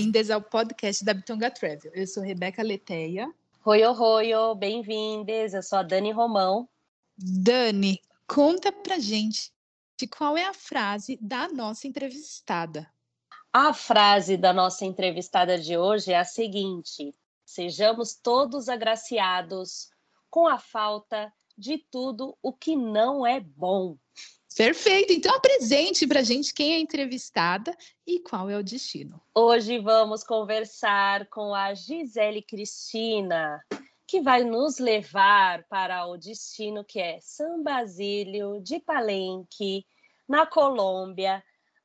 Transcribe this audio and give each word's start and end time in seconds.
Bem-vindas 0.00 0.30
ao 0.30 0.40
podcast 0.40 1.04
da 1.04 1.12
Bitonga 1.12 1.50
Travel. 1.50 1.92
Eu 1.94 2.06
sou 2.06 2.22
Rebeca 2.22 2.62
Leteia. 2.62 3.30
Oi, 3.66 3.84
oi, 3.84 4.54
bem-vindas. 4.56 5.52
Eu 5.52 5.62
sou 5.62 5.78
a 5.78 5.82
Dani 5.82 6.10
Romão. 6.10 6.66
Dani, 7.18 8.00
conta 8.26 8.72
pra 8.72 8.98
gente 8.98 9.52
de 9.98 10.06
qual 10.06 10.38
é 10.38 10.46
a 10.46 10.54
frase 10.54 11.18
da 11.20 11.48
nossa 11.48 11.86
entrevistada. 11.86 12.90
A 13.52 13.74
frase 13.74 14.38
da 14.38 14.54
nossa 14.54 14.86
entrevistada 14.86 15.58
de 15.58 15.76
hoje 15.76 16.12
é 16.12 16.18
a 16.18 16.24
seguinte: 16.24 17.14
Sejamos 17.44 18.14
todos 18.14 18.70
agraciados 18.70 19.90
com 20.30 20.48
a 20.48 20.56
falta 20.56 21.30
de 21.58 21.76
tudo 21.76 22.34
o 22.42 22.54
que 22.54 22.74
não 22.74 23.26
é 23.26 23.38
bom. 23.38 23.98
Perfeito, 24.56 25.12
então 25.12 25.34
apresente 25.34 26.06
pra 26.06 26.22
gente 26.22 26.52
quem 26.52 26.72
é 26.72 26.76
a 26.76 26.80
entrevistada 26.80 27.76
e 28.06 28.20
qual 28.20 28.50
é 28.50 28.58
o 28.58 28.64
destino. 28.64 29.20
Hoje 29.34 29.78
vamos 29.78 30.24
conversar 30.24 31.26
com 31.26 31.54
a 31.54 31.72
Gisele 31.72 32.42
Cristina, 32.42 33.60
que 34.06 34.20
vai 34.20 34.42
nos 34.42 34.78
levar 34.78 35.64
para 35.68 36.04
o 36.06 36.16
destino 36.16 36.84
que 36.84 36.98
é 36.98 37.18
São 37.20 37.62
Basílio 37.62 38.60
de 38.60 38.80
Palenque, 38.80 39.86
na 40.28 40.44
Colômbia. 40.44 41.42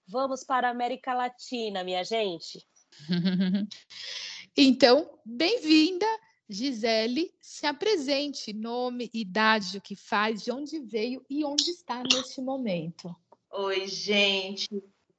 Vamos 0.08 0.44
para 0.44 0.68
a 0.68 0.72
América 0.72 1.14
Latina, 1.14 1.84
minha 1.84 2.04
gente. 2.04 2.66
então, 4.58 5.20
bem-vinda, 5.24 6.06
Gisele. 6.48 7.32
Se 7.42 7.66
apresente, 7.66 8.54
nome, 8.54 9.10
idade, 9.14 9.78
o 9.78 9.82
que 9.82 9.96
faz, 9.96 10.44
de 10.44 10.52
onde 10.52 10.80
veio 10.80 11.26
e 11.30 11.44
onde 11.44 11.70
está 11.70 12.04
neste 12.04 12.42
momento. 12.42 13.16
Oi, 13.52 13.88
gente. 13.88 14.68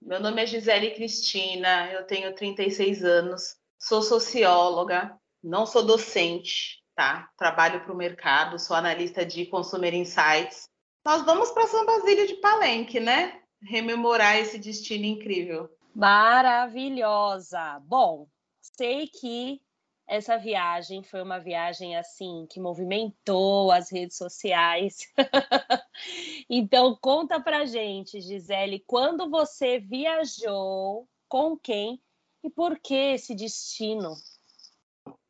Meu 0.00 0.20
nome 0.20 0.42
é 0.42 0.46
Gisele 0.46 0.92
Cristina, 0.92 1.90
eu 1.90 2.06
tenho 2.06 2.32
36 2.32 3.02
anos, 3.02 3.56
sou 3.76 4.02
socióloga, 4.02 5.18
não 5.42 5.66
sou 5.66 5.84
docente, 5.84 6.82
tá? 6.94 7.28
Trabalho 7.36 7.82
para 7.82 7.92
o 7.92 7.96
mercado, 7.96 8.58
sou 8.58 8.76
analista 8.76 9.26
de 9.26 9.46
Consumer 9.46 9.92
Insights. 9.94 10.68
Nós 11.04 11.24
vamos 11.24 11.50
para 11.50 11.66
São 11.66 11.84
Basílio 11.84 12.26
de 12.26 12.34
Palenque, 12.34 13.00
né? 13.00 13.40
Rememorar 13.62 14.36
esse 14.36 14.58
destino 14.58 15.04
incrível. 15.04 15.68
Maravilhosa. 15.94 17.80
Bom, 17.80 18.28
sei 18.60 19.08
que 19.08 19.60
essa 20.06 20.36
viagem 20.36 21.02
foi 21.02 21.22
uma 21.22 21.38
viagem 21.38 21.96
assim 21.96 22.46
que 22.48 22.60
movimentou 22.60 23.72
as 23.72 23.90
redes 23.90 24.16
sociais. 24.16 25.12
então 26.48 26.96
conta 27.00 27.40
pra 27.40 27.64
gente, 27.64 28.20
Gisele, 28.20 28.84
quando 28.86 29.28
você 29.28 29.80
viajou, 29.80 31.08
com 31.28 31.56
quem 31.56 32.00
e 32.44 32.50
por 32.50 32.78
que 32.78 32.94
esse 32.94 33.34
destino? 33.34 34.14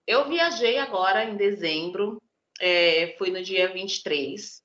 Eu 0.07 0.29
viajei 0.29 0.79
agora 0.79 1.25
em 1.25 1.37
dezembro, 1.37 2.23
é, 2.61 3.15
fui 3.19 3.31
no 3.31 3.43
dia 3.43 3.73
23. 3.73 4.63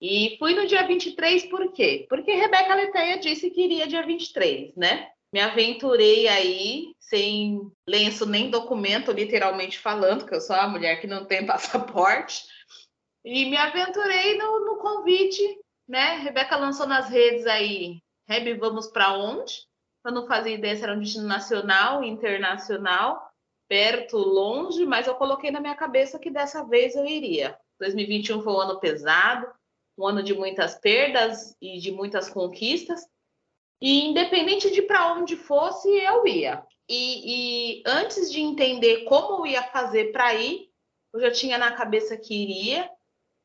E 0.00 0.36
fui 0.38 0.54
no 0.54 0.66
dia 0.66 0.86
23 0.86 1.46
por 1.46 1.72
quê? 1.72 2.06
Porque 2.08 2.32
Rebeca 2.32 2.74
Leteia 2.74 3.18
disse 3.18 3.50
que 3.50 3.62
iria 3.62 3.86
dia 3.86 4.04
23, 4.04 4.76
né? 4.76 5.10
Me 5.32 5.40
aventurei 5.40 6.26
aí 6.28 6.94
sem 6.98 7.70
lenço 7.86 8.26
nem 8.26 8.50
documento, 8.50 9.12
literalmente 9.12 9.78
falando, 9.78 10.26
que 10.26 10.34
eu 10.34 10.40
sou 10.40 10.56
a 10.56 10.68
mulher 10.68 11.00
que 11.00 11.06
não 11.06 11.24
tem 11.24 11.44
passaporte. 11.46 12.44
E 13.24 13.46
me 13.46 13.56
aventurei 13.56 14.36
no, 14.38 14.64
no 14.64 14.76
convite, 14.78 15.42
né? 15.86 16.16
Rebeca 16.16 16.56
lançou 16.56 16.86
nas 16.86 17.08
redes 17.08 17.46
aí, 17.46 18.00
Rebe, 18.28 18.54
vamos 18.54 18.88
para 18.88 19.14
onde? 19.14 19.66
Eu 20.04 20.12
não 20.12 20.26
fazia 20.26 20.54
ideia 20.54 20.76
se 20.76 20.82
era 20.82 20.94
um 20.94 21.00
destino 21.00 21.26
nacional, 21.26 22.04
internacional, 22.04 23.30
perto, 23.68 24.16
longe, 24.16 24.84
mas 24.86 25.06
eu 25.06 25.14
coloquei 25.14 25.50
na 25.50 25.60
minha 25.60 25.74
cabeça 25.74 26.18
que 26.18 26.30
dessa 26.30 26.62
vez 26.64 26.94
eu 26.94 27.04
iria. 27.04 27.58
2021 27.78 28.42
foi 28.42 28.52
um 28.52 28.60
ano 28.60 28.80
pesado, 28.80 29.46
um 29.96 30.06
ano 30.06 30.22
de 30.22 30.34
muitas 30.34 30.74
perdas 30.74 31.56
e 31.60 31.78
de 31.78 31.90
muitas 31.90 32.28
conquistas. 32.28 33.06
E 33.80 34.04
independente 34.06 34.70
de 34.70 34.82
para 34.82 35.14
onde 35.14 35.36
fosse, 35.36 35.88
eu 35.88 36.26
ia. 36.26 36.64
E, 36.88 37.78
e, 37.78 37.82
antes 37.86 38.30
de 38.30 38.40
entender 38.40 39.04
como 39.04 39.46
eu 39.46 39.52
ia 39.52 39.62
fazer 39.64 40.10
para 40.10 40.34
ir, 40.34 40.70
eu 41.12 41.20
já 41.20 41.30
tinha 41.30 41.58
na 41.58 41.72
cabeça 41.72 42.16
que 42.16 42.34
iria. 42.34 42.90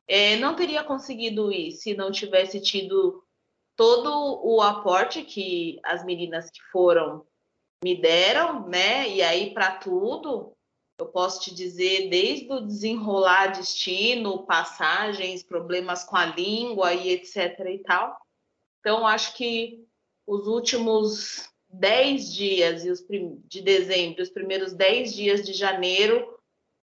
É, 0.08 0.36
não 0.36 0.56
teria 0.56 0.82
conseguido 0.82 1.52
ir 1.52 1.72
se 1.72 1.94
não 1.94 2.10
tivesse 2.10 2.60
tido 2.60 3.22
todo 3.76 4.40
o 4.44 4.60
aporte 4.60 5.22
que 5.22 5.78
as 5.82 6.04
meninas 6.04 6.50
que 6.50 6.60
foram 6.70 7.26
me 7.82 8.00
deram, 8.00 8.66
né? 8.68 9.08
E 9.08 9.22
aí, 9.22 9.52
para 9.52 9.76
tudo, 9.76 10.52
eu 10.98 11.06
posso 11.06 11.42
te 11.42 11.54
dizer, 11.54 12.08
desde 12.08 12.50
o 12.52 12.60
desenrolar 12.60 13.48
destino, 13.48 14.46
passagens, 14.46 15.42
problemas 15.42 16.04
com 16.04 16.16
a 16.16 16.26
língua 16.26 16.94
e 16.94 17.10
etc 17.10 17.60
e 17.68 17.78
tal. 17.78 18.16
Então, 18.80 19.06
acho 19.06 19.34
que 19.36 19.83
os 20.26 20.46
últimos 20.46 21.48
10 21.68 22.32
dias 22.32 22.84
e 22.84 22.90
os 22.90 23.04
de 23.46 23.60
dezembro, 23.60 24.22
os 24.22 24.30
primeiros 24.30 24.72
10 24.72 25.14
dias 25.14 25.44
de 25.44 25.52
janeiro, 25.52 26.38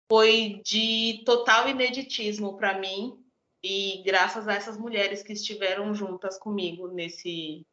foi 0.10 0.62
de 0.66 1.24
total 1.26 1.70
ineditismo 1.70 2.58
para 2.58 2.78
mim 2.78 3.18
e 3.64 4.02
graças 4.04 4.48
a 4.48 4.54
essas 4.54 4.78
mulheres 4.78 5.24
que 5.24 5.34
estiveram 5.34 5.94
juntas 5.94 6.38
comigo 6.38 6.88
nesse 6.88 7.66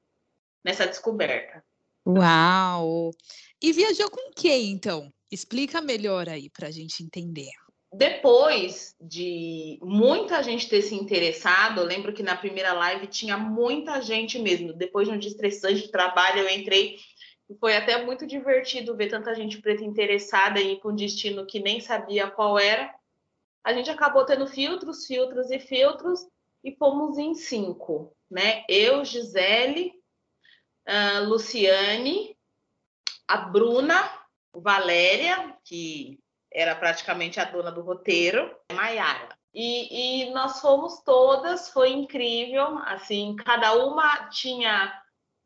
nessa 0.64 0.86
descoberta. 0.86 1.64
Uau! 2.06 3.10
E 3.60 3.72
viajou 3.72 4.10
com 4.10 4.30
quem, 4.32 4.70
então? 4.70 5.12
Explica 5.30 5.80
melhor 5.80 6.28
aí 6.28 6.48
para 6.50 6.68
a 6.68 6.70
gente 6.70 7.02
entender 7.02 7.50
depois 7.92 8.94
de 9.00 9.78
muita 9.82 10.42
gente 10.42 10.68
ter 10.68 10.82
se 10.82 10.94
interessado, 10.94 11.80
eu 11.80 11.86
lembro 11.86 12.12
que 12.12 12.22
na 12.22 12.36
primeira 12.36 12.72
live 12.72 13.06
tinha 13.06 13.36
muita 13.38 14.02
gente 14.02 14.38
mesmo. 14.38 14.74
Depois 14.74 15.08
de 15.08 15.14
um 15.14 15.18
dia 15.18 15.30
estressante 15.30 15.82
de 15.82 15.90
trabalho, 15.90 16.40
eu 16.40 16.50
entrei 16.50 16.98
e 17.48 17.54
foi 17.56 17.74
até 17.74 18.04
muito 18.04 18.26
divertido 18.26 18.94
ver 18.94 19.08
tanta 19.08 19.34
gente 19.34 19.60
preta 19.62 19.82
interessada 19.82 20.60
em 20.60 20.78
para 20.78 20.90
um 20.90 20.94
destino 20.94 21.46
que 21.46 21.60
nem 21.60 21.80
sabia 21.80 22.30
qual 22.30 22.58
era. 22.58 22.94
A 23.64 23.72
gente 23.72 23.90
acabou 23.90 24.24
tendo 24.24 24.46
filtros, 24.46 25.06
filtros 25.06 25.50
e 25.50 25.58
filtros 25.58 26.20
e 26.62 26.76
fomos 26.76 27.16
em 27.16 27.34
cinco, 27.34 28.14
né? 28.30 28.64
Eu, 28.68 29.02
Gisele, 29.02 29.94
uh, 30.86 31.24
Luciane, 31.26 32.36
a 33.26 33.38
Bruna, 33.38 34.10
Valéria, 34.52 35.56
que 35.64 36.18
era 36.52 36.74
praticamente 36.74 37.38
a 37.40 37.44
dona 37.44 37.70
do 37.70 37.82
roteiro, 37.82 38.54
Maiara. 38.72 39.36
E, 39.52 40.26
e, 40.26 40.30
nós 40.32 40.60
fomos 40.60 41.02
todas, 41.02 41.70
foi 41.70 41.90
incrível, 41.90 42.78
assim, 42.84 43.34
cada 43.36 43.74
uma 43.74 44.28
tinha 44.28 44.92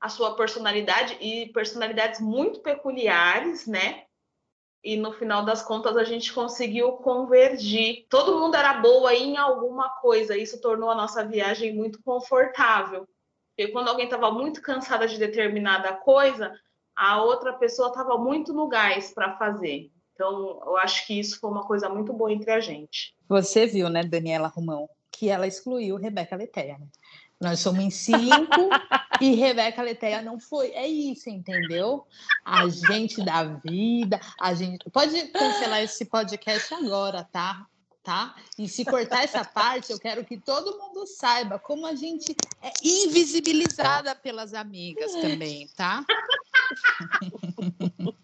a 0.00 0.08
sua 0.08 0.34
personalidade 0.34 1.16
e 1.20 1.52
personalidades 1.52 2.20
muito 2.20 2.60
peculiares, 2.60 3.66
né? 3.66 4.04
E 4.84 4.96
no 4.96 5.12
final 5.12 5.44
das 5.44 5.62
contas 5.62 5.96
a 5.96 6.02
gente 6.02 6.32
conseguiu 6.32 6.92
convergir. 6.94 8.04
Todo 8.08 8.38
mundo 8.38 8.56
era 8.56 8.74
boa 8.74 9.14
em 9.14 9.36
alguma 9.36 9.88
coisa, 10.00 10.36
isso 10.36 10.60
tornou 10.60 10.90
a 10.90 10.94
nossa 10.96 11.24
viagem 11.24 11.72
muito 11.72 12.02
confortável. 12.02 13.06
Porque 13.56 13.70
quando 13.70 13.88
alguém 13.88 14.06
estava 14.06 14.30
muito 14.32 14.60
cansada 14.60 15.06
de 15.06 15.18
determinada 15.18 15.94
coisa, 15.94 16.52
a 16.96 17.22
outra 17.22 17.52
pessoa 17.52 17.88
estava 17.88 18.18
muito 18.18 18.52
no 18.52 18.66
gás 18.66 19.14
para 19.14 19.36
fazer. 19.36 19.92
Então, 20.22 20.62
eu 20.64 20.76
acho 20.76 21.04
que 21.04 21.18
isso 21.18 21.40
foi 21.40 21.50
uma 21.50 21.64
coisa 21.64 21.88
muito 21.88 22.12
boa 22.12 22.32
entre 22.32 22.52
a 22.52 22.60
gente. 22.60 23.12
Você 23.28 23.66
viu, 23.66 23.88
né, 23.88 24.04
Daniela 24.04 24.46
Romão, 24.46 24.88
que 25.10 25.28
ela 25.28 25.48
excluiu 25.48 25.96
Rebeca 25.96 26.36
Leteia. 26.36 26.78
Né? 26.78 26.86
Nós 27.40 27.58
somos 27.58 27.82
em 27.82 27.90
cinco 27.90 28.70
e 29.20 29.34
Rebeca 29.34 29.82
Leteia 29.82 30.22
não 30.22 30.38
foi. 30.38 30.70
É 30.70 30.86
isso, 30.86 31.28
entendeu? 31.28 32.06
A 32.44 32.68
gente 32.68 33.20
da 33.24 33.42
vida, 33.42 34.20
a 34.40 34.54
gente. 34.54 34.88
Pode 34.90 35.20
cancelar 35.28 35.82
esse 35.82 36.04
podcast 36.04 36.72
agora, 36.72 37.24
tá? 37.24 37.66
Tá? 38.04 38.36
E 38.56 38.68
se 38.68 38.84
cortar 38.84 39.24
essa 39.24 39.44
parte, 39.44 39.90
eu 39.90 39.98
quero 39.98 40.24
que 40.24 40.36
todo 40.36 40.78
mundo 40.78 41.04
saiba 41.06 41.58
como 41.58 41.84
a 41.84 41.94
gente 41.96 42.34
é 42.60 42.70
invisibilizada 42.82 44.14
pelas 44.14 44.54
amigas 44.54 45.12
também, 45.12 45.68
tá? 45.76 46.04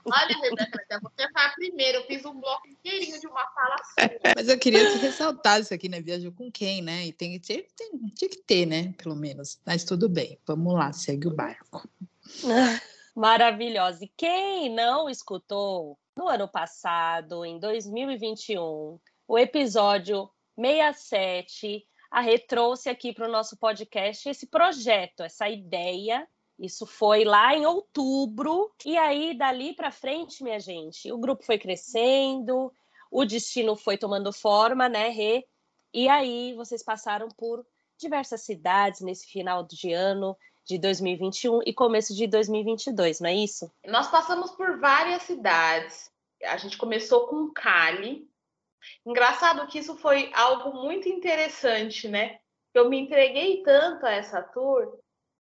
Olha, 0.05 0.39
Rebeca, 0.43 1.01
você 1.01 1.29
foi 1.33 1.43
a 1.43 1.49
primeira 1.51 1.79
primeiro, 1.79 1.99
eu 1.99 2.05
fiz 2.05 2.25
um 2.25 2.41
bloco 2.41 2.69
inteirinho 2.69 3.21
de 3.21 3.27
uma 3.27 3.47
fala 3.47 3.77
sua. 3.85 4.11
Mas 4.37 4.49
eu 4.49 4.59
queria 4.59 4.91
que 4.91 4.99
ressaltasse 4.99 5.73
aqui, 5.73 5.89
né? 5.89 6.01
Viajou 6.01 6.33
com 6.33 6.51
quem, 6.51 6.83
né? 6.83 7.07
E 7.07 7.13
tem, 7.13 7.39
tem, 7.39 7.67
tem, 7.77 7.91
tinha 8.15 8.29
que 8.29 8.39
ter, 8.39 8.67
né? 8.67 8.93
Pelo 8.99 9.17
menos. 9.17 9.59
Mas 9.65 9.85
tudo 9.85 10.09
bem. 10.09 10.39
Vamos 10.47 10.75
lá, 10.75 10.93
segue 10.93 11.29
o 11.29 11.35
barco. 11.35 11.89
Maravilhosa. 13.15 14.05
E 14.05 14.09
quem 14.17 14.75
não 14.75 15.09
escutou 15.09 15.99
no 16.17 16.29
ano 16.29 16.49
passado, 16.49 17.45
em 17.45 17.59
2021, 17.59 18.99
o 19.27 19.39
episódio 19.39 20.31
67, 20.57 21.87
a 22.11 22.21
Rê 22.21 22.39
trouxe 22.39 22.89
aqui 22.89 23.13
para 23.13 23.29
o 23.29 23.31
nosso 23.31 23.57
podcast 23.57 24.29
esse 24.29 24.47
projeto, 24.47 25.23
essa 25.23 25.49
ideia. 25.49 26.27
Isso 26.59 26.85
foi 26.87 27.25
lá 27.25 27.55
em 27.55 27.65
outubro. 27.65 28.73
E 28.85 28.97
aí, 28.97 29.37
dali 29.37 29.75
para 29.75 29.93
frente, 29.93 30.43
minha 30.43 30.59
gente, 30.59 31.13
o 31.13 31.19
grupo 31.19 31.45
foi 31.45 31.59
crescendo, 31.59 32.73
o 33.11 33.25
destino 33.25 33.77
foi 33.77 33.97
tomando 33.97 34.33
forma, 34.33 34.89
né, 34.89 35.09
Rê? 35.09 35.47
E 35.95 36.09
aí, 36.09 36.53
vocês 36.55 36.83
passaram 36.83 37.29
por 37.29 37.65
diversas 37.97 38.43
cidades 38.43 39.01
nesse 39.01 39.27
final 39.27 39.63
de 39.63 39.93
ano 39.93 40.37
de 40.65 40.79
2021 40.79 41.61
e 41.65 41.73
começo 41.73 42.15
de 42.15 42.27
2022, 42.27 43.21
não 43.21 43.31
é 43.31 43.35
isso? 43.35 43.71
Nós 43.87 44.09
passamos 44.11 44.51
por 44.51 44.79
várias 44.79 45.23
cidades. 45.23 46.11
A 46.45 46.57
gente 46.57 46.77
começou 46.77 47.27
com 47.27 47.51
Cali. 47.53 48.29
Engraçado 49.05 49.67
que 49.67 49.79
isso 49.79 49.97
foi 49.97 50.31
algo 50.35 50.77
muito 50.83 51.09
interessante, 51.09 52.07
né? 52.07 52.39
Eu 52.75 52.89
me 52.89 52.99
entreguei 52.99 53.63
tanto 53.63 54.05
a 54.07 54.13
essa 54.13 54.43
tour 54.43 54.99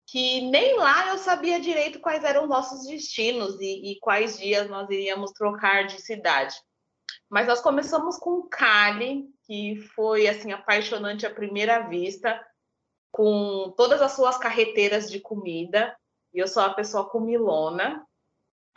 que 0.08 0.40
nem 0.40 0.78
lá 0.78 1.08
eu 1.08 1.18
sabia 1.18 1.60
direito 1.60 2.00
quais 2.00 2.24
eram 2.24 2.44
os 2.44 2.48
nossos 2.48 2.86
destinos 2.86 3.60
e, 3.60 3.92
e 3.92 4.00
quais 4.00 4.38
dias 4.38 4.68
nós 4.68 4.88
iríamos 4.88 5.32
trocar 5.32 5.86
de 5.86 6.00
cidade. 6.00 6.56
Mas 7.28 7.46
nós 7.46 7.60
começamos 7.60 8.16
com 8.16 8.48
Cali, 8.48 9.28
que 9.44 9.76
foi 9.94 10.26
assim 10.26 10.50
apaixonante 10.50 11.26
à 11.26 11.30
primeira 11.30 11.80
vista 11.88 12.42
com 13.12 13.70
todas 13.76 14.00
as 14.00 14.12
suas 14.12 14.38
carreteiras 14.38 15.10
de 15.10 15.20
comida. 15.20 15.94
E 16.32 16.38
eu 16.38 16.48
sou 16.48 16.62
uma 16.62 16.74
pessoa 16.74 17.08
comilona, 17.10 18.02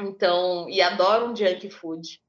então, 0.02 0.70
e 0.70 0.82
adoro 0.82 1.28
um 1.28 1.36
junk 1.36 1.70
food. 1.70 2.22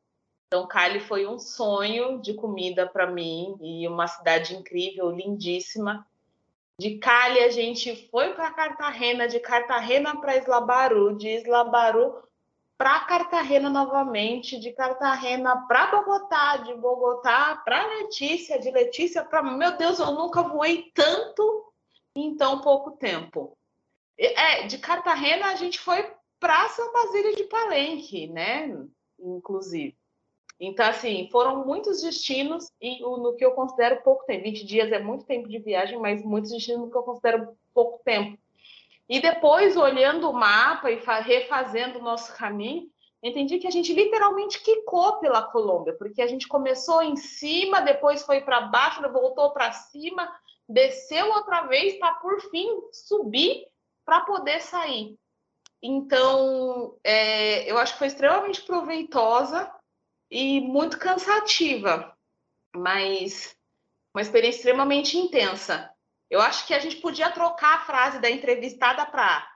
Então, 0.46 0.68
Cali 0.68 1.00
foi 1.00 1.26
um 1.26 1.40
sonho 1.40 2.20
de 2.20 2.34
comida 2.34 2.86
para 2.86 3.10
mim 3.10 3.56
e 3.60 3.88
uma 3.88 4.06
cidade 4.06 4.54
incrível, 4.54 5.10
lindíssima. 5.10 6.06
De 6.82 6.98
Cali 6.98 7.38
a 7.38 7.48
gente 7.48 8.08
foi 8.10 8.34
para 8.34 8.50
Cartagena, 8.50 9.28
de 9.28 9.38
Cartagena 9.38 10.20
para 10.20 10.36
Islabaru, 10.36 11.16
de 11.16 11.28
Islabaru 11.28 12.12
para 12.76 13.04
Cartagena 13.04 13.70
novamente, 13.70 14.58
de 14.58 14.72
Cartagena 14.72 15.64
para 15.68 15.92
Bogotá, 15.92 16.56
de 16.56 16.74
Bogotá 16.74 17.62
para 17.64 17.86
Letícia, 17.86 18.58
de 18.58 18.68
Letícia 18.72 19.24
para 19.24 19.44
meu 19.44 19.76
Deus, 19.76 20.00
eu 20.00 20.10
nunca 20.10 20.42
voei 20.42 20.90
tanto 20.92 21.72
em 22.16 22.34
tão 22.34 22.60
pouco 22.60 22.90
tempo. 22.96 23.56
É, 24.18 24.66
de 24.66 24.76
Cartagena 24.78 25.52
a 25.52 25.54
gente 25.54 25.78
foi 25.78 26.04
para 26.40 26.68
São 26.70 26.92
Basílio 26.92 27.36
de 27.36 27.44
Palenque, 27.44 28.26
né? 28.26 28.76
Inclusive. 29.20 29.96
Então, 30.64 30.86
assim, 30.86 31.28
foram 31.32 31.66
muitos 31.66 32.02
destinos 32.02 32.70
e 32.80 33.00
no 33.00 33.34
que 33.34 33.44
eu 33.44 33.50
considero 33.50 34.00
pouco 34.04 34.24
tempo. 34.24 34.44
20 34.44 34.64
dias 34.64 34.92
é 34.92 35.00
muito 35.00 35.24
tempo 35.24 35.48
de 35.48 35.58
viagem, 35.58 35.98
mas 35.98 36.24
muitos 36.24 36.52
destinos 36.52 36.82
no 36.82 36.90
que 36.90 36.96
eu 36.96 37.02
considero 37.02 37.48
pouco 37.74 38.00
tempo. 38.04 38.38
E 39.08 39.20
depois, 39.20 39.76
olhando 39.76 40.30
o 40.30 40.32
mapa 40.32 40.88
e 40.88 41.02
refazendo 41.24 41.98
o 41.98 42.02
nosso 42.02 42.32
caminho, 42.36 42.88
entendi 43.20 43.58
que 43.58 43.66
a 43.66 43.72
gente 43.72 43.92
literalmente 43.92 44.62
quicou 44.62 45.18
pela 45.18 45.42
Colômbia, 45.42 45.96
porque 45.98 46.22
a 46.22 46.28
gente 46.28 46.46
começou 46.46 47.02
em 47.02 47.16
cima, 47.16 47.80
depois 47.80 48.22
foi 48.22 48.40
para 48.40 48.60
baixo, 48.60 49.02
voltou 49.12 49.50
para 49.50 49.72
cima, 49.72 50.32
desceu 50.68 51.28
outra 51.32 51.62
vez 51.62 51.98
para 51.98 52.14
por 52.14 52.40
fim 52.52 52.68
subir 52.92 53.66
para 54.04 54.20
poder 54.20 54.62
sair. 54.62 55.16
Então, 55.82 56.94
é, 57.02 57.68
eu 57.68 57.76
acho 57.78 57.94
que 57.94 57.98
foi 57.98 58.06
extremamente 58.06 58.62
proveitosa 58.62 59.68
e 60.32 60.60
muito 60.60 60.98
cansativa, 60.98 62.16
mas 62.74 63.54
uma 64.14 64.22
experiência 64.22 64.58
extremamente 64.58 65.18
intensa. 65.18 65.90
Eu 66.30 66.40
acho 66.40 66.66
que 66.66 66.72
a 66.72 66.78
gente 66.78 66.96
podia 66.96 67.30
trocar 67.30 67.76
a 67.76 67.84
frase 67.84 68.18
da 68.18 68.30
entrevistada 68.30 69.04
para 69.04 69.46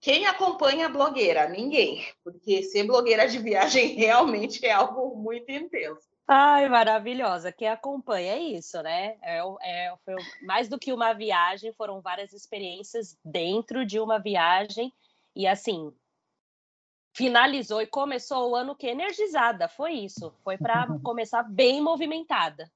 quem 0.00 0.24
acompanha 0.26 0.86
a 0.86 0.88
blogueira? 0.88 1.48
Ninguém, 1.48 2.06
porque 2.24 2.62
ser 2.62 2.84
blogueira 2.84 3.28
de 3.28 3.38
viagem 3.38 3.88
realmente 3.98 4.64
é 4.64 4.72
algo 4.72 5.16
muito 5.16 5.50
intenso. 5.50 6.08
Ai, 6.26 6.68
maravilhosa. 6.68 7.52
Quem 7.52 7.68
acompanha 7.68 8.34
é 8.34 8.38
isso, 8.38 8.80
né? 8.82 9.18
É, 9.20 9.42
é, 9.62 9.94
foi 10.04 10.14
mais 10.42 10.68
do 10.68 10.78
que 10.78 10.92
uma 10.92 11.12
viagem, 11.12 11.72
foram 11.72 12.00
várias 12.00 12.32
experiências 12.32 13.18
dentro 13.24 13.84
de 13.84 13.98
uma 13.98 14.18
viagem. 14.18 14.92
E 15.34 15.46
assim, 15.46 15.92
finalizou 17.12 17.80
e 17.82 17.86
começou 17.86 18.50
o 18.50 18.56
ano 18.56 18.74
que 18.74 18.86
energizada. 18.86 19.68
Foi 19.68 19.92
isso. 19.92 20.32
Foi 20.42 20.56
para 20.56 20.86
começar 21.02 21.42
bem 21.42 21.80
movimentada. 21.80 22.70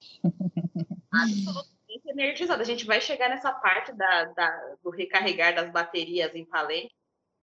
Absolutamente 1.12 1.80
energizada. 2.06 2.62
A 2.62 2.66
gente 2.66 2.86
vai 2.86 3.00
chegar 3.00 3.28
nessa 3.28 3.52
parte 3.52 3.92
da, 3.92 4.24
da, 4.26 4.76
do 4.82 4.90
recarregar 4.90 5.54
das 5.54 5.70
baterias 5.70 6.34
em 6.34 6.44
Palenque 6.44 6.94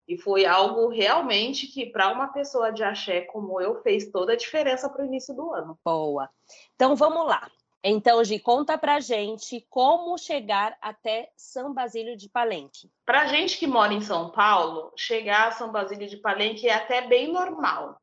e 0.07 0.17
foi 0.17 0.45
algo 0.45 0.87
realmente 0.87 1.67
que, 1.67 1.85
para 1.87 2.09
uma 2.11 2.29
pessoa 2.29 2.71
de 2.71 2.81
axé 2.81 3.21
como 3.21 3.59
eu, 3.59 3.81
fez 3.81 4.09
toda 4.09 4.33
a 4.33 4.37
diferença 4.37 4.89
para 4.89 5.03
o 5.03 5.05
início 5.05 5.35
do 5.35 5.53
ano. 5.53 5.77
Boa. 5.83 6.29
Então 6.75 6.95
vamos 6.95 7.27
lá. 7.27 7.51
Então, 7.83 8.23
Gi, 8.23 8.39
conta 8.39 8.77
pra 8.77 8.99
gente 8.99 9.65
como 9.69 10.17
chegar 10.17 10.77
até 10.81 11.31
São 11.37 11.73
Basílio 11.73 12.17
de 12.17 12.27
Palenque. 12.27 12.91
Para 13.05 13.27
gente 13.27 13.57
que 13.57 13.67
mora 13.67 13.93
em 13.93 14.01
São 14.01 14.31
Paulo, 14.31 14.91
chegar 14.97 15.47
a 15.47 15.51
São 15.51 15.71
Basílio 15.71 16.07
de 16.07 16.17
Palenque 16.17 16.67
é 16.67 16.73
até 16.73 17.01
bem 17.01 17.31
normal. 17.31 18.01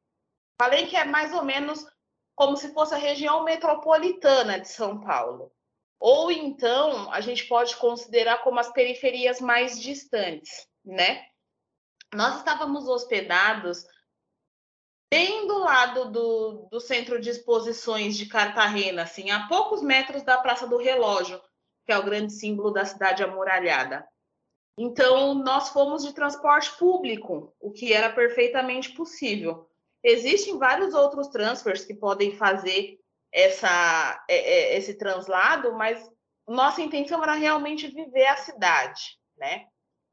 Palenque 0.56 0.97
é 0.97 1.05
mais 1.05 1.35
ou 1.35 1.44
menos 1.44 1.85
como 2.35 2.56
se 2.56 2.73
fosse 2.73 2.94
a 2.94 2.99
região 2.99 3.44
metropolitana 3.44 4.61
de 4.61 4.69
São 4.69 5.00
Paulo. 5.00 5.53
Ou 6.00 6.31
então, 6.31 7.12
a 7.12 7.20
gente 7.20 7.47
pode 7.47 7.77
considerar 7.77 8.43
como 8.43 8.61
as 8.61 8.73
periferias 8.73 9.41
mais 9.41 9.81
distantes, 9.81 10.67
né? 10.85 11.27
nós 12.15 12.37
estávamos 12.37 12.88
hospedados 12.88 13.85
bem 15.14 15.46
do 15.46 15.58
lado 15.58 16.11
do, 16.11 16.69
do 16.69 16.81
centro 16.81 17.20
de 17.20 17.31
exposições 17.31 18.17
de 18.17 18.27
Cartagena, 18.27 19.03
assim, 19.03 19.31
a 19.31 19.46
poucos 19.46 19.81
metros 19.81 20.24
da 20.24 20.36
Praça 20.39 20.67
do 20.67 20.77
Relógio, 20.77 21.41
que 21.86 21.93
é 21.93 21.96
o 21.96 22.03
grande 22.03 22.32
símbolo 22.32 22.72
da 22.72 22.84
cidade 22.84 23.22
amuralhada. 23.22 24.05
Então, 24.77 25.34
nós 25.34 25.69
fomos 25.69 26.05
de 26.05 26.12
transporte 26.12 26.77
público, 26.77 27.55
o 27.60 27.70
que 27.70 27.93
era 27.93 28.10
perfeitamente 28.10 28.91
possível. 28.91 29.70
Existem 30.03 30.58
vários 30.58 30.94
outros 30.94 31.29
transfers 31.29 31.84
que 31.84 31.94
podem 31.94 32.36
fazer 32.36 32.98
essa, 33.32 34.24
é, 34.29 34.34
é, 34.34 34.77
esse 34.77 34.94
translado, 34.94 35.74
mas 35.74 36.10
nossa 36.44 36.82
intenção 36.82 37.22
era 37.22 37.34
realmente 37.34 37.86
viver 37.86 38.27
a 38.27 38.36
cidade, 38.36 39.17
né? 39.36 39.67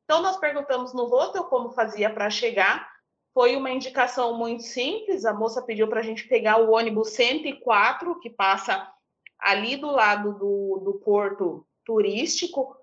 Então, 0.03 0.21
nós 0.21 0.37
perguntamos 0.37 0.93
no 0.93 1.05
hostel 1.05 1.45
como 1.45 1.71
fazia 1.71 2.13
para 2.13 2.29
chegar. 2.29 2.90
Foi 3.33 3.55
uma 3.55 3.71
indicação 3.71 4.37
muito 4.37 4.63
simples. 4.63 5.25
A 5.25 5.33
moça 5.33 5.61
pediu 5.61 5.87
para 5.87 6.01
a 6.01 6.03
gente 6.03 6.27
pegar 6.27 6.57
o 6.57 6.71
ônibus 6.71 7.11
104, 7.11 8.19
que 8.19 8.29
passa 8.29 8.91
ali 9.39 9.77
do 9.77 9.89
lado 9.89 10.33
do, 10.37 10.81
do 10.83 10.93
porto 11.03 11.65
turístico, 11.85 12.75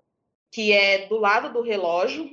que 0.51 0.71
é 0.71 1.07
do 1.07 1.17
lado 1.17 1.53
do 1.53 1.61
relógio. 1.61 2.29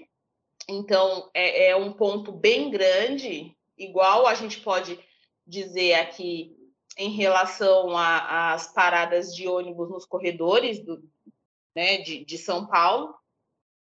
Então, 0.68 1.30
é, 1.32 1.68
é 1.68 1.76
um 1.76 1.92
ponto 1.92 2.32
bem 2.32 2.70
grande, 2.70 3.56
igual 3.78 4.26
a 4.26 4.34
gente 4.34 4.60
pode 4.60 4.98
dizer 5.46 5.94
aqui 5.94 6.56
em 6.98 7.10
relação 7.10 7.96
às 7.96 8.72
paradas 8.72 9.34
de 9.34 9.46
ônibus 9.46 9.90
nos 9.90 10.06
corredores 10.06 10.82
do, 10.82 11.02
né, 11.74 11.98
de, 11.98 12.24
de 12.24 12.38
São 12.38 12.66
Paulo. 12.66 13.14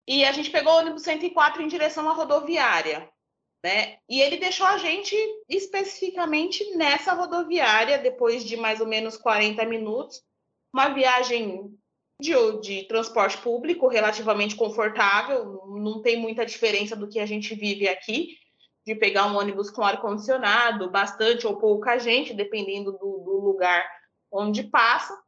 E 0.06 0.24
a 0.24 0.32
gente 0.32 0.50
pegou 0.50 0.74
o 0.74 0.76
ônibus 0.76 1.02
104 1.02 1.62
em 1.62 1.68
direção 1.68 2.08
à 2.08 2.12
rodoviária, 2.12 3.10
né? 3.64 3.98
E 4.08 4.20
ele 4.20 4.38
deixou 4.38 4.66
a 4.66 4.78
gente 4.78 5.14
especificamente 5.48 6.76
nessa 6.76 7.12
rodoviária, 7.12 7.98
depois 7.98 8.44
de 8.44 8.56
mais 8.56 8.80
ou 8.80 8.86
menos 8.86 9.16
40 9.16 9.64
minutos, 9.66 10.22
uma 10.72 10.88
viagem 10.88 11.74
de, 12.20 12.32
de 12.60 12.84
transporte 12.84 13.38
público 13.38 13.88
relativamente 13.88 14.54
confortável, 14.54 15.62
não 15.66 16.00
tem 16.02 16.18
muita 16.18 16.46
diferença 16.46 16.94
do 16.94 17.08
que 17.08 17.18
a 17.18 17.26
gente 17.26 17.54
vive 17.54 17.88
aqui, 17.88 18.36
de 18.86 18.94
pegar 18.94 19.26
um 19.26 19.36
ônibus 19.36 19.70
com 19.70 19.82
ar-condicionado, 19.82 20.90
bastante 20.90 21.46
ou 21.46 21.58
pouca 21.58 21.98
gente, 21.98 22.32
dependendo 22.32 22.92
do, 22.92 22.98
do 22.98 23.40
lugar 23.44 23.84
onde 24.32 24.64
passa. 24.64 25.18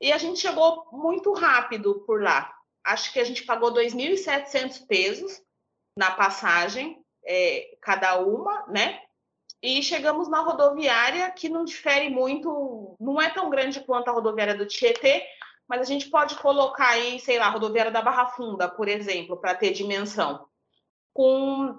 E 0.00 0.12
a 0.12 0.18
gente 0.18 0.40
chegou 0.40 0.86
muito 0.92 1.32
rápido 1.32 2.04
por 2.04 2.22
lá 2.22 2.52
acho 2.86 3.12
que 3.12 3.18
a 3.18 3.24
gente 3.24 3.44
pagou 3.44 3.74
2.700 3.74 4.86
pesos 4.86 5.42
na 5.98 6.12
passagem, 6.12 7.04
é, 7.26 7.76
cada 7.80 8.18
uma, 8.20 8.66
né? 8.68 9.00
e 9.62 9.82
chegamos 9.82 10.28
na 10.28 10.40
rodoviária, 10.40 11.30
que 11.30 11.48
não 11.48 11.64
difere 11.64 12.10
muito, 12.10 12.94
não 13.00 13.20
é 13.20 13.30
tão 13.30 13.50
grande 13.50 13.80
quanto 13.80 14.08
a 14.08 14.12
rodoviária 14.12 14.54
do 14.54 14.66
Tietê, 14.66 15.26
mas 15.68 15.80
a 15.80 15.84
gente 15.84 16.08
pode 16.08 16.36
colocar 16.36 16.90
aí, 16.90 17.18
sei 17.18 17.38
lá, 17.38 17.46
a 17.46 17.50
rodoviária 17.50 17.90
da 17.90 18.02
Barra 18.02 18.26
Funda, 18.26 18.68
por 18.68 18.86
exemplo, 18.86 19.36
para 19.36 19.54
ter 19.54 19.72
dimensão, 19.72 20.46
com 21.12 21.76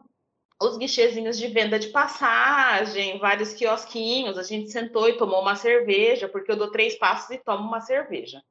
os 0.61 0.77
guichezinhos 0.77 1.37
de 1.37 1.47
venda 1.47 1.77
de 1.79 1.89
passagem, 1.89 3.19
vários 3.19 3.53
quiosquinhos, 3.53 4.37
a 4.37 4.43
gente 4.43 4.71
sentou 4.71 5.07
e 5.07 5.17
tomou 5.17 5.39
uma 5.39 5.55
cerveja, 5.55 6.27
porque 6.27 6.51
eu 6.51 6.57
dou 6.57 6.71
três 6.71 6.97
passos 6.97 7.29
e 7.29 7.37
tomo 7.37 7.67
uma 7.67 7.79
cerveja, 7.79 8.43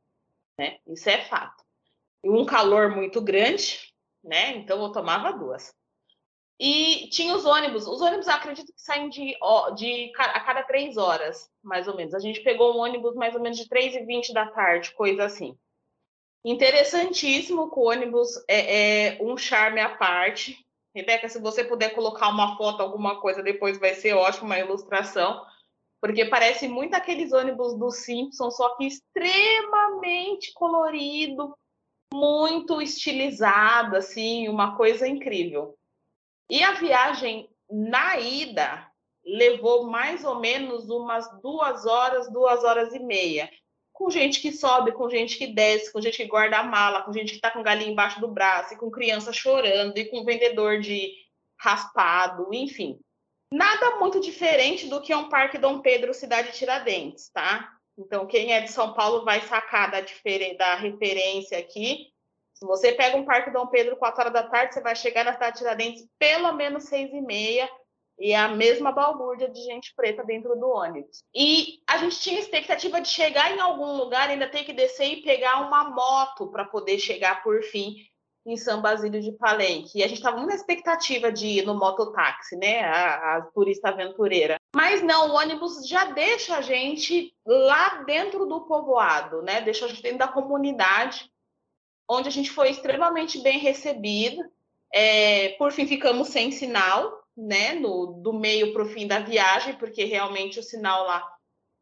né? 0.58 0.78
Isso 0.86 1.10
é 1.10 1.24
fato. 1.24 1.64
E 2.24 2.30
um 2.30 2.46
calor 2.46 2.90
muito 2.90 3.20
grande, 3.20 3.92
né? 4.22 4.56
Então 4.56 4.80
eu 4.82 4.92
tomava 4.92 5.32
duas. 5.32 5.74
E 6.58 7.08
tinha 7.10 7.34
os 7.34 7.44
ônibus. 7.44 7.86
Os 7.86 8.00
ônibus, 8.00 8.28
acredito 8.28 8.72
que 8.72 8.80
saem 8.80 9.10
de, 9.10 9.36
de 9.76 10.12
a 10.16 10.40
cada 10.40 10.62
três 10.62 10.96
horas, 10.96 11.50
mais 11.62 11.86
ou 11.86 11.94
menos. 11.94 12.14
A 12.14 12.18
gente 12.18 12.40
pegou 12.40 12.74
um 12.74 12.80
ônibus 12.80 13.14
mais 13.14 13.34
ou 13.34 13.40
menos 13.40 13.58
de 13.58 13.68
3 13.68 13.94
e 13.94 14.04
20 14.04 14.32
da 14.32 14.46
tarde, 14.46 14.92
coisa 14.92 15.24
assim. 15.24 15.56
Interessantíssimo 16.44 17.70
que 17.70 17.78
o 17.78 17.88
ônibus 17.88 18.30
é, 18.48 19.16
é 19.16 19.22
um 19.22 19.36
charme 19.36 19.80
à 19.80 19.96
parte. 19.96 20.56
Rebeca, 20.94 21.28
se 21.28 21.38
você 21.38 21.62
puder 21.62 21.90
colocar 21.90 22.28
uma 22.28 22.56
foto, 22.56 22.80
alguma 22.80 23.20
coisa, 23.20 23.42
depois 23.42 23.78
vai 23.78 23.94
ser 23.94 24.14
ótimo, 24.14 24.46
uma 24.46 24.58
ilustração, 24.58 25.44
porque 26.00 26.24
parece 26.24 26.68
muito 26.68 26.94
aqueles 26.94 27.32
ônibus 27.32 27.76
do 27.76 27.90
Simpsons, 27.90 28.56
só 28.56 28.76
que 28.76 28.86
extremamente 28.86 30.54
colorido, 30.54 31.54
muito 32.14 32.80
estilizado, 32.80 33.96
assim, 33.96 34.48
uma 34.48 34.76
coisa 34.76 35.06
incrível. 35.06 35.76
E 36.48 36.62
a 36.62 36.72
viagem 36.72 37.48
na 37.70 38.18
ida 38.18 38.90
levou 39.24 39.84
mais 39.84 40.24
ou 40.24 40.36
menos 40.36 40.88
umas 40.88 41.28
duas 41.42 41.84
horas, 41.84 42.30
duas 42.32 42.62
horas 42.62 42.94
e 42.94 43.00
meia. 43.00 43.50
Com 43.92 44.10
gente 44.10 44.40
que 44.40 44.52
sobe, 44.52 44.92
com 44.92 45.08
gente 45.08 45.36
que 45.36 45.46
desce, 45.46 45.92
com 45.92 46.00
gente 46.00 46.18
que 46.18 46.26
guarda 46.26 46.58
a 46.58 46.62
mala, 46.62 47.02
com 47.02 47.12
gente 47.12 47.30
que 47.30 47.36
está 47.36 47.50
com 47.50 47.62
galinha 47.62 47.90
embaixo 47.90 48.20
do 48.20 48.28
braço, 48.28 48.74
e 48.74 48.76
com 48.76 48.90
criança 48.90 49.32
chorando, 49.32 49.96
e 49.98 50.04
com 50.04 50.24
vendedor 50.24 50.80
de 50.80 51.12
raspado, 51.58 52.52
enfim. 52.52 53.00
Nada 53.52 53.96
muito 53.96 54.20
diferente 54.20 54.86
do 54.86 55.00
que 55.00 55.12
é 55.12 55.16
um 55.16 55.28
Parque 55.28 55.58
Dom 55.58 55.80
Pedro, 55.80 56.12
cidade 56.12 56.52
Tiradentes, 56.52 57.30
tá? 57.30 57.72
Então, 57.98 58.26
quem 58.26 58.52
é 58.52 58.60
de 58.60 58.70
São 58.70 58.92
Paulo 58.92 59.24
vai 59.24 59.40
sacar 59.40 59.90
da, 59.90 60.00
da 60.58 60.74
referência 60.74 61.58
aqui. 61.58 62.12
Se 62.58 62.64
você 62.64 62.92
pega 62.92 63.18
um 63.18 63.24
Parque 63.24 63.50
Dom 63.50 63.66
Pedro 63.66 63.98
4 63.98 64.18
horas 64.18 64.32
da 64.32 64.42
tarde, 64.44 64.72
você 64.72 64.80
vai 64.80 64.96
chegar 64.96 65.24
na 65.24 65.34
cidade 65.34 65.52
de 65.52 65.58
Tiradentes 65.58 66.08
pelo 66.18 66.52
menos 66.54 66.84
6 66.84 67.12
e 67.12 67.20
meia 67.20 67.68
e 68.18 68.32
é 68.32 68.36
a 68.36 68.48
mesma 68.48 68.90
balbúrdia 68.90 69.46
de 69.50 69.60
gente 69.60 69.92
preta 69.94 70.24
dentro 70.24 70.56
do 70.56 70.66
ônibus. 70.66 71.22
E 71.34 71.82
a 71.86 71.98
gente 71.98 72.18
tinha 72.18 72.40
expectativa 72.40 72.98
de 72.98 73.08
chegar 73.08 73.54
em 73.54 73.60
algum 73.60 73.98
lugar, 73.98 74.30
ainda 74.30 74.48
ter 74.48 74.64
que 74.64 74.72
descer 74.72 75.06
e 75.06 75.22
pegar 75.22 75.68
uma 75.68 75.90
moto 75.90 76.46
para 76.46 76.64
poder 76.64 76.98
chegar 76.98 77.42
por 77.42 77.62
fim 77.62 77.96
em 78.46 78.56
São 78.56 78.80
Basílio 78.80 79.20
de 79.20 79.32
Palenque. 79.32 79.98
E 79.98 80.02
a 80.02 80.08
gente 80.08 80.16
estava 80.16 80.38
muito 80.38 80.48
na 80.48 80.54
expectativa 80.54 81.30
de 81.30 81.46
ir 81.46 81.66
no 81.66 81.74
mototáxi, 81.74 82.56
né? 82.56 82.80
A, 82.84 83.36
a 83.36 83.42
turista 83.52 83.88
aventureira. 83.88 84.56
Mas 84.74 85.02
não, 85.02 85.28
o 85.28 85.34
ônibus 85.34 85.86
já 85.86 86.06
deixa 86.06 86.56
a 86.56 86.62
gente 86.62 87.34
lá 87.46 88.02
dentro 88.04 88.46
do 88.46 88.62
povoado, 88.62 89.42
né? 89.42 89.60
Deixa 89.60 89.84
a 89.84 89.88
gente 89.88 90.00
dentro 90.00 90.18
da 90.18 90.28
comunidade 90.28 91.30
onde 92.08 92.28
a 92.28 92.32
gente 92.32 92.50
foi 92.50 92.70
extremamente 92.70 93.38
bem 93.40 93.58
recebido. 93.58 94.42
É, 94.92 95.50
por 95.58 95.72
fim, 95.72 95.86
ficamos 95.86 96.28
sem 96.28 96.50
sinal, 96.52 97.22
né, 97.36 97.74
no, 97.74 98.20
do 98.22 98.32
meio 98.32 98.72
para 98.72 98.82
o 98.82 98.88
fim 98.88 99.06
da 99.06 99.18
viagem, 99.18 99.74
porque 99.74 100.04
realmente 100.04 100.58
o 100.58 100.62
sinal 100.62 101.04
lá 101.04 101.26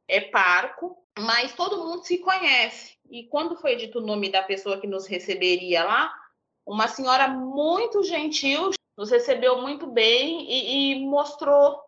é 0.08 0.20
parco, 0.20 0.96
mas 1.18 1.54
todo 1.54 1.84
mundo 1.84 2.04
se 2.04 2.18
conhece. 2.18 2.94
E 3.10 3.24
quando 3.28 3.56
foi 3.56 3.76
dito 3.76 3.98
o 3.98 4.06
nome 4.06 4.30
da 4.30 4.42
pessoa 4.42 4.80
que 4.80 4.86
nos 4.86 5.06
receberia 5.06 5.84
lá, 5.84 6.12
uma 6.66 6.88
senhora 6.88 7.28
muito 7.28 8.02
gentil, 8.02 8.70
nos 8.96 9.10
recebeu 9.10 9.60
muito 9.60 9.86
bem 9.86 10.50
e, 10.50 10.92
e 10.92 11.06
mostrou, 11.06 11.78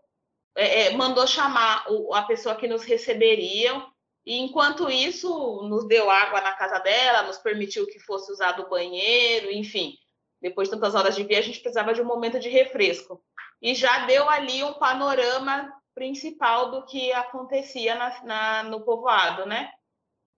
é, 0.54 0.82
é 0.84 0.96
mandou 0.96 1.26
chamar 1.26 1.84
a 2.12 2.22
pessoa 2.22 2.56
que 2.56 2.68
nos 2.68 2.84
receberia 2.84 3.84
e 4.26 4.40
enquanto 4.40 4.90
isso, 4.90 5.62
nos 5.68 5.86
deu 5.86 6.10
água 6.10 6.40
na 6.40 6.52
casa 6.52 6.80
dela, 6.80 7.22
nos 7.22 7.38
permitiu 7.38 7.86
que 7.86 8.00
fosse 8.00 8.32
usado 8.32 8.64
o 8.64 8.68
banheiro, 8.68 9.52
enfim. 9.52 9.96
Depois 10.42 10.68
de 10.68 10.74
tantas 10.74 10.96
horas 10.96 11.14
de 11.14 11.22
viagem, 11.22 11.50
a 11.50 11.52
gente 11.52 11.62
precisava 11.62 11.94
de 11.94 12.02
um 12.02 12.04
momento 12.04 12.40
de 12.40 12.48
refresco. 12.48 13.22
E 13.62 13.72
já 13.72 14.04
deu 14.04 14.28
ali 14.28 14.64
um 14.64 14.74
panorama 14.74 15.72
principal 15.94 16.72
do 16.72 16.84
que 16.84 17.12
acontecia 17.12 17.94
na, 17.94 18.24
na, 18.24 18.62
no 18.64 18.84
povoado, 18.84 19.46
né? 19.46 19.70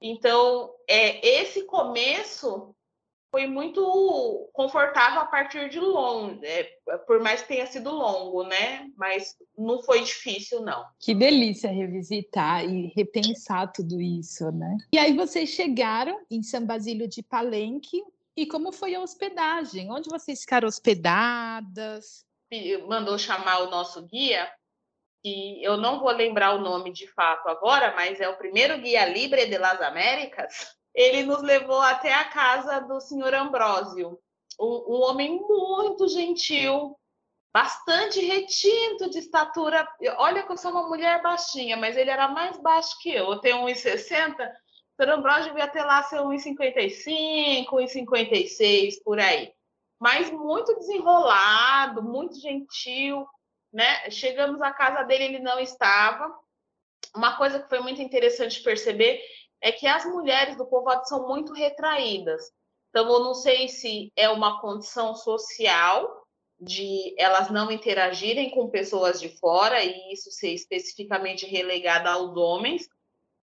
Então, 0.03 0.71
é, 0.87 1.27
esse 1.27 1.65
começo 1.65 2.77
foi 3.31 3.47
muito 3.47 4.51
confortável 4.53 5.21
a 5.21 5.27
partir 5.27 5.69
de 5.69 5.79
longo, 5.79 6.41
é, 6.45 6.65
por 7.07 7.21
mais 7.21 7.43
que 7.43 7.49
tenha 7.49 7.67
sido 7.67 7.91
longo, 7.91 8.43
né? 8.45 8.87
Mas 8.97 9.37
não 9.57 9.83
foi 9.83 10.03
difícil, 10.03 10.63
não. 10.63 10.85
Que 10.99 11.15
delícia 11.15 11.71
revisitar 11.71 12.65
e 12.65 12.93
repensar 12.97 13.71
tudo 13.73 14.01
isso, 14.01 14.51
né? 14.53 14.77
E 14.93 14.99
aí 14.99 15.15
vocês 15.15 15.51
chegaram 15.51 16.19
em 16.31 16.43
São 16.43 16.65
Basílio 16.65 17.09
de 17.09 17.23
Palenque, 17.23 18.03
e 18.39 18.47
como 18.47 18.71
foi 18.71 18.95
a 18.95 19.01
hospedagem? 19.01 19.91
Onde 19.91 20.09
vocês 20.09 20.43
ficaram 20.43 20.69
hospedadas? 20.69 22.25
Mandou 22.87 23.19
chamar 23.19 23.65
o 23.65 23.71
nosso 23.71 24.07
guia, 24.07 24.49
que 25.23 25.61
eu 25.61 25.77
não 25.77 25.99
vou 25.99 26.13
lembrar 26.13 26.55
o 26.55 26.61
nome 26.61 26.93
de 26.93 27.09
fato 27.09 27.49
agora, 27.49 27.93
mas 27.97 28.21
é 28.21 28.29
o 28.29 28.37
primeiro 28.37 28.81
guia 28.81 29.05
Libre 29.07 29.47
de 29.47 29.59
las 29.59 29.81
Américas 29.81 30.78
ele 30.99 31.23
nos 31.23 31.41
levou 31.43 31.81
até 31.81 32.13
a 32.13 32.25
casa 32.25 32.81
do 32.81 33.01
senhor 33.01 33.33
Ambrósio, 33.33 34.19
um, 34.59 35.01
homem 35.01 35.41
muito 35.49 36.09
gentil, 36.09 36.99
bastante 37.53 38.21
retinto 38.21 39.09
de 39.09 39.21
estatura. 39.21 39.89
Olha 40.17 40.43
que 40.43 40.51
eu 40.51 40.57
sou 40.57 40.73
uma 40.73 40.89
mulher 40.89 41.23
baixinha, 41.23 41.77
mas 41.77 41.97
ele 41.97 42.11
era 42.11 42.27
mais 42.27 42.59
baixo 42.59 42.99
que 43.01 43.11
eu. 43.11 43.31
Eu 43.31 43.39
tenho 43.39 43.65
1,60. 43.65 44.33
O 44.35 45.03
senhor 45.05 45.15
Ambrósio 45.15 45.53
devia 45.53 45.69
ter 45.69 45.85
lá 45.85 46.03
seu 46.03 46.25
1,55, 46.25 47.69
1,56, 47.69 48.95
por 49.05 49.21
aí. 49.21 49.53
Mas 50.01 50.33
muito 50.33 50.75
desenrolado, 50.81 52.03
muito 52.03 52.41
gentil, 52.41 53.25
né? 53.73 54.11
Chegamos 54.11 54.61
à 54.61 54.73
casa 54.73 55.05
dele, 55.05 55.25
ele 55.27 55.39
não 55.39 55.61
estava. 55.61 56.29
Uma 57.15 57.37
coisa 57.37 57.61
que 57.61 57.69
foi 57.69 57.79
muito 57.79 58.03
interessante 58.03 58.61
perceber 58.61 59.23
é 59.61 59.73
que 59.73 59.87
as 59.87 60.05
mulheres 60.05 60.57
do 60.57 60.67
povoado 60.67 61.07
são 61.09 61.27
muito 61.27 61.53
retraídas. 61.53 62.53
Então, 62.91 63.09
eu 63.09 63.21
não 63.21 63.35
sei 63.35 63.69
se 63.69 64.13
é 64.17 64.29
uma 64.29 64.61
condição 64.61 65.15
social 65.15 66.25
de 66.61 67.15
elas 67.17 67.51
não 67.51 67.71
interagirem 67.71 68.51
com 68.51 68.69
pessoas 68.69 69.21
de 69.21 69.29
fora 69.39 69.83
e 69.85 70.13
isso 70.13 70.31
ser 70.31 70.53
especificamente 70.53 71.47
relegado 71.47 72.09
aos 72.09 72.37
homens, 72.37 72.89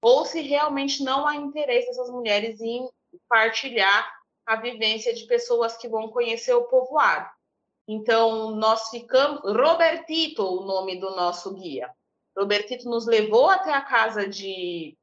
ou 0.02 0.26
se 0.26 0.42
realmente 0.42 1.04
não 1.04 1.26
há 1.26 1.36
interesse 1.36 1.88
dessas 1.88 2.10
mulheres 2.10 2.60
em 2.60 2.88
partilhar 3.30 4.12
a 4.46 4.56
vivência 4.56 5.14
de 5.14 5.26
pessoas 5.26 5.78
que 5.78 5.88
vão 5.88 6.10
conhecer 6.10 6.54
o 6.54 6.68
povoado. 6.68 7.30
Então, 7.88 8.52
nós 8.52 8.90
ficamos. 8.90 9.42
Robertito, 9.44 10.44
o 10.44 10.66
nome 10.66 11.00
do 11.00 11.16
nosso 11.16 11.54
guia. 11.54 11.90
Robertito 12.38 12.90
nos 12.90 13.08
levou 13.08 13.50
até 13.50 13.74
a 13.74 13.82
casa 13.82 14.28
de 14.28 14.98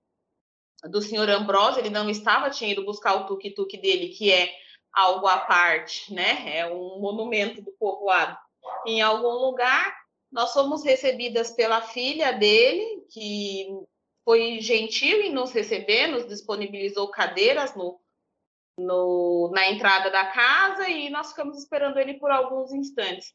do 0.88 1.00
senhor 1.00 1.28
Ambrosio, 1.30 1.80
ele 1.80 1.90
não 1.90 2.08
estava, 2.10 2.50
tinha 2.50 2.72
ido 2.72 2.84
buscar 2.84 3.14
o 3.14 3.26
tuk-tuk 3.26 3.76
dele, 3.78 4.08
que 4.08 4.30
é 4.30 4.54
algo 4.92 5.26
à 5.26 5.38
parte, 5.38 6.12
né? 6.12 6.58
É 6.58 6.66
um 6.66 7.00
monumento 7.00 7.62
do 7.62 7.72
povoado. 7.72 8.36
Em 8.86 9.02
algum 9.02 9.32
lugar, 9.46 9.96
nós 10.30 10.52
fomos 10.52 10.84
recebidas 10.84 11.50
pela 11.50 11.80
filha 11.80 12.32
dele, 12.32 13.04
que 13.10 13.66
foi 14.24 14.60
gentil 14.60 15.20
em 15.20 15.32
nos 15.32 15.52
receber, 15.52 16.06
nos 16.06 16.26
disponibilizou 16.26 17.08
cadeiras 17.08 17.74
no, 17.74 18.00
no, 18.78 19.50
na 19.54 19.68
entrada 19.68 20.10
da 20.10 20.26
casa 20.26 20.88
e 20.88 21.10
nós 21.10 21.30
ficamos 21.30 21.58
esperando 21.58 21.98
ele 21.98 22.14
por 22.14 22.30
alguns 22.30 22.72
instantes. 22.72 23.32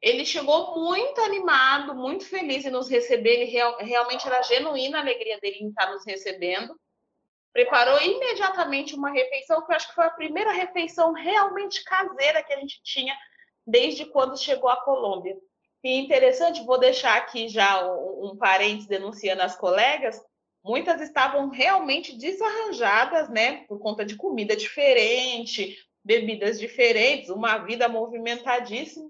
Ele 0.00 0.24
chegou 0.24 0.78
muito 0.78 1.20
animado, 1.22 1.94
muito 1.94 2.26
feliz 2.26 2.64
em 2.64 2.70
nos 2.70 2.90
receber, 2.90 3.40
ele 3.40 3.44
real, 3.44 3.76
realmente 3.78 4.26
era 4.26 4.42
genuína 4.42 4.98
a 4.98 5.00
alegria 5.00 5.38
dele 5.40 5.58
em 5.60 5.68
estar 5.68 5.90
nos 5.90 6.04
recebendo 6.04 6.78
preparou 7.54 8.02
imediatamente 8.02 8.96
uma 8.96 9.12
refeição, 9.12 9.64
que 9.64 9.70
eu 9.70 9.76
acho 9.76 9.88
que 9.88 9.94
foi 9.94 10.04
a 10.04 10.10
primeira 10.10 10.50
refeição 10.50 11.12
realmente 11.12 11.84
caseira 11.84 12.42
que 12.42 12.52
a 12.52 12.58
gente 12.58 12.82
tinha 12.82 13.16
desde 13.64 14.04
quando 14.06 14.36
chegou 14.36 14.68
à 14.68 14.76
Colômbia. 14.82 15.38
E 15.84 15.96
interessante, 15.96 16.64
vou 16.64 16.78
deixar 16.78 17.16
aqui 17.16 17.48
já 17.48 17.86
um, 17.86 18.32
um 18.32 18.36
parênteses 18.36 18.88
denunciando 18.88 19.42
as 19.42 19.54
colegas, 19.54 20.20
muitas 20.64 21.00
estavam 21.00 21.48
realmente 21.48 22.18
desarranjadas, 22.18 23.28
né, 23.28 23.64
por 23.68 23.78
conta 23.78 24.04
de 24.04 24.16
comida 24.16 24.56
diferente, 24.56 25.78
bebidas 26.02 26.58
diferentes, 26.58 27.30
uma 27.30 27.58
vida 27.58 27.88
movimentadíssima. 27.88 29.08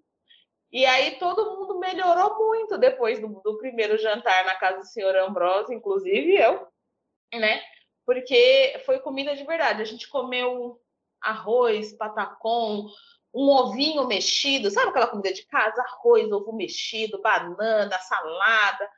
E 0.71 0.85
aí 0.85 1.13
todo 1.13 1.57
mundo 1.57 1.79
melhorou 1.79 2.37
muito 2.37 2.77
depois 2.77 3.19
do, 3.21 3.41
do 3.43 3.57
primeiro 3.57 3.97
jantar 3.97 4.45
na 4.45 4.57
casa 4.57 4.81
do 4.81 4.87
senhor 4.87 5.17
Ambrosio, 5.17 5.73
inclusive 5.73 6.37
eu, 6.37 6.67
né? 7.33 7.63
Porque 8.07 8.81
foi 8.85 8.99
comida 9.01 9.35
de 9.35 9.45
verdade. 9.45 9.83
A 9.83 9.85
gente 9.85 10.09
comeu 10.09 10.81
arroz, 11.21 11.93
patacom, 11.95 12.87
um 13.35 13.49
ovinho 13.49 14.07
mexido, 14.07 14.71
sabe 14.71 14.91
aquela 14.91 15.07
comida 15.07 15.33
de 15.33 15.45
casa? 15.47 15.83
Arroz, 15.83 16.31
ovo 16.31 16.53
mexido, 16.53 17.21
banana, 17.21 17.99
salada, 17.99 18.89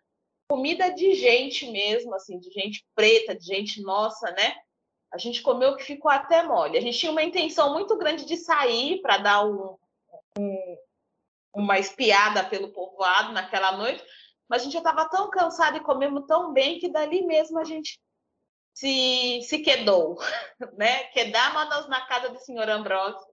comida 0.49 0.93
de 0.93 1.15
gente 1.15 1.71
mesmo, 1.71 2.15
assim, 2.15 2.39
de 2.39 2.51
gente 2.51 2.85
preta, 2.95 3.35
de 3.35 3.45
gente 3.45 3.81
nossa, 3.83 4.31
né? 4.33 4.55
A 5.13 5.19
gente 5.19 5.41
comeu 5.41 5.77
que 5.77 5.85
ficou 5.85 6.11
até 6.11 6.43
mole. 6.43 6.77
A 6.77 6.81
gente 6.81 6.99
tinha 6.99 7.13
uma 7.13 7.23
intenção 7.23 7.73
muito 7.73 7.97
grande 7.97 8.27
de 8.27 8.37
sair 8.37 9.01
para 9.01 9.19
dar 9.19 9.45
um, 9.47 9.79
um, 10.39 10.77
uma 11.55 11.79
espiada 11.79 12.45
pelo 12.45 12.69
povoado 12.73 13.33
naquela 13.33 13.77
noite, 13.77 14.05
mas 14.49 14.61
a 14.61 14.65
gente 14.65 14.75
já 14.75 14.81
estava 14.81 15.09
tão 15.09 15.31
cansado 15.31 15.79
e 15.79 15.83
comemos 15.83 16.27
tão 16.27 16.53
bem 16.53 16.79
que 16.79 16.89
dali 16.89 17.23
mesmo 17.23 17.59
a 17.59 17.65
gente 17.65 17.99
se, 18.77 19.41
se 19.43 19.61
quedou, 19.61 20.19
né? 20.77 21.05
Quedamos 21.05 21.89
na 21.89 22.07
casa 22.07 22.29
do 22.29 22.39
senhor 22.39 22.69
Ambrosio. 22.69 23.27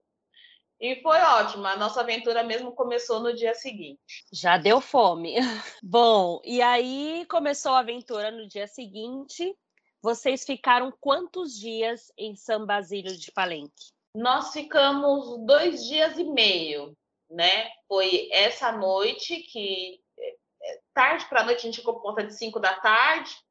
E 0.80 0.96
foi 1.02 1.18
ótimo, 1.18 1.66
a 1.66 1.76
nossa 1.76 2.00
aventura 2.00 2.42
mesmo 2.42 2.72
começou 2.72 3.20
no 3.20 3.34
dia 3.34 3.54
seguinte. 3.54 4.24
Já 4.32 4.56
deu 4.56 4.80
fome. 4.80 5.36
Bom, 5.82 6.40
e 6.44 6.62
aí 6.62 7.26
começou 7.28 7.72
a 7.72 7.80
aventura 7.80 8.30
no 8.30 8.48
dia 8.48 8.66
seguinte. 8.66 9.54
Vocês 10.02 10.44
ficaram 10.44 10.92
quantos 10.98 11.58
dias 11.58 12.10
em 12.18 12.34
São 12.34 12.66
Basílio 12.66 13.16
de 13.16 13.30
Palenque? 13.30 13.92
Nós 14.16 14.52
ficamos 14.52 15.44
dois 15.44 15.84
dias 15.84 16.18
e 16.18 16.24
meio, 16.24 16.96
né? 17.30 17.70
Foi 17.86 18.28
essa 18.32 18.72
noite 18.72 19.40
que 19.42 20.00
é, 20.18 20.80
tarde 20.94 21.26
para 21.26 21.42
a 21.42 21.44
noite 21.44 21.58
a 21.58 21.62
gente 21.62 21.78
ficou 21.78 21.94
por 21.94 22.02
conta 22.02 22.24
de 22.24 22.34
5 22.34 22.58
da 22.60 22.74
tarde 22.74 23.43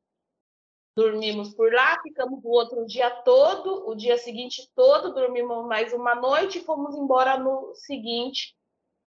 dormimos 0.95 1.53
por 1.53 1.73
lá, 1.73 2.01
ficamos 2.01 2.43
o 2.43 2.49
outro 2.49 2.85
dia 2.85 3.09
todo, 3.09 3.89
o 3.89 3.95
dia 3.95 4.17
seguinte 4.17 4.69
todo, 4.75 5.13
dormimos 5.13 5.65
mais 5.65 5.91
uma 5.93 6.13
noite 6.15 6.59
e 6.59 6.63
fomos 6.63 6.95
embora 6.95 7.37
no 7.37 7.73
seguinte, 7.75 8.55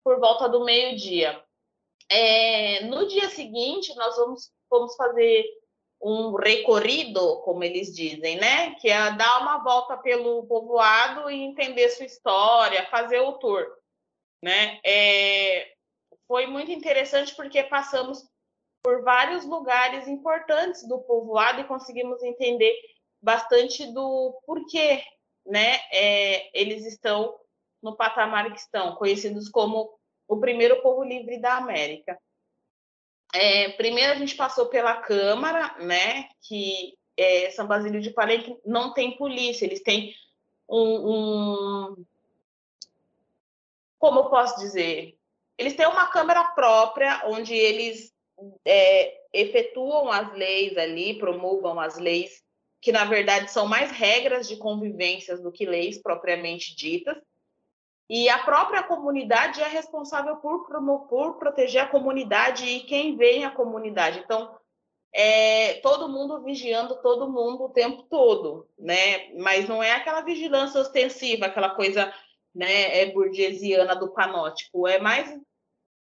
por 0.03 0.19
volta 0.19 0.49
do 0.49 0.65
meio-dia. 0.65 1.43
É, 2.09 2.85
no 2.85 3.07
dia 3.07 3.29
seguinte, 3.29 3.95
nós 3.97 4.17
vamos, 4.17 4.51
vamos 4.71 4.97
fazer 4.97 5.45
um 6.01 6.35
recorrido, 6.35 7.41
como 7.41 7.65
eles 7.65 7.95
dizem, 7.95 8.37
né? 8.37 8.75
Que 8.75 8.91
é 8.91 9.11
dar 9.13 9.41
uma 9.41 9.65
volta 9.65 9.97
pelo 9.97 10.47
povoado 10.47 11.31
e 11.31 11.43
entender 11.43 11.89
sua 11.89 12.05
história, 12.05 12.87
fazer 12.91 13.21
o 13.21 13.33
tour, 13.35 13.67
né? 14.43 14.81
É, 14.85 15.73
foi 16.27 16.47
muito 16.47 16.71
interessante 16.71 17.35
porque 17.35 17.63
passamos 17.63 18.23
por 18.85 19.03
vários 19.03 19.47
lugares 19.47 20.07
importantes 20.07 20.87
do 20.87 20.99
povoado 20.99 21.63
e 21.63 21.65
conseguimos 21.65 22.23
entender 22.23 22.79
bastante 23.21 23.91
do 23.91 24.39
porquê 24.45 25.03
né, 25.47 25.77
é, 25.91 26.51
eles 26.53 26.85
estão 26.85 27.35
no 27.83 27.97
patamar 27.97 28.53
que 28.53 28.61
estão, 28.61 28.95
conhecidos 28.97 29.49
como 29.49 29.91
o 30.29 30.39
primeiro 30.39 30.83
povo 30.83 31.03
livre 31.03 31.39
da 31.39 31.57
América. 31.57 32.19
É, 33.33 33.71
primeiro 33.71 34.13
a 34.13 34.17
gente 34.17 34.37
passou 34.37 34.67
pela 34.67 34.99
Câmara, 34.99 35.75
né, 35.79 36.29
que 36.43 36.95
é, 37.17 37.51
São 37.53 37.67
Basílio 37.67 38.03
de 38.03 38.11
Palenque 38.11 38.59
não 38.67 38.93
tem 38.93 39.17
polícia, 39.17 39.65
eles 39.65 39.83
têm 39.83 40.15
um, 40.69 41.89
um 41.89 42.07
como 43.99 44.21
eu 44.21 44.29
posso 44.29 44.61
dizer, 44.61 45.17
eles 45.57 45.75
têm 45.75 45.87
uma 45.87 46.07
câmara 46.07 46.45
própria 46.51 47.23
onde 47.27 47.55
eles 47.55 48.14
é, 48.65 49.21
efetuam 49.33 50.11
as 50.11 50.33
leis 50.35 50.77
ali, 50.77 51.19
promulgam 51.19 51.79
as 51.79 51.99
leis, 51.99 52.43
que 52.81 52.93
na 52.93 53.05
verdade 53.05 53.51
são 53.51 53.67
mais 53.67 53.91
regras 53.91 54.49
de 54.49 54.57
convivências 54.57 55.41
do 55.43 55.53
que 55.53 55.65
leis 55.65 56.01
propriamente 56.01 56.75
ditas. 56.77 57.17
E 58.09 58.29
a 58.29 58.39
própria 58.39 58.83
comunidade 58.83 59.63
é 59.63 59.69
responsável 59.69 60.37
por, 60.37 60.67
por 61.09 61.39
proteger 61.39 61.83
a 61.83 61.89
comunidade 61.89 62.67
e 62.67 62.81
quem 62.81 63.17
vem 63.17 63.45
a 63.45 63.51
comunidade. 63.51 64.21
Então, 64.23 64.55
é, 65.15 65.75
todo 65.75 66.09
mundo 66.09 66.43
vigiando 66.43 67.01
todo 67.01 67.31
mundo 67.31 67.65
o 67.65 67.71
tempo 67.71 68.03
todo, 68.03 68.69
né? 68.79 69.33
Mas 69.39 69.69
não 69.69 69.83
é 69.83 69.93
aquela 69.93 70.21
vigilância 70.21 70.81
ostensiva, 70.81 71.47
aquela 71.47 71.71
coisa 71.71 72.13
né, 72.55 73.01
é 73.01 73.07
burguesiana 73.07 73.95
do 73.95 74.13
panótipo. 74.13 74.87
É 74.87 74.99
mais 74.99 75.33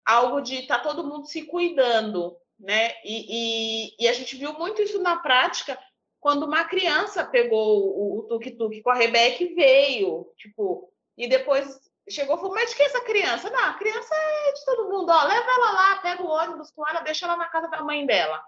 algo 0.05 0.41
de 0.41 0.55
estar 0.55 0.79
tá 0.79 0.83
todo 0.83 1.05
mundo 1.05 1.25
se 1.25 1.43
cuidando, 1.43 2.37
né? 2.59 2.93
E, 3.03 3.95
e, 3.95 3.95
e, 3.99 4.07
a 4.07 4.13
gente 4.13 4.35
viu 4.35 4.53
muito 4.53 4.81
isso 4.81 5.01
na 5.01 5.17
prática 5.17 5.79
quando 6.19 6.45
uma 6.45 6.63
criança 6.63 7.25
pegou 7.25 8.19
o, 8.19 8.23
tuk-tuk 8.23 8.81
com 8.81 8.89
a 8.89 8.95
Rebeca 8.95 9.43
e 9.43 9.53
veio, 9.53 10.31
tipo, 10.37 10.89
e 11.17 11.27
depois 11.27 11.79
chegou 12.09 12.35
e 12.35 12.39
falou, 12.39 12.55
mas 12.55 12.69
de 12.69 12.75
que 12.75 12.83
essa 12.83 13.01
criança? 13.01 13.49
Não, 13.49 13.65
a 13.65 13.73
criança 13.73 14.13
é 14.15 14.53
de 14.53 14.65
todo 14.65 14.89
mundo, 14.89 15.09
ó, 15.09 15.23
leva 15.23 15.51
ela 15.51 15.71
lá, 15.71 15.95
pega 15.97 16.23
o 16.23 16.29
ônibus 16.29 16.71
com 16.71 16.87
ela, 16.87 17.01
deixa 17.01 17.25
ela 17.25 17.35
na 17.35 17.47
casa 17.47 17.67
da 17.67 17.81
mãe 17.81 18.05
dela. 18.05 18.41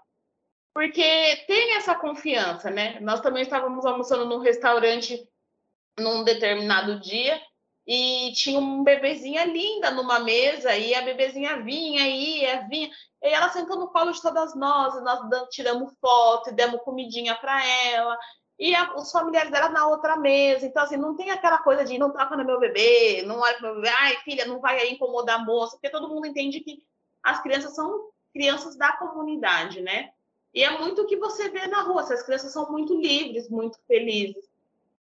Porque 0.74 1.44
tem 1.46 1.74
essa 1.76 1.94
confiança, 1.94 2.70
né? 2.70 3.00
Nós 3.00 3.20
também 3.20 3.42
estávamos 3.42 3.86
almoçando 3.86 4.26
num 4.26 4.38
restaurante 4.38 5.26
num 5.98 6.22
determinado 6.22 7.00
dia 7.00 7.40
e 7.86 8.32
tinha 8.32 8.58
um 8.58 8.82
bebezinha 8.82 9.44
linda 9.44 9.90
numa 9.92 10.18
mesa, 10.18 10.76
e 10.76 10.94
a 10.94 11.02
bebezinha 11.02 11.62
vinha, 11.62 12.06
ia, 12.08 12.66
vinha, 12.68 12.90
e 13.22 13.28
ela 13.28 13.48
sentou 13.50 13.78
no 13.78 13.88
colo 13.88 14.10
de 14.10 14.20
todas 14.20 14.56
nós, 14.56 15.00
nós 15.02 15.48
tiramos 15.50 15.92
foto, 16.00 16.50
e 16.50 16.52
demos 16.52 16.82
comidinha 16.82 17.34
para 17.36 17.64
ela, 17.64 18.18
e 18.58 18.74
a, 18.74 18.94
os 18.96 19.12
familiares 19.12 19.52
dela 19.52 19.68
na 19.68 19.86
outra 19.86 20.16
mesa, 20.16 20.66
então 20.66 20.82
assim, 20.82 20.96
não 20.96 21.14
tem 21.14 21.30
aquela 21.30 21.58
coisa 21.58 21.84
de 21.84 21.98
não 21.98 22.10
toca 22.10 22.36
no 22.36 22.44
meu 22.44 22.58
bebê, 22.58 23.22
não 23.24 23.38
olha 23.38 23.54
pro 23.54 23.66
meu 23.66 23.74
bebê, 23.76 23.88
ai 23.88 24.16
filha, 24.24 24.46
não 24.46 24.60
vai 24.60 24.80
aí 24.80 24.92
incomodar 24.92 25.40
a 25.40 25.44
moça, 25.44 25.76
porque 25.76 25.90
todo 25.90 26.08
mundo 26.08 26.26
entende 26.26 26.60
que 26.60 26.82
as 27.22 27.40
crianças 27.42 27.74
são 27.74 28.08
crianças 28.32 28.76
da 28.76 28.92
comunidade, 28.96 29.80
né? 29.80 30.10
E 30.54 30.62
é 30.62 30.78
muito 30.78 31.02
o 31.02 31.06
que 31.06 31.16
você 31.16 31.50
vê 31.50 31.66
na 31.66 31.82
rua, 31.82 32.00
as 32.00 32.22
crianças 32.22 32.52
são 32.52 32.70
muito 32.70 32.94
livres, 32.98 33.48
muito 33.50 33.78
felizes. 33.86 34.45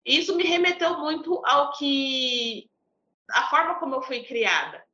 Isso 0.05 0.35
me 0.37 0.45
remeteu 0.45 0.99
muito 0.99 1.41
ao 1.45 1.73
que 1.73 2.69
a 3.31 3.49
forma 3.49 3.77
como 3.77 3.95
eu 3.95 4.03
fui 4.03 4.23
criada, 4.25 4.85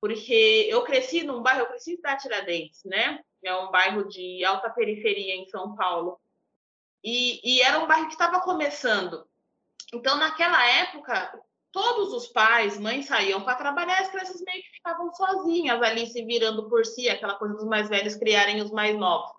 porque 0.00 0.66
eu 0.68 0.82
cresci 0.82 1.22
num 1.22 1.42
bairro, 1.42 1.60
eu 1.60 1.66
cresci 1.66 1.92
em 1.92 2.16
Tiradentes, 2.16 2.82
né? 2.84 3.22
É 3.42 3.54
um 3.54 3.70
bairro 3.70 4.08
de 4.08 4.44
alta 4.44 4.68
periferia 4.70 5.34
em 5.34 5.46
São 5.46 5.76
Paulo. 5.76 6.20
E, 7.02 7.40
e 7.44 7.62
era 7.62 7.78
um 7.78 7.86
bairro 7.86 8.06
que 8.06 8.12
estava 8.12 8.40
começando. 8.40 9.24
Então, 9.94 10.16
naquela 10.16 10.64
época, 10.66 11.40
todos 11.70 12.12
os 12.12 12.26
pais, 12.28 12.78
mães 12.78 13.06
saíam 13.06 13.42
para 13.42 13.56
trabalhar, 13.56 14.00
as 14.00 14.08
crianças 14.08 14.42
meio 14.44 14.62
que 14.62 14.70
ficavam 14.70 15.12
sozinhas 15.14 15.80
ali, 15.80 16.06
se 16.06 16.24
virando 16.24 16.68
por 16.68 16.84
si, 16.84 17.08
aquela 17.08 17.34
coisa 17.34 17.54
dos 17.54 17.64
mais 17.64 17.88
velhos 17.88 18.16
criarem 18.16 18.60
os 18.60 18.70
mais 18.70 18.96
novos. 18.96 19.37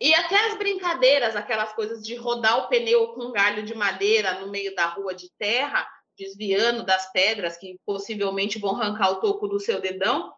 E 0.00 0.12
até 0.14 0.48
as 0.48 0.58
brincadeiras, 0.58 1.36
aquelas 1.36 1.72
coisas 1.72 2.04
de 2.04 2.14
rodar 2.16 2.58
o 2.58 2.68
pneu 2.68 3.08
com 3.14 3.26
um 3.26 3.32
galho 3.32 3.62
de 3.62 3.74
madeira 3.74 4.40
no 4.40 4.50
meio 4.50 4.74
da 4.74 4.86
rua 4.86 5.14
de 5.14 5.30
terra, 5.38 5.86
desviando 6.16 6.84
das 6.84 7.10
pedras 7.12 7.56
que 7.56 7.78
possivelmente 7.84 8.58
vão 8.58 8.76
arrancar 8.76 9.10
o 9.10 9.20
toco 9.20 9.48
do 9.48 9.60
seu 9.60 9.80
dedão, 9.80 10.32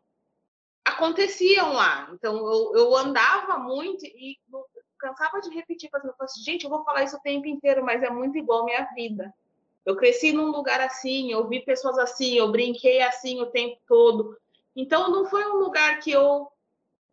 aconteciam 0.85 1.73
lá. 1.73 2.09
Então 2.12 2.37
eu, 2.37 2.73
eu 2.77 2.97
andava 2.97 3.59
muito 3.59 4.05
e 4.05 4.38
cansava 4.99 5.40
de 5.40 5.51
repetir 5.51 5.90
para 5.90 6.01
as 6.01 6.21
assim, 6.21 6.42
gente, 6.42 6.64
eu 6.64 6.71
vou 6.71 6.85
falar 6.85 7.05
isso 7.05 7.16
o 7.16 7.21
tempo 7.21 7.47
inteiro, 7.47 7.85
mas 7.85 8.03
é 8.03 8.11
muito 8.11 8.38
igual 8.38 8.64
minha 8.64 8.85
vida. 8.95 9.33
Eu 9.85 9.95
cresci 9.95 10.33
num 10.33 10.51
lugar 10.51 10.81
assim, 10.81 11.31
eu 11.31 11.47
vi 11.49 11.61
pessoas 11.64 11.99
assim, 11.99 12.35
eu 12.35 12.51
brinquei 12.51 13.03
assim 13.03 13.40
o 13.40 13.47
tempo 13.47 13.79
todo. 13.87 14.37
Então 14.75 15.11
não 15.11 15.27
foi 15.27 15.47
um 15.47 15.57
lugar 15.57 16.01
que 16.01 16.11
eu 16.11 16.49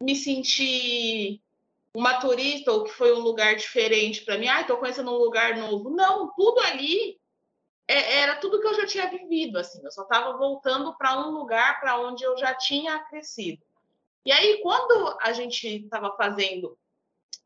me 0.01 0.15
senti 0.15 1.42
uma 1.95 2.19
turista 2.19 2.71
ou 2.71 2.83
que 2.83 2.91
foi 2.91 3.13
um 3.13 3.19
lugar 3.19 3.55
diferente 3.55 4.25
para 4.25 4.37
mim. 4.37 4.47
Ah, 4.47 4.61
estou 4.61 4.77
conhecendo 4.77 5.11
um 5.11 5.17
lugar 5.17 5.55
novo. 5.57 5.89
Não, 5.89 6.33
tudo 6.33 6.59
ali 6.61 7.19
é, 7.87 8.19
era 8.21 8.35
tudo 8.37 8.59
que 8.59 8.67
eu 8.67 8.73
já 8.73 8.85
tinha 8.85 9.09
vivido. 9.09 9.57
Assim, 9.59 9.83
eu 9.83 9.91
só 9.91 10.03
estava 10.03 10.35
voltando 10.37 10.95
para 10.97 11.19
um 11.19 11.31
lugar 11.31 11.79
para 11.79 11.99
onde 11.99 12.23
eu 12.23 12.35
já 12.37 12.53
tinha 12.55 12.99
crescido. 13.05 13.61
E 14.25 14.31
aí, 14.31 14.59
quando 14.61 15.17
a 15.21 15.33
gente 15.33 15.67
estava 15.67 16.15
fazendo 16.15 16.77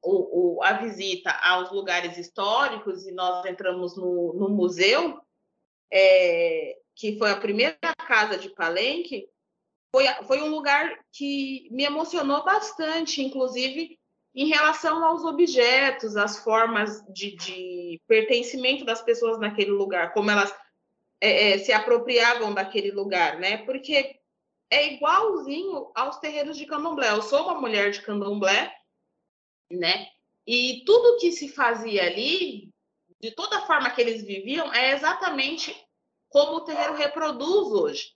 o, 0.01 0.57
o, 0.57 0.63
a 0.63 0.73
visita 0.73 1.31
aos 1.31 1.71
lugares 1.71 2.17
históricos 2.17 3.05
e 3.05 3.11
nós 3.11 3.45
entramos 3.45 3.97
no, 3.97 4.33
no 4.33 4.49
museu, 4.49 5.19
é, 5.91 6.77
que 6.95 7.17
foi 7.17 7.31
a 7.31 7.39
primeira 7.39 7.77
casa 8.07 8.37
de 8.37 8.49
Palenque, 8.49 9.27
foi, 9.91 10.05
foi 10.25 10.41
um 10.41 10.49
lugar 10.49 11.03
que 11.11 11.67
me 11.71 11.83
emocionou 11.83 12.43
bastante, 12.43 13.23
inclusive 13.23 13.97
em 14.37 14.45
relação 14.45 15.03
aos 15.03 15.23
objetos, 15.23 16.15
as 16.15 16.37
formas 16.37 17.03
de, 17.11 17.35
de 17.35 17.99
pertencimento 18.07 18.85
das 18.85 19.01
pessoas 19.01 19.39
naquele 19.39 19.71
lugar, 19.71 20.13
como 20.13 20.29
elas 20.29 20.53
é, 21.19 21.53
é, 21.53 21.57
se 21.57 21.73
apropriavam 21.73 22.53
daquele 22.53 22.91
lugar, 22.91 23.39
né? 23.39 23.57
Porque 23.65 24.19
é 24.69 24.93
igualzinho 24.93 25.91
aos 25.95 26.17
terreiros 26.19 26.55
de 26.55 26.67
candomblé. 26.67 27.09
Eu 27.09 27.23
sou 27.23 27.45
uma 27.45 27.59
mulher 27.59 27.89
de 27.89 28.03
candomblé, 28.03 28.71
né? 29.71 30.07
E 30.45 30.83
tudo 30.85 31.17
que 31.17 31.31
se 31.31 31.49
fazia 31.49 32.03
ali, 32.03 32.69
de 33.19 33.31
toda 33.31 33.65
forma 33.65 33.89
que 33.89 33.99
eles 33.99 34.23
viviam, 34.23 34.71
é 34.71 34.93
exatamente 34.93 35.75
como 36.29 36.57
o 36.57 36.61
terreiro 36.61 36.93
reproduz 36.93 37.69
hoje. 37.69 38.13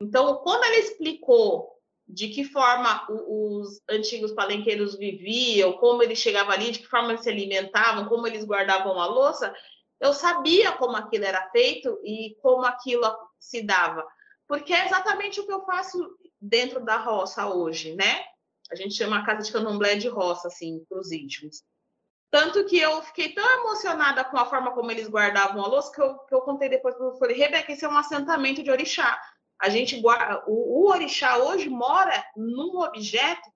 Então, 0.00 0.36
quando 0.38 0.64
ela 0.64 0.78
explicou 0.78 1.77
de 2.08 2.28
que 2.28 2.42
forma 2.42 3.06
os 3.10 3.82
antigos 3.88 4.32
palenqueiros 4.32 4.96
viviam, 4.96 5.74
como 5.74 6.02
eles 6.02 6.18
chegavam 6.18 6.52
ali, 6.52 6.70
de 6.70 6.78
que 6.78 6.86
forma 6.86 7.10
eles 7.10 7.22
se 7.22 7.28
alimentavam, 7.28 8.06
como 8.06 8.26
eles 8.26 8.44
guardavam 8.44 8.98
a 8.98 9.06
louça, 9.06 9.54
eu 10.00 10.14
sabia 10.14 10.72
como 10.72 10.96
aquilo 10.96 11.24
era 11.24 11.50
feito 11.50 12.00
e 12.02 12.36
como 12.40 12.64
aquilo 12.64 13.04
se 13.38 13.62
dava. 13.62 14.06
Porque 14.46 14.72
é 14.72 14.86
exatamente 14.86 15.40
o 15.40 15.46
que 15.46 15.52
eu 15.52 15.66
faço 15.66 15.98
dentro 16.40 16.80
da 16.80 16.96
roça 16.96 17.46
hoje, 17.46 17.94
né? 17.94 18.24
A 18.70 18.74
gente 18.74 18.94
chama 18.94 19.18
a 19.18 19.24
casa 19.24 19.42
de 19.42 19.52
candomblé 19.52 19.96
de 19.96 20.08
roça, 20.08 20.48
assim, 20.48 20.84
para 20.88 20.98
os 20.98 21.12
íntimos. 21.12 21.62
Tanto 22.30 22.64
que 22.66 22.78
eu 22.78 23.02
fiquei 23.02 23.34
tão 23.34 23.44
emocionada 23.60 24.24
com 24.24 24.38
a 24.38 24.46
forma 24.46 24.72
como 24.72 24.90
eles 24.90 25.08
guardavam 25.08 25.62
a 25.62 25.66
louça 25.68 25.92
que 25.92 26.00
eu, 26.00 26.18
que 26.18 26.34
eu 26.34 26.40
contei 26.42 26.68
depois 26.68 26.94
para 26.94 27.16
falei, 27.16 27.36
Rebeca, 27.36 27.72
esse 27.72 27.84
é 27.84 27.88
um 27.88 27.96
assentamento 27.96 28.62
de 28.62 28.70
orixá. 28.70 29.18
A 29.60 29.68
gente 29.68 30.00
o, 30.46 30.82
o 30.84 30.90
orixá 30.90 31.38
hoje 31.38 31.68
mora 31.68 32.24
num 32.36 32.80
objeto 32.80 33.50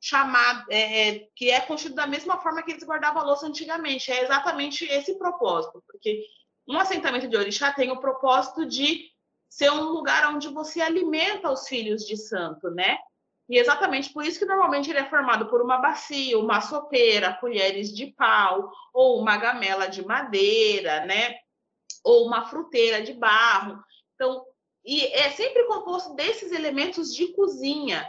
chamado 0.00 0.64
é, 0.70 1.08
é, 1.08 1.28
que 1.34 1.50
é 1.50 1.60
construído 1.60 1.96
da 1.96 2.06
mesma 2.06 2.38
forma 2.38 2.62
que 2.62 2.70
eles 2.70 2.84
guardavam 2.84 3.22
a 3.22 3.24
louça 3.24 3.46
antigamente. 3.46 4.12
É 4.12 4.22
exatamente 4.22 4.84
esse 4.84 5.18
propósito, 5.18 5.82
porque 5.86 6.24
um 6.68 6.78
assentamento 6.78 7.28
de 7.28 7.36
orixá 7.36 7.72
tem 7.72 7.90
o 7.90 8.00
propósito 8.00 8.66
de 8.66 9.10
ser 9.48 9.70
um 9.70 9.84
lugar 9.84 10.34
onde 10.34 10.48
você 10.48 10.80
alimenta 10.80 11.50
os 11.50 11.66
filhos 11.66 12.04
de 12.04 12.16
santo, 12.16 12.70
né? 12.70 12.98
E 13.48 13.58
exatamente 13.58 14.12
por 14.12 14.24
isso 14.24 14.38
que 14.38 14.44
normalmente 14.44 14.90
ele 14.90 14.98
é 14.98 15.08
formado 15.08 15.48
por 15.48 15.62
uma 15.62 15.78
bacia, 15.78 16.38
uma 16.38 16.60
sopeira, 16.60 17.34
colheres 17.34 17.94
de 17.94 18.06
pau, 18.08 18.70
ou 18.92 19.20
uma 19.20 19.36
gamela 19.36 19.86
de 19.86 20.04
madeira, 20.04 21.06
né? 21.06 21.36
Ou 22.04 22.26
uma 22.26 22.46
fruteira 22.48 23.00
de 23.02 23.12
barro. 23.14 23.80
Então, 24.14 24.44
e 24.86 25.04
é 25.06 25.30
sempre 25.30 25.64
composto 25.64 26.14
desses 26.14 26.52
elementos 26.52 27.12
de 27.12 27.32
cozinha. 27.32 28.08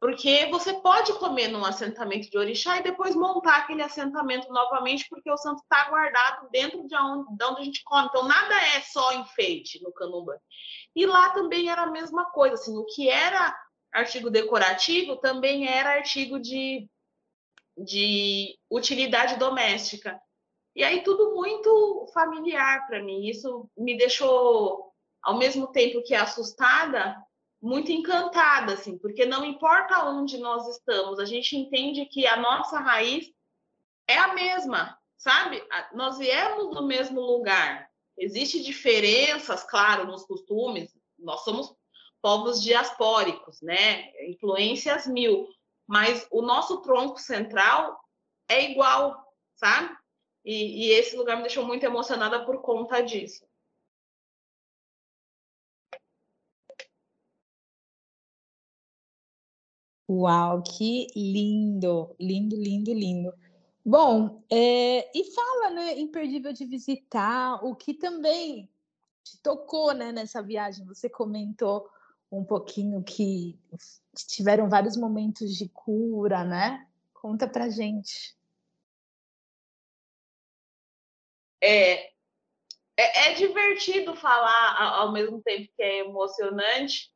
Porque 0.00 0.46
você 0.46 0.72
pode 0.80 1.12
comer 1.18 1.46
num 1.46 1.64
assentamento 1.64 2.28
de 2.28 2.36
orixá 2.36 2.78
e 2.78 2.82
depois 2.82 3.14
montar 3.14 3.58
aquele 3.58 3.82
assentamento 3.82 4.48
novamente, 4.48 5.06
porque 5.08 5.30
o 5.30 5.36
santo 5.36 5.62
está 5.62 5.88
guardado 5.90 6.48
dentro 6.50 6.84
de 6.88 6.96
onde, 6.96 7.36
de 7.36 7.44
onde 7.44 7.60
a 7.60 7.64
gente 7.64 7.84
come. 7.84 8.08
Então, 8.08 8.26
nada 8.26 8.54
é 8.74 8.80
só 8.80 9.12
enfeite 9.12 9.80
no 9.80 9.92
candomblé. 9.92 10.38
E 10.96 11.06
lá 11.06 11.30
também 11.30 11.70
era 11.70 11.82
a 11.82 11.90
mesma 11.90 12.24
coisa. 12.30 12.54
Assim, 12.54 12.76
o 12.76 12.84
que 12.86 13.08
era 13.08 13.56
artigo 13.92 14.28
decorativo 14.28 15.18
também 15.18 15.68
era 15.68 15.90
artigo 15.90 16.40
de, 16.40 16.88
de 17.76 18.58
utilidade 18.68 19.36
doméstica. 19.36 20.20
E 20.74 20.82
aí 20.82 21.04
tudo 21.04 21.34
muito 21.34 22.10
familiar 22.12 22.88
para 22.88 23.02
mim. 23.04 23.28
Isso 23.28 23.70
me 23.76 23.96
deixou 23.96 24.91
ao 25.22 25.38
mesmo 25.38 25.68
tempo 25.68 26.02
que 26.02 26.14
assustada, 26.14 27.16
muito 27.60 27.92
encantada, 27.92 28.72
assim, 28.72 28.98
porque 28.98 29.24
não 29.24 29.44
importa 29.44 30.04
onde 30.06 30.36
nós 30.38 30.66
estamos, 30.66 31.20
a 31.20 31.24
gente 31.24 31.56
entende 31.56 32.04
que 32.06 32.26
a 32.26 32.36
nossa 32.36 32.80
raiz 32.80 33.30
é 34.08 34.18
a 34.18 34.34
mesma, 34.34 34.98
sabe? 35.16 35.62
Nós 35.94 36.18
viemos 36.18 36.74
do 36.74 36.82
mesmo 36.82 37.20
lugar. 37.20 37.88
Existem 38.18 38.62
diferenças, 38.62 39.62
claro, 39.62 40.06
nos 40.06 40.24
costumes. 40.24 40.92
Nós 41.16 41.44
somos 41.44 41.72
povos 42.20 42.60
diaspóricos, 42.60 43.62
né? 43.62 44.10
Influências 44.28 45.06
mil, 45.06 45.48
mas 45.86 46.26
o 46.30 46.42
nosso 46.42 46.82
tronco 46.82 47.18
central 47.20 47.98
é 48.48 48.70
igual, 48.70 49.24
sabe? 49.54 49.96
E, 50.44 50.86
e 50.86 50.90
esse 50.90 51.16
lugar 51.16 51.36
me 51.36 51.42
deixou 51.42 51.64
muito 51.64 51.84
emocionada 51.84 52.44
por 52.44 52.60
conta 52.60 53.00
disso. 53.00 53.46
Uau, 60.12 60.62
que 60.62 61.06
lindo, 61.16 62.14
lindo, 62.20 62.54
lindo, 62.54 62.92
lindo. 62.92 63.32
Bom, 63.84 64.44
é, 64.50 65.10
e 65.18 65.32
fala, 65.32 65.70
né, 65.70 65.98
imperdível 65.98 66.52
de 66.52 66.66
visitar, 66.66 67.64
o 67.64 67.74
que 67.74 67.94
também 67.94 68.68
te 69.24 69.38
tocou, 69.42 69.92
né, 69.94 70.12
nessa 70.12 70.42
viagem. 70.42 70.84
Você 70.86 71.08
comentou 71.08 71.88
um 72.30 72.44
pouquinho 72.44 73.02
que 73.02 73.58
tiveram 74.28 74.68
vários 74.68 74.96
momentos 74.96 75.56
de 75.56 75.68
cura, 75.68 76.44
né? 76.44 76.86
Conta 77.14 77.48
pra 77.48 77.70
gente. 77.70 78.36
É, 81.60 82.08
é, 82.96 83.30
é 83.30 83.34
divertido 83.34 84.14
falar 84.14 84.76
ao 84.96 85.12
mesmo 85.12 85.40
tempo 85.42 85.70
que 85.74 85.82
é 85.82 86.00
emocionante, 86.00 87.11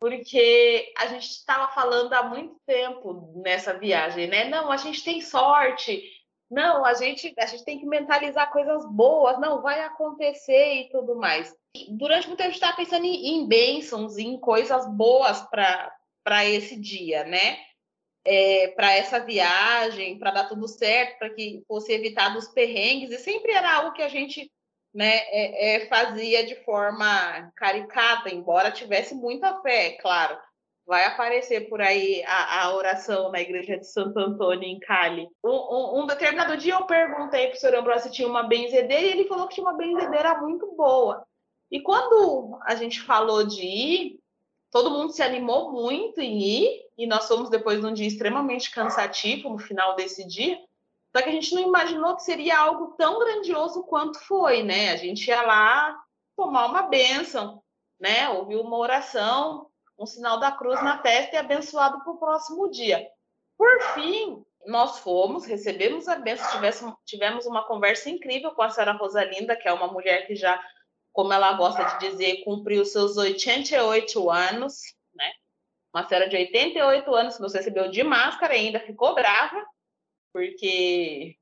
porque 0.00 0.92
a 0.96 1.06
gente 1.08 1.26
estava 1.26 1.68
falando 1.72 2.14
há 2.14 2.22
muito 2.22 2.58
tempo 2.66 3.34
nessa 3.36 3.74
viagem, 3.74 4.26
né? 4.26 4.48
Não, 4.48 4.72
a 4.72 4.78
gente 4.78 5.04
tem 5.04 5.20
sorte, 5.20 6.02
não, 6.50 6.84
a 6.84 6.94
gente, 6.94 7.32
a 7.38 7.46
gente 7.46 7.64
tem 7.64 7.78
que 7.78 7.86
mentalizar 7.86 8.50
coisas 8.50 8.84
boas, 8.90 9.38
não, 9.38 9.60
vai 9.60 9.82
acontecer 9.82 10.80
e 10.80 10.88
tudo 10.90 11.14
mais. 11.16 11.54
Durante 11.90 12.26
muito 12.26 12.38
tempo 12.38 12.48
a 12.48 12.52
gente 12.52 12.62
estava 12.62 12.76
pensando 12.76 13.04
em, 13.04 13.34
em 13.36 13.46
bênçãos, 13.46 14.16
em 14.16 14.40
coisas 14.40 14.88
boas 14.88 15.42
para 15.42 16.44
esse 16.46 16.80
dia, 16.80 17.22
né? 17.24 17.58
É, 18.24 18.68
para 18.68 18.92
essa 18.92 19.20
viagem, 19.20 20.18
para 20.18 20.30
dar 20.30 20.48
tudo 20.48 20.66
certo, 20.66 21.18
para 21.18 21.30
que 21.30 21.62
fosse 21.68 21.92
evitado 21.92 22.38
os 22.38 22.48
perrengues, 22.48 23.10
e 23.10 23.18
sempre 23.18 23.52
era 23.52 23.76
algo 23.76 23.92
que 23.92 24.02
a 24.02 24.08
gente 24.08 24.50
né, 24.92 25.18
é, 25.28 25.76
é, 25.76 25.86
fazia 25.86 26.44
de 26.44 26.56
forma 26.64 27.50
caricata, 27.56 28.34
embora 28.34 28.70
tivesse 28.70 29.14
muita 29.14 29.60
fé, 29.62 29.92
claro. 30.00 30.36
Vai 30.86 31.04
aparecer 31.04 31.68
por 31.68 31.80
aí 31.80 32.22
a, 32.24 32.64
a 32.64 32.74
oração 32.74 33.30
na 33.30 33.40
igreja 33.40 33.78
de 33.78 33.86
Santo 33.86 34.18
Antônio, 34.18 34.68
em 34.68 34.80
Cali. 34.80 35.28
Um, 35.44 35.50
um, 35.50 36.00
um 36.00 36.06
determinado 36.06 36.56
dia 36.56 36.74
eu 36.74 36.84
perguntei 36.84 37.46
para 37.46 37.56
o 37.56 37.60
senhor 37.60 37.76
Ambrosio 37.76 38.08
se 38.08 38.10
tinha 38.10 38.26
uma 38.26 38.42
benzedeira 38.42 39.06
e 39.06 39.10
ele 39.10 39.28
falou 39.28 39.46
que 39.46 39.54
tinha 39.54 39.66
uma 39.66 39.76
benzedeira 39.76 40.40
muito 40.40 40.74
boa. 40.74 41.24
E 41.70 41.80
quando 41.80 42.58
a 42.64 42.74
gente 42.74 43.00
falou 43.00 43.46
de 43.46 43.62
ir, 43.62 44.20
todo 44.70 44.90
mundo 44.90 45.12
se 45.12 45.22
animou 45.22 45.70
muito 45.72 46.20
em 46.20 46.40
ir, 46.40 46.90
e 46.98 47.06
nós 47.06 47.28
fomos 47.28 47.48
depois 47.48 47.80
de 47.80 47.86
um 47.86 47.92
dia 47.92 48.06
extremamente 48.06 48.70
cansativo 48.70 49.48
no 49.48 49.58
final 49.58 49.94
desse 49.94 50.26
dia. 50.26 50.58
Só 51.14 51.22
que 51.22 51.28
a 51.28 51.32
gente 51.32 51.54
não 51.54 51.62
imaginou 51.62 52.14
que 52.16 52.22
seria 52.22 52.58
algo 52.58 52.94
tão 52.96 53.18
grandioso 53.18 53.82
quanto 53.84 54.20
foi, 54.20 54.62
né? 54.62 54.92
A 54.92 54.96
gente 54.96 55.26
ia 55.26 55.42
lá 55.42 56.00
tomar 56.36 56.66
uma 56.66 56.82
bênção, 56.82 57.62
né? 57.98 58.28
Ouvir 58.28 58.56
uma 58.56 58.76
oração, 58.76 59.66
um 59.98 60.06
sinal 60.06 60.38
da 60.38 60.52
cruz 60.52 60.82
na 60.82 60.98
testa 60.98 61.36
e 61.36 61.38
abençoado 61.38 62.02
para 62.02 62.12
o 62.12 62.18
próximo 62.18 62.70
dia. 62.70 63.06
Por 63.58 63.82
fim, 63.94 64.44
nós 64.66 64.98
fomos, 65.00 65.44
recebemos 65.44 66.08
a 66.08 66.16
bênção, 66.16 66.48
tivemos, 66.50 66.94
tivemos 67.04 67.46
uma 67.46 67.66
conversa 67.66 68.08
incrível 68.08 68.52
com 68.52 68.62
a 68.62 68.70
senhora 68.70 68.92
Rosalinda, 68.92 69.56
que 69.56 69.68
é 69.68 69.72
uma 69.72 69.88
mulher 69.88 70.26
que 70.26 70.36
já, 70.36 70.62
como 71.12 71.32
ela 71.32 71.52
gosta 71.54 71.82
de 71.84 72.08
dizer, 72.08 72.44
cumpriu 72.44 72.84
seus 72.84 73.16
88 73.16 74.30
anos, 74.30 74.80
né? 75.14 75.30
Uma 75.92 76.06
senhora 76.06 76.28
de 76.28 76.36
88 76.36 77.14
anos 77.14 77.36
que 77.36 77.42
nos 77.42 77.52
recebeu 77.52 77.90
de 77.90 78.02
máscara 78.04 78.54
ainda 78.54 78.78
ficou 78.80 79.14
brava, 79.14 79.66
porque 80.32 81.36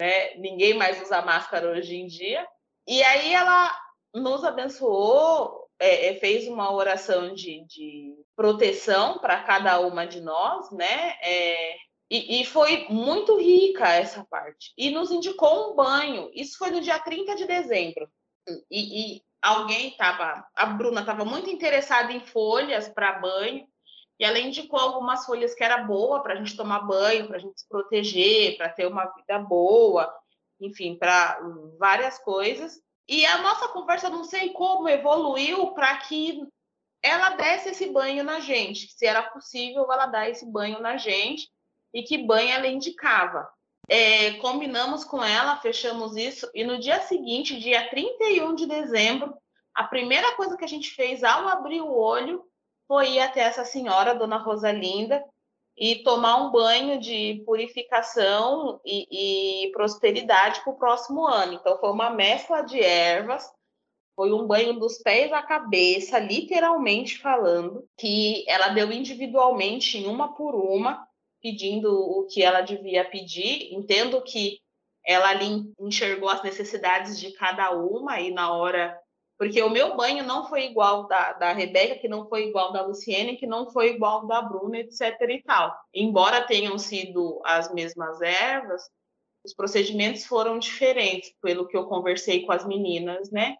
né, 0.00 0.34
ninguém 0.36 0.74
mais 0.74 1.02
usa 1.02 1.22
máscara 1.22 1.70
hoje 1.70 1.96
em 1.96 2.06
dia. 2.06 2.46
E 2.86 3.02
aí 3.02 3.32
ela 3.32 3.74
nos 4.14 4.44
abençoou, 4.44 5.68
é, 5.78 6.08
é 6.08 6.14
fez 6.14 6.48
uma 6.48 6.72
oração 6.72 7.34
de, 7.34 7.64
de 7.66 8.14
proteção 8.34 9.18
para 9.18 9.42
cada 9.42 9.80
uma 9.80 10.06
de 10.06 10.20
nós, 10.20 10.70
né? 10.72 11.16
É, 11.22 11.76
e, 12.10 12.40
e, 12.40 12.44
foi 12.46 12.86
muito 12.88 13.36
rica 13.36 13.86
essa 13.86 14.24
parte. 14.24 14.72
E 14.78 14.90
nos 14.90 15.10
indicou 15.10 15.72
um 15.72 15.76
banho. 15.76 16.30
Isso 16.32 16.56
foi 16.56 16.70
no 16.70 16.80
dia 16.80 16.98
30 16.98 17.36
de 17.36 17.46
dezembro. 17.46 18.08
E, 18.70 19.16
e 19.16 19.22
alguém 19.42 19.88
estava, 19.88 20.46
a 20.56 20.66
Bruna 20.66 21.00
estava 21.00 21.24
muito 21.24 21.50
interessada 21.50 22.10
em 22.10 22.20
folhas 22.20 22.88
para 22.88 23.18
banho. 23.18 23.66
E 24.18 24.24
ela 24.24 24.38
indicou 24.38 24.78
algumas 24.78 25.24
folhas 25.24 25.54
que 25.54 25.62
era 25.62 25.78
boa 25.78 26.22
para 26.22 26.34
a 26.34 26.36
gente 26.36 26.56
tomar 26.56 26.80
banho, 26.80 27.28
para 27.28 27.36
a 27.36 27.40
gente 27.40 27.60
se 27.60 27.68
proteger, 27.68 28.56
para 28.56 28.68
ter 28.68 28.86
uma 28.86 29.04
vida 29.06 29.38
boa, 29.38 30.12
enfim, 30.60 30.96
para 30.96 31.38
várias 31.78 32.18
coisas. 32.18 32.80
E 33.08 33.24
a 33.24 33.38
nossa 33.38 33.68
conversa, 33.68 34.10
não 34.10 34.24
sei 34.24 34.50
como, 34.50 34.88
evoluiu 34.88 35.68
para 35.72 35.96
que 35.98 36.42
ela 37.02 37.30
desse 37.30 37.70
esse 37.70 37.90
banho 37.90 38.24
na 38.24 38.40
gente, 38.40 38.92
se 38.92 39.06
era 39.06 39.22
possível 39.22 39.90
ela 39.90 40.06
dar 40.06 40.28
esse 40.28 40.44
banho 40.44 40.80
na 40.80 40.96
gente 40.96 41.48
e 41.94 42.02
que 42.02 42.18
banho 42.18 42.50
ela 42.50 42.66
indicava. 42.66 43.48
É, 43.88 44.32
combinamos 44.34 45.04
com 45.04 45.22
ela, 45.24 45.56
fechamos 45.56 46.16
isso, 46.16 46.50
e 46.52 46.62
no 46.62 46.78
dia 46.78 47.00
seguinte, 47.00 47.58
dia 47.58 47.88
31 47.88 48.54
de 48.54 48.66
dezembro, 48.66 49.34
a 49.74 49.84
primeira 49.84 50.34
coisa 50.34 50.56
que 50.56 50.64
a 50.64 50.68
gente 50.68 50.90
fez 50.90 51.24
ao 51.24 51.48
abrir 51.48 51.80
o 51.80 51.90
olho 51.90 52.44
foi 52.88 53.12
ir 53.12 53.20
até 53.20 53.40
essa 53.40 53.64
senhora, 53.64 54.14
Dona 54.14 54.38
Rosalinda, 54.38 55.22
e 55.76 56.02
tomar 56.02 56.36
um 56.36 56.50
banho 56.50 56.98
de 56.98 57.42
purificação 57.46 58.80
e, 58.84 59.66
e 59.66 59.70
prosperidade 59.70 60.60
para 60.62 60.72
o 60.72 60.76
próximo 60.76 61.24
ano. 61.24 61.52
Então, 61.52 61.78
foi 61.78 61.90
uma 61.90 62.10
mescla 62.10 62.62
de 62.62 62.80
ervas, 62.80 63.48
foi 64.16 64.32
um 64.32 64.44
banho 64.44 64.72
dos 64.80 64.98
pés 64.98 65.32
à 65.32 65.40
cabeça, 65.40 66.18
literalmente 66.18 67.18
falando, 67.18 67.86
que 67.96 68.44
ela 68.48 68.70
deu 68.70 68.90
individualmente, 68.90 70.04
uma 70.04 70.34
por 70.34 70.56
uma, 70.56 71.06
pedindo 71.40 71.92
o 71.92 72.26
que 72.26 72.42
ela 72.42 72.62
devia 72.62 73.04
pedir. 73.04 73.72
Entendo 73.72 74.20
que 74.22 74.58
ela 75.06 75.28
ali 75.28 75.72
enxergou 75.78 76.28
as 76.28 76.42
necessidades 76.42 77.20
de 77.20 77.30
cada 77.32 77.70
uma 77.70 78.20
e 78.20 78.32
na 78.32 78.52
hora 78.52 78.98
porque 79.38 79.62
o 79.62 79.70
meu 79.70 79.96
banho 79.96 80.24
não 80.24 80.48
foi 80.48 80.64
igual 80.64 81.06
da, 81.06 81.32
da 81.34 81.52
Rebeca, 81.52 82.00
que 82.00 82.08
não 82.08 82.28
foi 82.28 82.48
igual 82.48 82.72
da 82.72 82.82
Luciene, 82.82 83.36
que 83.36 83.46
não 83.46 83.70
foi 83.70 83.90
igual 83.90 84.26
da 84.26 84.42
Bruna, 84.42 84.78
etc 84.78 85.14
e 85.28 85.42
tal. 85.42 85.74
Embora 85.94 86.42
tenham 86.42 86.76
sido 86.76 87.40
as 87.44 87.72
mesmas 87.72 88.20
ervas, 88.20 88.82
os 89.44 89.54
procedimentos 89.54 90.26
foram 90.26 90.58
diferentes, 90.58 91.32
pelo 91.40 91.68
que 91.68 91.76
eu 91.76 91.86
conversei 91.86 92.44
com 92.44 92.50
as 92.50 92.66
meninas, 92.66 93.30
né? 93.30 93.56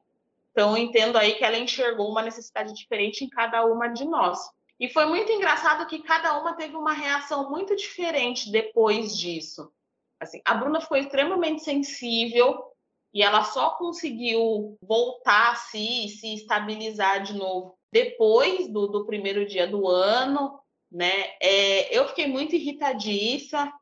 Então, 0.51 0.77
entendo 0.77 1.17
aí 1.17 1.37
que 1.37 1.45
ela 1.45 1.57
enxergou 1.57 2.11
uma 2.11 2.23
necessidade 2.23 2.75
diferente 2.75 3.25
em 3.25 3.29
cada 3.29 3.65
uma 3.65 3.87
de 3.87 4.05
nós. 4.05 4.41
E 4.81 4.89
foi 4.89 5.07
muito 5.07 5.31
engraçado 5.31 5.87
que 5.87 6.03
cada 6.03 6.37
uma 6.41 6.55
teve 6.55 6.75
uma 6.75 6.93
reação 6.93 7.49
muito 7.49 7.77
diferente 7.77 8.51
depois 8.51 9.17
disso. 9.17 9.73
Assim, 10.19 10.41
a 10.45 10.55
Bruna 10.55 10.81
ficou 10.81 10.97
extremamente 10.97 11.63
sensível, 11.63 12.68
e 13.13 13.23
ela 13.23 13.43
só 13.43 13.71
conseguiu 13.71 14.77
voltar 14.83 15.53
a 15.53 15.57
si, 15.57 16.09
se 16.09 16.35
estabilizar 16.35 17.23
de 17.23 17.35
novo 17.35 17.79
depois 17.91 18.69
do, 18.69 18.87
do 18.87 19.07
primeiro 19.07 19.47
dia 19.47 19.67
do 19.67 19.89
ano, 19.89 20.61
né? 20.91 21.37
É, 21.41 21.97
eu 21.97 22.07
fiquei 22.09 22.27
muito 22.27 22.55
irritadiça, 22.55 23.73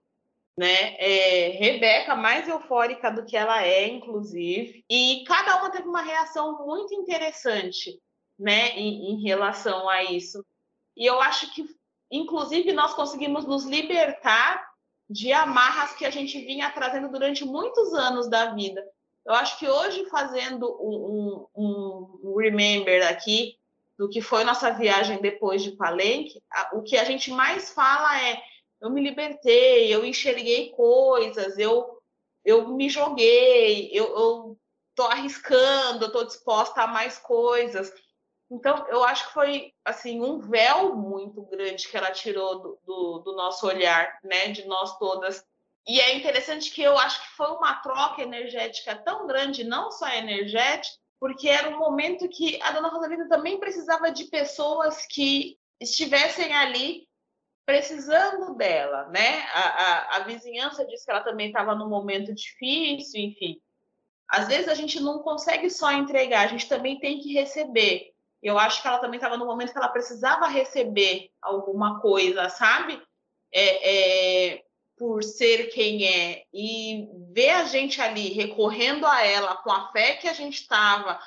né? 0.56 0.96
É, 0.98 1.48
Rebeca 1.58 2.14
mais 2.14 2.48
eufórica 2.48 3.10
do 3.10 3.24
que 3.24 3.36
ela 3.36 3.62
é, 3.64 3.86
inclusive, 3.88 4.84
e 4.88 5.24
cada 5.26 5.56
uma 5.58 5.70
teve 5.70 5.88
uma 5.88 6.02
reação 6.02 6.64
muito 6.64 6.94
interessante, 6.94 8.00
né? 8.38 8.70
Em, 8.70 9.12
em 9.12 9.22
relação 9.22 9.88
a 9.88 10.04
isso. 10.04 10.44
E 10.96 11.04
eu 11.04 11.20
acho 11.20 11.52
que, 11.52 11.66
inclusive, 12.10 12.72
nós 12.72 12.94
conseguimos 12.94 13.44
nos 13.44 13.64
libertar 13.64 14.66
de 15.08 15.32
amarras 15.32 15.94
que 15.94 16.04
a 16.04 16.10
gente 16.10 16.38
vinha 16.40 16.70
trazendo 16.70 17.08
durante 17.10 17.44
muitos 17.44 17.92
anos 17.92 18.28
da 18.28 18.54
vida. 18.54 18.82
Eu 19.26 19.34
acho 19.34 19.58
que 19.58 19.68
hoje, 19.68 20.06
fazendo 20.06 20.70
um, 20.80 21.48
um, 21.56 22.20
um 22.22 22.36
remember 22.36 23.04
aqui 23.08 23.58
do 23.98 24.08
que 24.08 24.20
foi 24.20 24.44
nossa 24.44 24.70
viagem 24.70 25.20
depois 25.20 25.64
de 25.64 25.72
Palenque, 25.72 26.40
o 26.72 26.82
que 26.82 26.96
a 26.96 27.02
gente 27.02 27.32
mais 27.32 27.70
fala 27.72 28.22
é: 28.22 28.40
eu 28.80 28.88
me 28.88 29.02
libertei, 29.02 29.92
eu 29.92 30.04
enxerguei 30.04 30.70
coisas, 30.70 31.58
eu, 31.58 32.00
eu 32.44 32.68
me 32.68 32.88
joguei, 32.88 33.90
eu 33.92 34.56
estou 34.90 35.06
arriscando, 35.06 36.04
eu 36.04 36.08
estou 36.08 36.24
disposta 36.24 36.82
a 36.82 36.86
mais 36.86 37.18
coisas. 37.18 37.92
Então, 38.48 38.86
eu 38.88 39.02
acho 39.02 39.26
que 39.26 39.34
foi 39.34 39.72
assim 39.84 40.22
um 40.22 40.38
véu 40.38 40.94
muito 40.94 41.42
grande 41.42 41.88
que 41.88 41.96
ela 41.96 42.12
tirou 42.12 42.60
do, 42.60 42.78
do, 42.86 43.18
do 43.18 43.32
nosso 43.34 43.66
olhar, 43.66 44.20
né, 44.22 44.52
de 44.52 44.64
nós 44.66 44.96
todas 44.98 45.44
e 45.86 46.00
é 46.00 46.16
interessante 46.16 46.70
que 46.72 46.82
eu 46.82 46.98
acho 46.98 47.22
que 47.22 47.36
foi 47.36 47.48
uma 47.48 47.76
troca 47.76 48.22
energética 48.22 48.96
tão 48.96 49.26
grande, 49.26 49.62
não 49.62 49.90
só 49.90 50.08
energética, 50.08 50.96
porque 51.20 51.48
era 51.48 51.68
um 51.70 51.78
momento 51.78 52.28
que 52.28 52.60
a 52.60 52.72
dona 52.72 52.88
Rosalina 52.88 53.28
também 53.28 53.58
precisava 53.58 54.10
de 54.10 54.24
pessoas 54.24 55.06
que 55.06 55.58
estivessem 55.80 56.52
ali 56.52 57.06
precisando 57.64 58.54
dela, 58.54 59.08
né? 59.08 59.42
A, 59.52 59.60
a, 59.60 60.16
a 60.16 60.20
vizinhança 60.20 60.86
disse 60.86 61.04
que 61.04 61.10
ela 61.10 61.22
também 61.22 61.48
estava 61.48 61.74
num 61.74 61.88
momento 61.88 62.34
difícil, 62.34 63.20
enfim. 63.20 63.60
Às 64.28 64.48
vezes 64.48 64.68
a 64.68 64.74
gente 64.74 65.00
não 65.00 65.20
consegue 65.20 65.70
só 65.70 65.92
entregar, 65.92 66.42
a 66.44 66.48
gente 66.48 66.68
também 66.68 66.98
tem 66.98 67.20
que 67.20 67.32
receber. 67.32 68.12
Eu 68.42 68.58
acho 68.58 68.82
que 68.82 68.88
ela 68.88 68.98
também 68.98 69.18
estava 69.18 69.36
no 69.36 69.46
momento 69.46 69.72
que 69.72 69.78
ela 69.78 69.88
precisava 69.88 70.46
receber 70.46 71.30
alguma 71.40 72.00
coisa, 72.00 72.48
sabe? 72.48 73.00
É, 73.52 74.54
é, 74.54 74.62
por 74.96 75.22
ser 75.22 75.68
quem 75.68 76.06
é 76.06 76.44
e 76.52 77.08
ver 77.32 77.50
a 77.50 77.64
gente 77.64 78.00
ali 78.00 78.32
recorrendo 78.32 79.06
a 79.06 79.24
ela 79.24 79.56
com 79.56 79.70
a 79.70 79.90
fé 79.92 80.14
que 80.14 80.26
a 80.26 80.32
gente 80.32 80.62
estava, 80.62 81.18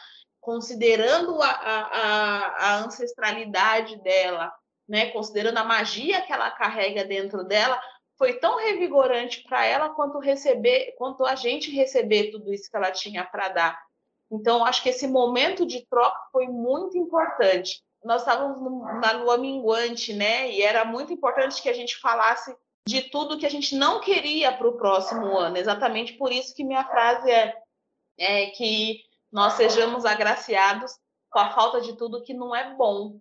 considerando 0.41 1.41
a, 1.41 1.49
a, 1.49 2.45
a, 2.47 2.75
ancestralidade 2.79 4.01
dela, 4.01 4.51
né, 4.87 5.11
considerando 5.11 5.57
a 5.57 5.63
magia 5.63 6.21
que 6.23 6.33
ela 6.33 6.49
carrega 6.49 7.05
dentro 7.05 7.43
dela, 7.43 7.79
foi 8.17 8.33
tão 8.33 8.57
revigorante 8.57 9.43
para 9.43 9.63
ela 9.65 9.89
quanto 9.89 10.19
receber, 10.19 10.95
quanto 10.97 11.25
a 11.25 11.35
gente 11.35 11.71
receber 11.71 12.31
tudo 12.31 12.51
isso 12.51 12.69
que 12.69 12.75
ela 12.75 12.91
tinha 12.91 13.23
para 13.23 13.49
dar. 13.49 13.79
Então, 14.31 14.65
acho 14.65 14.83
que 14.83 14.89
esse 14.89 15.07
momento 15.07 15.65
de 15.65 15.85
troca 15.87 16.19
foi 16.31 16.47
muito 16.47 16.97
importante. 16.97 17.81
Nós 18.03 18.21
estávamos 18.21 18.59
na 19.01 19.11
lua 19.13 19.37
minguante, 19.37 20.13
né? 20.13 20.51
E 20.51 20.61
era 20.61 20.85
muito 20.85 21.11
importante 21.11 21.61
que 21.61 21.69
a 21.69 21.73
gente 21.73 21.97
falasse 21.97 22.55
de 22.87 23.01
tudo 23.01 23.37
que 23.37 23.45
a 23.45 23.49
gente 23.49 23.75
não 23.75 23.99
queria 24.01 24.51
para 24.51 24.67
o 24.67 24.77
próximo 24.77 25.37
ano. 25.37 25.57
Exatamente 25.57 26.13
por 26.13 26.31
isso 26.31 26.55
que 26.55 26.63
minha 26.63 26.83
frase 26.85 27.29
é, 27.29 27.55
é 28.17 28.45
que 28.47 29.01
nós 29.31 29.53
sejamos 29.53 30.05
agraciados 30.05 30.91
com 31.29 31.39
a 31.39 31.51
falta 31.51 31.81
de 31.81 31.95
tudo 31.95 32.23
que 32.23 32.33
não 32.33 32.55
é 32.55 32.75
bom, 32.75 33.19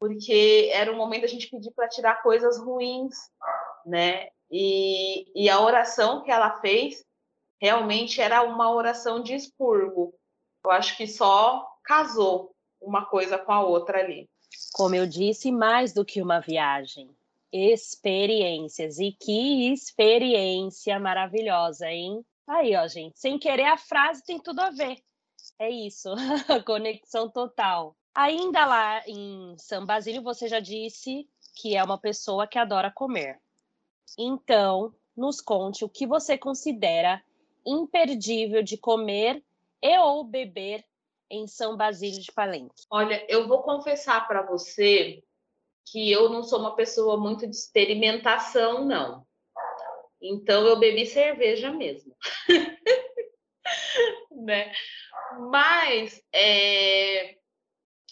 porque 0.00 0.70
era 0.72 0.92
o 0.92 0.96
momento 0.96 1.22
da 1.22 1.28
gente 1.28 1.48
pedir 1.48 1.70
para 1.72 1.88
tirar 1.88 2.22
coisas 2.22 2.58
ruins, 2.58 3.14
né? 3.86 4.28
E, 4.50 5.30
e 5.34 5.48
a 5.48 5.60
oração 5.60 6.22
que 6.22 6.30
ela 6.30 6.60
fez 6.60 7.04
realmente 7.60 8.20
era 8.20 8.42
uma 8.42 8.72
oração 8.72 9.22
de 9.22 9.34
expurgo. 9.34 10.14
Eu 10.64 10.70
acho 10.70 10.96
que 10.96 11.06
só 11.06 11.66
casou 11.84 12.54
uma 12.80 13.06
coisa 13.06 13.38
com 13.38 13.52
a 13.52 13.62
outra 13.62 14.00
ali. 14.00 14.28
Como 14.72 14.94
eu 14.94 15.06
disse, 15.06 15.52
mais 15.52 15.92
do 15.92 16.04
que 16.04 16.22
uma 16.22 16.40
viagem 16.40 17.10
experiências. 17.52 18.98
E 18.98 19.12
que 19.12 19.72
experiência 19.72 20.98
maravilhosa, 20.98 21.90
hein? 21.90 22.24
Aí, 22.46 22.74
ó, 22.76 22.86
gente, 22.86 23.18
sem 23.18 23.38
querer 23.38 23.66
a 23.66 23.76
frase 23.76 24.24
tem 24.24 24.38
tudo 24.38 24.60
a 24.60 24.70
ver. 24.70 24.98
É 25.58 25.68
isso, 25.68 26.08
conexão 26.66 27.28
total. 27.28 27.96
Ainda 28.14 28.64
lá 28.64 29.02
em 29.06 29.54
São 29.58 29.84
Basílio, 29.84 30.22
você 30.22 30.48
já 30.48 30.60
disse 30.60 31.28
que 31.54 31.76
é 31.76 31.82
uma 31.82 31.98
pessoa 31.98 32.46
que 32.46 32.58
adora 32.58 32.90
comer. 32.90 33.40
Então, 34.16 34.94
nos 35.16 35.40
conte 35.40 35.84
o 35.84 35.88
que 35.88 36.06
você 36.06 36.38
considera 36.38 37.22
imperdível 37.66 38.62
de 38.62 38.76
comer 38.78 39.42
e 39.82 39.98
ou 39.98 40.24
beber 40.24 40.84
em 41.30 41.46
São 41.46 41.76
Basílio 41.76 42.20
de 42.20 42.32
Palenque. 42.32 42.84
Olha, 42.90 43.24
eu 43.28 43.46
vou 43.46 43.62
confessar 43.62 44.26
para 44.26 44.42
você 44.42 45.22
que 45.90 46.10
eu 46.10 46.28
não 46.28 46.42
sou 46.42 46.60
uma 46.60 46.74
pessoa 46.74 47.16
muito 47.16 47.46
de 47.46 47.54
experimentação, 47.54 48.84
não. 48.84 49.26
Então 50.20 50.66
eu 50.66 50.78
bebi 50.78 51.06
cerveja 51.06 51.70
mesmo. 51.70 52.14
né? 54.30 54.72
Mas 55.50 56.22
é, 56.32 57.36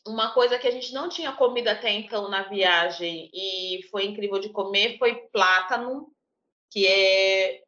uma 0.07 0.33
coisa 0.33 0.59
que 0.59 0.69
a 0.69 0.71
gente 0.71 0.93
não 0.93 1.09
tinha 1.09 1.33
comido 1.33 1.69
até 1.69 1.91
então 1.91 2.29
na 2.29 2.43
viagem 2.45 3.29
e 3.33 3.81
foi 3.91 4.07
incrível 4.07 4.39
de 4.39 4.51
comer 4.51 4.99
foi 4.99 5.15
plátano, 5.33 6.13
que 6.71 6.87
é 6.87 7.63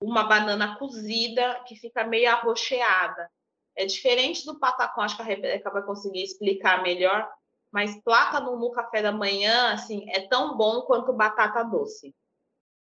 uma 0.00 0.24
banana 0.24 0.76
cozida 0.78 1.62
que 1.66 1.76
fica 1.76 2.04
meio 2.04 2.30
arroxeada. 2.30 3.30
É 3.74 3.86
diferente 3.86 4.44
do 4.44 4.58
patacão, 4.58 5.02
acho 5.02 5.16
que 5.16 5.22
a 5.22 5.24
Rebeca 5.24 5.70
vai 5.70 5.82
conseguir 5.82 6.22
explicar 6.22 6.82
melhor, 6.82 7.28
mas 7.72 7.98
plátano 8.02 8.56
no 8.56 8.70
café 8.70 9.00
da 9.00 9.10
manhã, 9.10 9.72
assim, 9.72 10.04
é 10.10 10.20
tão 10.20 10.56
bom 10.56 10.82
quanto 10.82 11.12
batata 11.12 11.64
doce. 11.64 12.14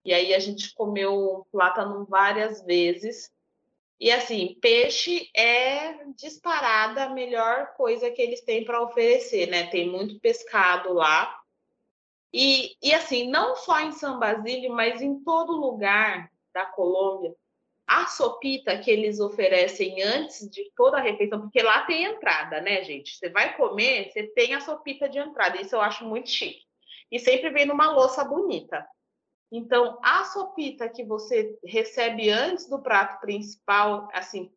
E 0.04 0.12
aí 0.12 0.34
a 0.34 0.40
gente 0.40 0.74
comeu 0.74 1.46
plátano 1.52 2.04
várias 2.04 2.60
vezes. 2.62 3.30
E 4.00 4.10
assim, 4.10 4.58
peixe 4.60 5.30
é 5.36 6.04
disparada 6.16 7.04
a 7.04 7.10
melhor 7.10 7.74
coisa 7.74 8.10
que 8.10 8.20
eles 8.20 8.40
têm 8.40 8.64
para 8.64 8.82
oferecer, 8.82 9.46
né? 9.46 9.68
Tem 9.68 9.88
muito 9.88 10.18
pescado 10.18 10.92
lá. 10.92 11.40
E, 12.32 12.76
e 12.82 12.92
assim, 12.92 13.28
não 13.28 13.54
só 13.54 13.78
em 13.78 13.92
São 13.92 14.18
Basílio, 14.18 14.72
mas 14.72 15.00
em 15.00 15.22
todo 15.22 15.52
lugar 15.52 16.28
da 16.52 16.66
Colômbia, 16.66 17.36
a 18.00 18.06
sopita 18.06 18.78
que 18.78 18.90
eles 18.90 19.20
oferecem 19.20 20.02
antes 20.02 20.48
de 20.48 20.70
toda 20.74 20.96
a 20.98 21.00
refeição, 21.00 21.40
porque 21.42 21.62
lá 21.62 21.84
tem 21.84 22.04
entrada, 22.04 22.60
né, 22.60 22.82
gente? 22.84 23.16
Você 23.16 23.28
vai 23.28 23.56
comer, 23.56 24.10
você 24.10 24.24
tem 24.28 24.54
a 24.54 24.60
sopita 24.60 25.08
de 25.08 25.18
entrada, 25.18 25.60
isso 25.60 25.74
eu 25.74 25.80
acho 25.80 26.04
muito 26.04 26.30
chique. 26.30 26.62
E 27.10 27.18
sempre 27.18 27.50
vem 27.50 27.66
numa 27.66 27.90
louça 27.92 28.24
bonita. 28.24 28.86
Então, 29.52 29.98
a 30.02 30.24
sopita 30.24 30.88
que 30.88 31.04
você 31.04 31.58
recebe 31.64 32.30
antes 32.30 32.66
do 32.68 32.80
prato 32.80 33.20
principal, 33.20 34.08
assim, 34.12 34.50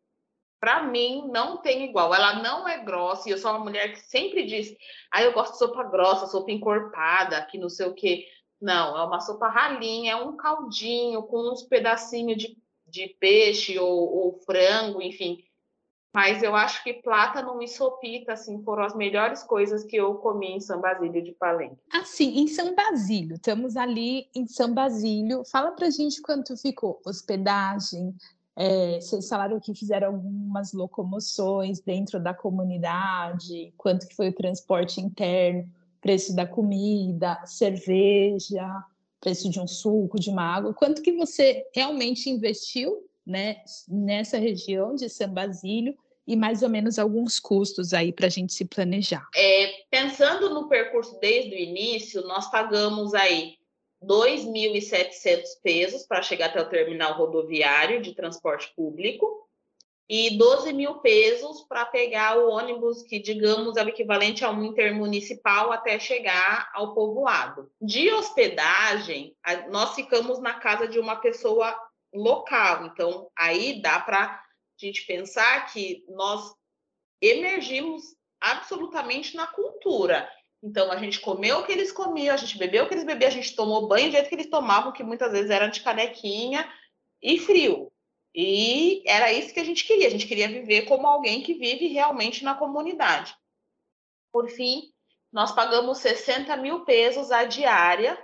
Para 0.58 0.82
mim, 0.82 1.28
não 1.30 1.58
tem 1.58 1.84
igual. 1.84 2.14
Ela 2.14 2.42
não 2.42 2.66
é 2.66 2.82
grossa, 2.82 3.28
e 3.28 3.32
eu 3.32 3.38
sou 3.38 3.50
uma 3.50 3.60
mulher 3.60 3.92
que 3.92 4.00
sempre 4.00 4.46
diz: 4.46 4.74
ah, 5.12 5.22
eu 5.22 5.32
gosto 5.32 5.52
de 5.52 5.58
sopa 5.58 5.84
grossa, 5.84 6.26
sopa 6.26 6.50
encorpada, 6.50 7.44
que 7.44 7.58
não 7.58 7.68
sei 7.68 7.86
o 7.86 7.94
quê. 7.94 8.26
Não, 8.60 8.96
é 8.96 9.04
uma 9.04 9.20
sopa 9.20 9.48
ralinha, 9.48 10.12
é 10.12 10.16
um 10.16 10.36
caldinho 10.36 11.22
com 11.24 11.52
uns 11.52 11.62
pedacinhos 11.62 12.38
de, 12.38 12.56
de 12.86 13.08
peixe 13.20 13.78
ou, 13.78 14.16
ou 14.16 14.32
frango, 14.40 15.02
enfim. 15.02 15.42
Mas 16.14 16.42
eu 16.42 16.56
acho 16.56 16.82
que 16.82 16.94
plátano 16.94 17.62
e 17.62 17.68
sopita, 17.68 18.32
assim, 18.32 18.62
foram 18.62 18.84
as 18.84 18.96
melhores 18.96 19.42
coisas 19.42 19.84
que 19.84 19.96
eu 19.96 20.14
comi 20.14 20.52
em 20.52 20.60
São 20.60 20.80
Basílio 20.80 21.22
de 21.22 21.32
Palenque. 21.32 21.76
Assim, 21.92 22.38
em 22.38 22.48
São 22.48 22.74
Basílio, 22.74 23.36
estamos 23.36 23.76
ali 23.76 24.26
em 24.34 24.46
São 24.46 24.72
Basílio. 24.72 25.44
Fala 25.44 25.72
pra 25.72 25.90
gente 25.90 26.22
quanto 26.22 26.56
ficou 26.56 27.02
hospedagem. 27.04 28.14
É, 28.56 28.98
vocês 28.98 29.28
falaram 29.28 29.60
que 29.60 29.74
fizeram 29.74 30.14
algumas 30.14 30.72
locomoções 30.72 31.80
dentro 31.80 32.18
da 32.18 32.32
comunidade, 32.32 33.74
quanto 33.76 34.08
que 34.08 34.16
foi 34.16 34.30
o 34.30 34.34
transporte 34.34 35.02
interno, 35.02 35.70
preço 36.00 36.34
da 36.34 36.46
comida, 36.46 37.38
cerveja, 37.44 38.66
preço 39.20 39.48
de 39.50 39.60
um 39.60 39.66
suco, 39.66 40.18
de 40.18 40.30
uma 40.30 40.42
água. 40.42 40.74
Quanto 40.74 41.02
que 41.02 41.12
você 41.12 41.64
realmente 41.74 42.30
investiu 42.30 43.04
né, 43.26 43.56
nessa 43.88 44.38
região 44.38 44.94
de 44.94 45.08
São 45.08 45.28
Basílio 45.28 45.96
e 46.26 46.36
mais 46.36 46.62
ou 46.62 46.68
menos 46.68 46.98
alguns 46.98 47.38
custos 47.38 47.92
aí 47.92 48.12
para 48.12 48.26
a 48.26 48.30
gente 48.30 48.52
se 48.52 48.64
planejar. 48.64 49.26
É, 49.34 49.84
pensando 49.90 50.52
no 50.52 50.68
percurso 50.68 51.18
desde 51.20 51.54
o 51.54 51.58
início, 51.58 52.22
nós 52.22 52.50
pagamos 52.50 53.14
aí 53.14 53.54
2.700 54.02 55.42
pesos 55.62 56.02
para 56.04 56.22
chegar 56.22 56.46
até 56.46 56.60
o 56.60 56.68
terminal 56.68 57.16
rodoviário 57.16 58.02
de 58.02 58.14
transporte 58.14 58.72
público 58.74 59.45
e 60.08 60.38
12 60.38 60.72
mil 60.72 60.94
pesos 60.96 61.62
para 61.62 61.84
pegar 61.84 62.38
o 62.38 62.48
ônibus 62.50 63.02
que, 63.02 63.18
digamos, 63.18 63.76
é 63.76 63.84
o 63.84 63.88
equivalente 63.88 64.44
a 64.44 64.50
um 64.50 64.64
intermunicipal 64.64 65.72
até 65.72 65.98
chegar 65.98 66.70
ao 66.74 66.94
povoado. 66.94 67.70
De 67.80 68.10
hospedagem, 68.12 69.36
nós 69.70 69.94
ficamos 69.94 70.40
na 70.40 70.54
casa 70.54 70.86
de 70.86 70.98
uma 71.00 71.16
pessoa 71.16 71.76
local, 72.14 72.86
então 72.86 73.28
aí 73.36 73.82
dá 73.82 73.98
para 73.98 74.24
a 74.24 74.42
gente 74.78 75.04
pensar 75.06 75.66
que 75.72 76.04
nós 76.08 76.54
emergimos 77.20 78.04
absolutamente 78.40 79.34
na 79.34 79.46
cultura. 79.46 80.30
Então, 80.62 80.90
a 80.90 80.96
gente 80.96 81.20
comeu 81.20 81.58
o 81.58 81.66
que 81.66 81.72
eles 81.72 81.92
comiam, 81.92 82.34
a 82.34 82.38
gente 82.38 82.58
bebeu 82.58 82.84
o 82.84 82.88
que 82.88 82.94
eles 82.94 83.04
bebiam, 83.04 83.28
a 83.28 83.32
gente 83.32 83.54
tomou 83.54 83.88
banho 83.88 84.08
do 84.08 84.12
jeito 84.12 84.28
que 84.28 84.34
eles 84.34 84.50
tomavam, 84.50 84.92
que 84.92 85.02
muitas 85.02 85.32
vezes 85.32 85.50
era 85.50 85.66
de 85.66 85.80
canequinha 85.80 86.68
e 87.22 87.38
frio. 87.38 87.92
E 88.38 89.02
era 89.06 89.32
isso 89.32 89.54
que 89.54 89.60
a 89.60 89.64
gente 89.64 89.86
queria. 89.86 90.08
A 90.08 90.10
gente 90.10 90.26
queria 90.26 90.46
viver 90.46 90.82
como 90.82 91.06
alguém 91.06 91.42
que 91.42 91.54
vive 91.54 91.86
realmente 91.86 92.44
na 92.44 92.54
comunidade. 92.54 93.34
Por 94.30 94.50
fim, 94.50 94.92
nós 95.32 95.52
pagamos 95.52 95.98
60 95.98 96.54
mil 96.58 96.84
pesos 96.84 97.30
a 97.30 97.44
diária 97.44 98.22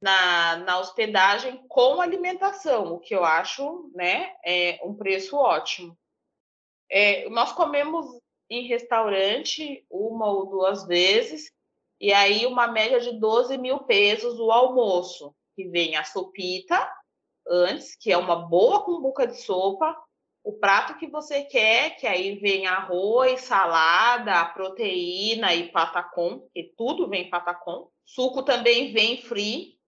na, 0.00 0.58
na 0.58 0.78
hospedagem 0.78 1.66
com 1.66 2.00
alimentação, 2.00 2.94
o 2.94 3.00
que 3.00 3.14
eu 3.14 3.24
acho 3.24 3.90
né, 3.94 4.34
é 4.44 4.78
um 4.84 4.94
preço 4.94 5.36
ótimo. 5.36 5.98
É, 6.88 7.28
nós 7.30 7.52
comemos 7.52 8.06
em 8.48 8.68
restaurante 8.68 9.84
uma 9.90 10.30
ou 10.30 10.46
duas 10.46 10.86
vezes, 10.86 11.50
e 12.00 12.12
aí 12.12 12.46
uma 12.46 12.68
média 12.68 13.00
de 13.00 13.18
12 13.18 13.56
mil 13.58 13.80
pesos 13.80 14.38
o 14.38 14.52
almoço, 14.52 15.34
que 15.56 15.66
vem 15.68 15.96
a 15.96 16.04
sopita 16.04 16.88
antes, 17.48 17.96
que 17.96 18.12
é 18.12 18.16
uma 18.16 18.36
boa 18.36 18.84
cumbuca 18.84 19.26
de 19.26 19.40
sopa, 19.40 19.96
o 20.42 20.52
prato 20.52 20.98
que 20.98 21.06
você 21.06 21.42
quer, 21.44 21.96
que 21.96 22.06
aí 22.06 22.36
vem 22.36 22.66
arroz, 22.66 23.40
salada, 23.42 24.44
proteína 24.46 25.54
e 25.54 25.70
patacom, 25.70 26.46
que 26.52 26.74
tudo 26.76 27.08
vem 27.08 27.30
patacom. 27.30 27.88
Suco 28.04 28.42
também 28.42 28.92
vem 28.92 29.22
free, 29.22 29.78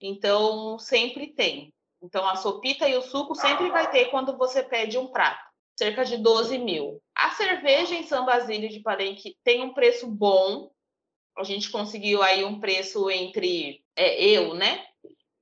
então, 0.00 0.78
sempre 0.78 1.28
tem. 1.28 1.72
Então, 2.02 2.28
a 2.28 2.36
sopita 2.36 2.86
e 2.86 2.94
o 2.94 3.00
suco 3.00 3.34
sempre 3.34 3.70
vai 3.70 3.90
ter 3.90 4.10
quando 4.10 4.36
você 4.36 4.62
pede 4.62 4.98
um 4.98 5.06
prato. 5.06 5.42
Cerca 5.78 6.04
de 6.04 6.18
12 6.18 6.58
mil. 6.58 7.02
A 7.14 7.30
cerveja 7.30 7.94
em 7.94 8.02
São 8.02 8.26
Basílio 8.26 8.68
de 8.68 8.80
Palenque 8.80 9.38
tem 9.42 9.62
um 9.62 9.72
preço 9.72 10.06
bom. 10.06 10.70
A 11.38 11.42
gente 11.42 11.70
conseguiu 11.70 12.22
aí 12.22 12.44
um 12.44 12.60
preço 12.60 13.08
entre... 13.10 13.82
É, 13.96 14.22
eu, 14.22 14.52
né? 14.52 14.84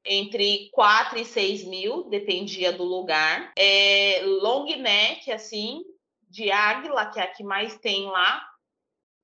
Entre 0.05 0.69
4 0.73 1.19
e 1.19 1.25
6 1.25 1.65
mil, 1.65 2.05
dependia 2.09 2.73
do 2.73 2.83
lugar. 2.83 3.53
É, 3.57 4.21
long 4.25 4.65
neck, 4.65 5.31
assim, 5.31 5.83
de 6.29 6.51
águila, 6.51 7.07
que 7.07 7.21
é 7.21 7.23
a 7.23 7.33
que 7.33 7.45
mais 7.45 7.79
tem 7.79 8.07
lá, 8.07 8.45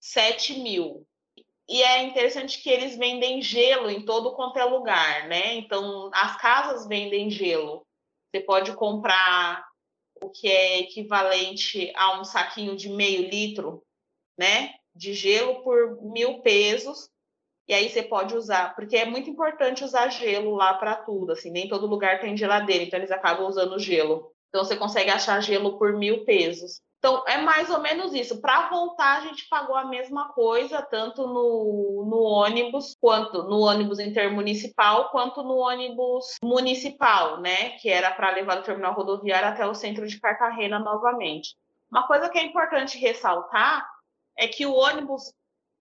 7 0.00 0.60
mil. 0.60 1.06
E 1.68 1.82
é 1.82 2.02
interessante 2.02 2.62
que 2.62 2.70
eles 2.70 2.96
vendem 2.96 3.42
gelo 3.42 3.90
em 3.90 4.04
todo 4.04 4.34
quanto 4.34 4.58
é 4.58 4.64
lugar, 4.64 5.28
né? 5.28 5.54
Então, 5.56 6.10
as 6.14 6.40
casas 6.40 6.86
vendem 6.86 7.30
gelo. 7.30 7.86
Você 8.30 8.40
pode 8.40 8.74
comprar 8.74 9.66
o 10.20 10.30
que 10.30 10.48
é 10.48 10.80
equivalente 10.80 11.92
a 11.94 12.20
um 12.20 12.24
saquinho 12.24 12.76
de 12.76 12.88
meio 12.88 13.28
litro, 13.28 13.82
né? 14.38 14.74
De 14.94 15.12
gelo 15.12 15.62
por 15.62 16.02
mil 16.02 16.40
pesos. 16.40 17.10
E 17.68 17.74
aí 17.74 17.90
você 17.90 18.02
pode 18.02 18.34
usar, 18.34 18.74
porque 18.74 18.96
é 18.96 19.04
muito 19.04 19.28
importante 19.28 19.84
usar 19.84 20.08
gelo 20.08 20.54
lá 20.54 20.72
para 20.74 20.94
tudo. 20.94 21.32
Assim, 21.32 21.50
nem 21.50 21.68
todo 21.68 21.86
lugar 21.86 22.18
tem 22.20 22.36
geladeira, 22.36 22.82
então 22.82 22.98
eles 22.98 23.10
acabam 23.10 23.46
usando 23.46 23.78
gelo. 23.78 24.32
Então 24.48 24.64
você 24.64 24.74
consegue 24.74 25.10
achar 25.10 25.40
gelo 25.42 25.78
por 25.78 25.92
mil 25.92 26.24
pesos. 26.24 26.80
Então, 26.98 27.22
é 27.28 27.36
mais 27.36 27.70
ou 27.70 27.80
menos 27.80 28.12
isso. 28.12 28.40
Para 28.40 28.68
voltar, 28.70 29.18
a 29.18 29.20
gente 29.20 29.48
pagou 29.48 29.76
a 29.76 29.84
mesma 29.84 30.32
coisa, 30.32 30.82
tanto 30.82 31.28
no, 31.28 32.04
no 32.08 32.22
ônibus, 32.22 32.96
quanto 33.00 33.44
no 33.44 33.60
ônibus 33.60 34.00
intermunicipal, 34.00 35.10
quanto 35.10 35.44
no 35.44 35.58
ônibus 35.58 36.34
municipal, 36.42 37.40
né? 37.40 37.70
Que 37.78 37.88
era 37.88 38.10
para 38.10 38.32
levar 38.32 38.56
do 38.56 38.64
terminal 38.64 38.94
rodoviário 38.94 39.48
até 39.48 39.64
o 39.64 39.74
centro 39.74 40.08
de 40.08 40.18
Cartagena 40.18 40.80
novamente. 40.80 41.54
Uma 41.90 42.04
coisa 42.06 42.28
que 42.28 42.38
é 42.38 42.44
importante 42.44 42.98
ressaltar 42.98 43.88
é 44.36 44.48
que 44.48 44.66
o 44.66 44.74
ônibus 44.74 45.32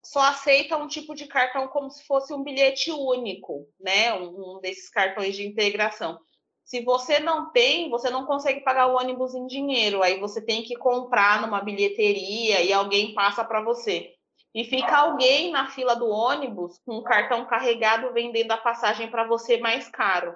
só 0.05 0.21
aceita 0.21 0.77
um 0.77 0.87
tipo 0.87 1.15
de 1.15 1.27
cartão 1.27 1.67
como 1.69 1.91
se 1.91 2.05
fosse 2.07 2.33
um 2.33 2.43
bilhete 2.43 2.93
único, 2.93 3.67
né? 3.81 4.13
Um, 4.15 4.57
um 4.57 4.61
desses 4.61 4.91
cartões 4.91 5.35
de 5.35 5.47
integração. 5.47 6.19
Se 6.65 6.83
você 6.83 7.21
não 7.21 7.51
tem, 7.51 7.91
você 7.91 8.09
não 8.11 8.25
consegue 8.25 8.61
pagar 8.61 8.87
o 8.87 8.97
ônibus 8.97 9.35
em 9.35 9.47
dinheiro, 9.47 10.03
aí 10.03 10.19
você 10.19 10.41
tem 10.41 10.63
que 10.63 10.77
comprar 10.77 11.43
numa 11.43 11.61
bilheteria 11.61 12.63
e 12.63 12.73
alguém 12.73 13.13
passa 13.15 13.45
para 13.45 13.63
você. 13.63 14.15
E 14.55 14.65
fica 14.65 14.97
alguém 14.99 15.51
na 15.51 15.69
fila 15.69 15.95
do 15.97 16.09
ônibus 16.09 16.79
com 16.87 16.99
um 16.99 17.03
cartão 17.03 17.45
carregado 17.47 18.13
vendendo 18.13 18.53
a 18.53 18.57
passagem 18.57 19.11
para 19.11 19.27
você 19.27 19.59
mais 19.59 19.89
caro. 19.89 20.35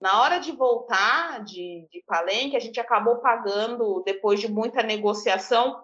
Na 0.00 0.20
hora 0.20 0.38
de 0.38 0.52
voltar 0.52 1.42
de, 1.42 1.88
de 1.90 2.04
Palenque, 2.06 2.56
a 2.56 2.60
gente 2.60 2.78
acabou 2.78 3.16
pagando, 3.16 4.02
depois 4.04 4.38
de 4.38 4.48
muita 4.50 4.82
negociação, 4.82 5.82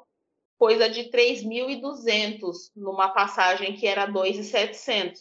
coisa 0.63 0.89
de 0.89 1.11
3.200 1.11 2.71
numa 2.77 3.09
passagem 3.09 3.75
que 3.75 3.85
era 3.85 4.07
2.700, 4.07 5.19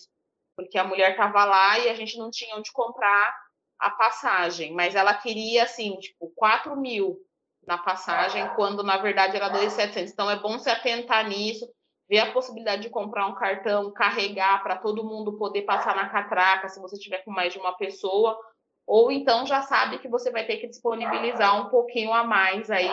porque 0.56 0.78
a 0.78 0.84
mulher 0.84 1.14
estava 1.14 1.44
lá 1.46 1.80
e 1.80 1.90
a 1.90 1.96
gente 1.96 2.16
não 2.16 2.30
tinha 2.30 2.56
onde 2.56 2.72
comprar 2.72 3.36
a 3.80 3.90
passagem, 3.90 4.72
mas 4.72 4.94
ela 4.94 5.16
queria, 5.16 5.64
assim, 5.64 5.98
tipo, 5.98 6.32
4 6.36 6.80
mil 6.80 7.18
na 7.66 7.76
passagem, 7.76 8.48
quando 8.56 8.84
na 8.84 8.98
verdade 8.98 9.36
era 9.36 9.50
2.700. 9.50 10.12
Então 10.12 10.30
é 10.30 10.36
bom 10.36 10.60
se 10.60 10.70
atentar 10.70 11.28
nisso, 11.28 11.68
ver 12.08 12.20
a 12.20 12.32
possibilidade 12.32 12.84
de 12.84 12.92
comprar 12.92 13.26
um 13.26 13.34
cartão, 13.34 13.92
carregar 13.92 14.62
para 14.62 14.78
todo 14.78 15.04
mundo 15.04 15.40
poder 15.40 15.64
passar 15.64 15.96
na 15.96 16.08
catraca, 16.08 16.70
se 16.70 16.80
você 16.80 17.00
tiver 17.00 17.24
com 17.24 17.32
mais 17.32 17.52
de 17.52 17.58
uma 17.58 17.76
pessoa, 17.76 18.38
ou 18.86 19.12
então 19.12 19.48
já 19.48 19.64
sabe 19.64 19.98
que 19.98 20.08
você 20.08 20.30
vai 20.30 20.46
ter 20.46 20.58
que 20.58 20.68
disponibilizar 20.68 21.66
um 21.66 21.70
pouquinho 21.72 22.14
a 22.14 22.24
mais 22.24 22.70
aí 22.70 22.92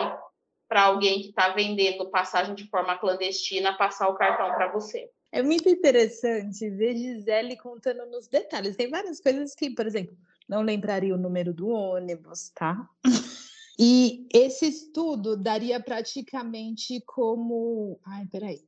para 0.69 0.83
alguém 0.83 1.21
que 1.21 1.29
está 1.29 1.49
vendendo 1.49 2.09
passagem 2.11 2.53
de 2.53 2.69
forma 2.69 2.97
clandestina 2.97 3.75
passar 3.75 4.07
o 4.07 4.15
cartão 4.15 4.53
para 4.53 4.71
você. 4.71 5.09
É 5.31 5.41
muito 5.41 5.67
interessante 5.67 6.69
ver 6.69 6.95
Gisele 6.95 7.57
contando 7.57 8.05
nos 8.05 8.27
detalhes. 8.27 8.75
Tem 8.75 8.89
várias 8.89 9.19
coisas 9.19 9.55
que, 9.55 9.71
por 9.71 9.85
exemplo, 9.85 10.15
não 10.47 10.61
lembraria 10.61 11.13
o 11.13 11.17
número 11.17 11.53
do 11.53 11.67
ônibus, 11.67 12.51
tá? 12.55 12.87
E 13.81 14.27
esse 14.33 14.67
estudo 14.67 15.37
daria 15.37 15.79
praticamente 15.79 17.01
como. 17.05 17.97
Ai, 18.05 18.27
peraí. 18.29 18.59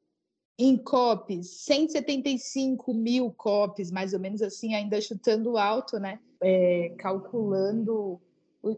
Em 0.57 0.77
COPs, 0.77 1.65
175 1.65 2.93
mil 2.93 3.29
COPs, 3.31 3.91
mais 3.91 4.13
ou 4.13 4.21
menos 4.21 4.41
assim, 4.41 4.73
ainda 4.73 5.01
chutando 5.01 5.57
alto, 5.57 5.99
né? 5.99 6.17
É, 6.41 6.95
calculando 6.97 8.21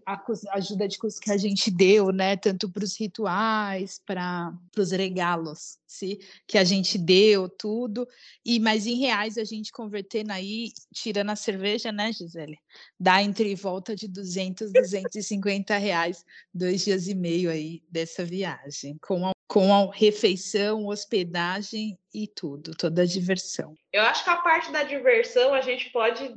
a 0.06 0.22
ajuda 0.54 0.88
de 0.88 0.98
custo 0.98 1.20
que 1.20 1.32
a 1.32 1.38
gente 1.38 1.70
deu, 1.70 2.12
né? 2.12 2.38
Tanto 2.38 2.70
para 2.70 2.84
os 2.84 2.98
rituais, 2.98 4.00
para 4.06 4.54
os 4.78 4.92
regalos, 4.92 5.78
se, 5.86 6.20
que 6.48 6.58
a 6.58 6.64
gente 6.64 6.98
deu, 6.98 7.50
tudo. 7.50 8.08
E 8.46 8.60
mas 8.60 8.88
em 8.88 8.96
reais 8.96 9.38
a 9.38 9.44
gente 9.44 9.72
convertendo 9.72 10.32
aí, 10.32 10.72
tirando 10.94 11.32
a 11.32 11.36
cerveja, 11.36 11.92
né, 11.92 12.14
Gisele? 12.14 12.58
Dá 13.00 13.22
entre 13.22 13.54
volta 13.56 13.96
de 13.96 14.08
200, 14.08 14.72
250 14.72 15.78
reais, 15.78 16.26
dois 16.54 16.86
dias 16.86 17.08
e 17.08 17.14
meio 17.14 17.50
aí 17.50 17.84
dessa 17.90 18.24
viagem, 18.24 18.98
com 19.02 19.33
com 19.54 19.72
a 19.72 19.94
refeição, 19.94 20.88
hospedagem 20.88 21.96
e 22.12 22.28
tudo, 22.28 22.76
toda 22.76 23.04
a 23.04 23.06
diversão. 23.06 23.76
Eu 23.94 24.02
acho 24.02 24.24
que 24.24 24.30
a 24.32 24.38
parte 24.38 24.72
da 24.72 24.82
diversão 24.82 25.54
a 25.54 25.62
gente 25.62 25.92
pode 25.92 26.36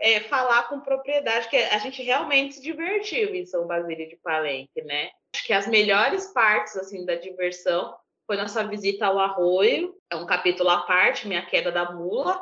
é, 0.00 0.20
falar 0.20 0.68
com 0.68 0.78
propriedade, 0.78 1.48
que 1.48 1.56
a 1.56 1.78
gente 1.78 2.00
realmente 2.04 2.54
se 2.54 2.62
divertiu 2.62 3.34
em 3.34 3.44
São 3.44 3.66
Basílio 3.66 4.08
de 4.08 4.16
Palenque, 4.22 4.80
né? 4.84 5.10
Acho 5.34 5.44
que 5.44 5.52
as 5.52 5.66
melhores 5.66 6.32
partes 6.32 6.76
assim 6.76 7.04
da 7.04 7.16
diversão 7.16 7.96
foi 8.28 8.36
nossa 8.36 8.62
visita 8.62 9.06
ao 9.06 9.18
arroio, 9.18 9.96
é 10.08 10.14
um 10.14 10.24
capítulo 10.24 10.70
à 10.70 10.82
parte, 10.82 11.26
minha 11.26 11.44
queda 11.44 11.72
da 11.72 11.90
mula, 11.90 12.40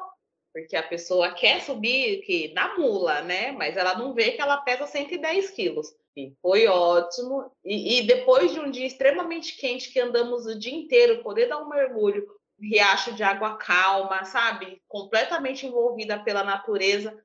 porque 0.53 0.77
a 0.77 0.83
pessoa 0.83 1.33
quer 1.33 1.63
subir 1.63 2.21
que 2.27 2.53
na 2.53 2.77
mula, 2.77 3.23
né? 3.23 3.53
Mas 3.53 3.75
ela 3.75 3.97
não 3.97 4.13
vê 4.13 4.33
que 4.33 4.43
ela 4.43 4.59
pesa 4.59 4.87
110 4.87 5.51
quilos. 5.53 5.95
Foi 6.43 6.67
ótimo. 6.67 7.51
E, 7.65 8.01
e 8.01 8.07
depois 8.07 8.53
de 8.53 8.61
um 8.61 8.71
dia 8.71 8.87
extremamente 8.87 9.57
quente, 9.57 9.93
que 9.93 10.01
andamos 10.01 10.47
o 10.47 10.59
dia 10.59 10.75
inteiro, 10.75 11.23
poder 11.23 11.49
dar 11.49 11.63
um 11.63 11.69
mergulho, 11.69 12.27
riacho 12.61 13.13
de 13.13 13.23
água 13.23 13.57
calma, 13.57 14.25
sabe? 14.25 14.83
Completamente 14.89 15.67
envolvida 15.67 16.19
pela 16.19 16.45
natureza. 16.45 17.17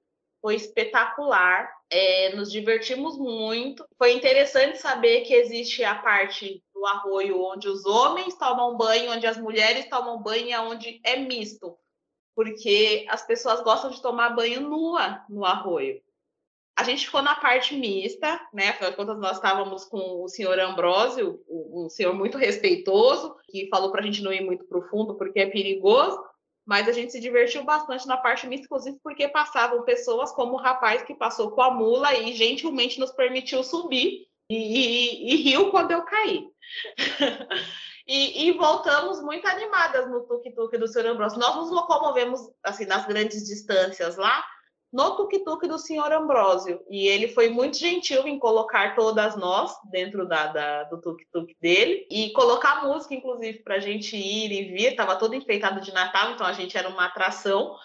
Foi 0.42 0.56
espetacular. 0.56 1.74
É, 1.90 2.36
nos 2.36 2.52
divertimos 2.52 3.18
muito. 3.18 3.86
Foi 3.98 4.14
interessante 4.14 4.78
saber 4.78 5.22
que 5.22 5.34
existe 5.34 5.84
a 5.84 5.96
parte 5.96 6.64
do 6.74 6.86
arroio 6.86 7.42
onde 7.42 7.68
os 7.68 7.86
homens 7.86 8.36
tomam 8.36 8.78
banho, 8.78 9.12
onde 9.12 9.28
as 9.28 9.38
mulheres 9.38 9.88
tomam 9.90 10.22
banho 10.22 10.50
e 10.50 10.58
onde 10.58 11.02
é 11.04 11.16
misto. 11.18 11.78
Porque 12.36 13.06
as 13.10 13.26
pessoas 13.26 13.62
gostam 13.62 13.90
de 13.92 14.02
tomar 14.02 14.36
banho 14.36 14.62
nua 14.62 15.24
no 15.30 15.46
arroio. 15.46 16.02
A 16.78 16.84
gente 16.84 17.06
ficou 17.06 17.22
na 17.22 17.36
parte 17.36 17.76
mista, 17.76 18.40
né? 18.54 18.70
Afinal 18.70 18.92
de 18.92 18.98
contas, 18.98 19.18
nós 19.18 19.38
estávamos 19.38 19.86
com 19.86 20.24
o 20.24 20.28
senhor 20.28 20.60
Ambrósio, 20.60 21.42
um 21.48 21.90
senhor 21.90 22.14
muito 22.14 22.38
respeitoso, 22.38 23.36
que 23.50 23.70
falou 23.70 23.92
para 23.92 24.02
a 24.02 24.06
gente 24.06 24.22
não 24.22 24.34
ir 24.34 24.44
muito 24.44 24.66
profundo 24.66 25.16
porque 25.16 25.40
é 25.40 25.50
perigoso, 25.50 26.22
mas 26.66 26.90
a 26.90 26.92
gente 26.92 27.12
se 27.12 27.20
divertiu 27.20 27.64
bastante 27.64 28.08
na 28.08 28.18
parte 28.18 28.46
mista, 28.48 28.66
inclusive 28.66 29.00
porque 29.02 29.28
passavam 29.28 29.84
pessoas 29.84 30.32
como 30.32 30.54
o 30.54 30.62
rapaz 30.62 31.02
que 31.04 31.14
passou 31.14 31.52
com 31.52 31.62
a 31.62 31.72
mula 31.72 32.14
e 32.14 32.34
gentilmente 32.34 33.00
nos 33.00 33.12
permitiu 33.12 33.64
subir 33.64 34.28
e, 34.50 34.56
e, 34.56 35.34
e 35.34 35.36
riu 35.44 35.72
quando 35.72 35.92
eu 35.92 36.02
caí. 36.04 36.48
e, 38.08 38.48
e, 38.48 38.52
voltamos 38.54 39.22
muito 39.22 39.48
animadas 39.48 40.10
no 40.10 40.22
tuk-tuk 40.22 40.78
do 40.78 40.88
senhor 40.88 41.08
Ambrósio. 41.10 41.40
Nós 41.40 41.56
nos 41.56 41.72
locomovemos 41.72 42.42
assim 42.64 42.86
nas 42.86 43.06
grandes 43.06 43.46
distâncias 43.46 44.18
lá, 44.18 44.44
no 44.92 45.16
tuk-tuk 45.18 45.68
do 45.68 45.78
senhor 45.78 46.12
Ambrósio. 46.12 46.82
E 46.90 47.08
ele 47.08 47.28
foi 47.28 47.50
muito 47.50 47.78
gentil 47.78 48.28
em 48.28 48.40
colocar 48.40 48.96
todas 48.96 49.36
nós 49.36 49.76
dentro 49.92 50.28
da, 50.28 50.48
da 50.48 50.84
do 50.86 51.02
tuk-tuk 51.02 51.56
dele 51.60 52.08
e 52.10 52.32
colocar 52.32 52.86
música, 52.86 53.14
inclusive, 53.14 53.60
para 53.60 53.76
a 53.76 53.80
gente 53.80 54.16
ir 54.16 54.52
e 54.52 54.74
vir. 54.74 54.92
Estava 54.92 55.16
todo 55.18 55.36
enfeitado 55.36 55.82
de 55.82 55.94
Natal, 55.94 56.32
então 56.32 56.46
a 56.46 56.54
gente 56.54 56.78
era 56.78 56.88
uma 56.88 57.06
atração 57.06 57.76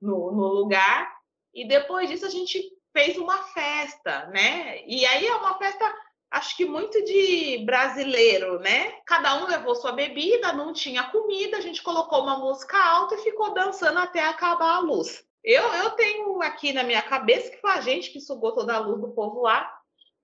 no, 0.00 0.32
no 0.32 0.46
lugar. 0.48 1.10
E 1.54 1.66
depois 1.66 2.08
disso 2.08 2.26
a 2.26 2.30
gente 2.30 2.62
fez 2.92 3.16
uma 3.16 3.38
festa, 3.44 4.26
né? 4.26 4.82
E 4.86 5.06
aí 5.06 5.26
é 5.26 5.34
uma 5.34 5.56
festa, 5.56 5.94
acho 6.30 6.56
que 6.56 6.64
muito 6.64 7.02
de 7.04 7.64
brasileiro, 7.64 8.58
né? 8.58 8.92
Cada 9.06 9.42
um 9.42 9.46
levou 9.46 9.74
sua 9.74 9.92
bebida, 9.92 10.52
não 10.52 10.72
tinha 10.72 11.04
comida, 11.04 11.56
a 11.56 11.60
gente 11.60 11.82
colocou 11.82 12.22
uma 12.22 12.38
música 12.38 12.76
alta 12.76 13.14
e 13.14 13.22
ficou 13.22 13.54
dançando 13.54 13.98
até 13.98 14.22
acabar 14.22 14.76
a 14.76 14.80
luz. 14.80 15.24
Eu, 15.44 15.62
eu 15.62 15.90
tenho 15.92 16.42
aqui 16.42 16.72
na 16.72 16.82
minha 16.82 17.02
cabeça 17.02 17.50
que 17.50 17.60
foi 17.60 17.70
a 17.70 17.80
gente 17.80 18.10
que 18.10 18.20
sugou 18.20 18.52
toda 18.52 18.74
a 18.74 18.78
luz 18.78 19.00
do 19.00 19.10
povo 19.10 19.42
lá, 19.42 19.72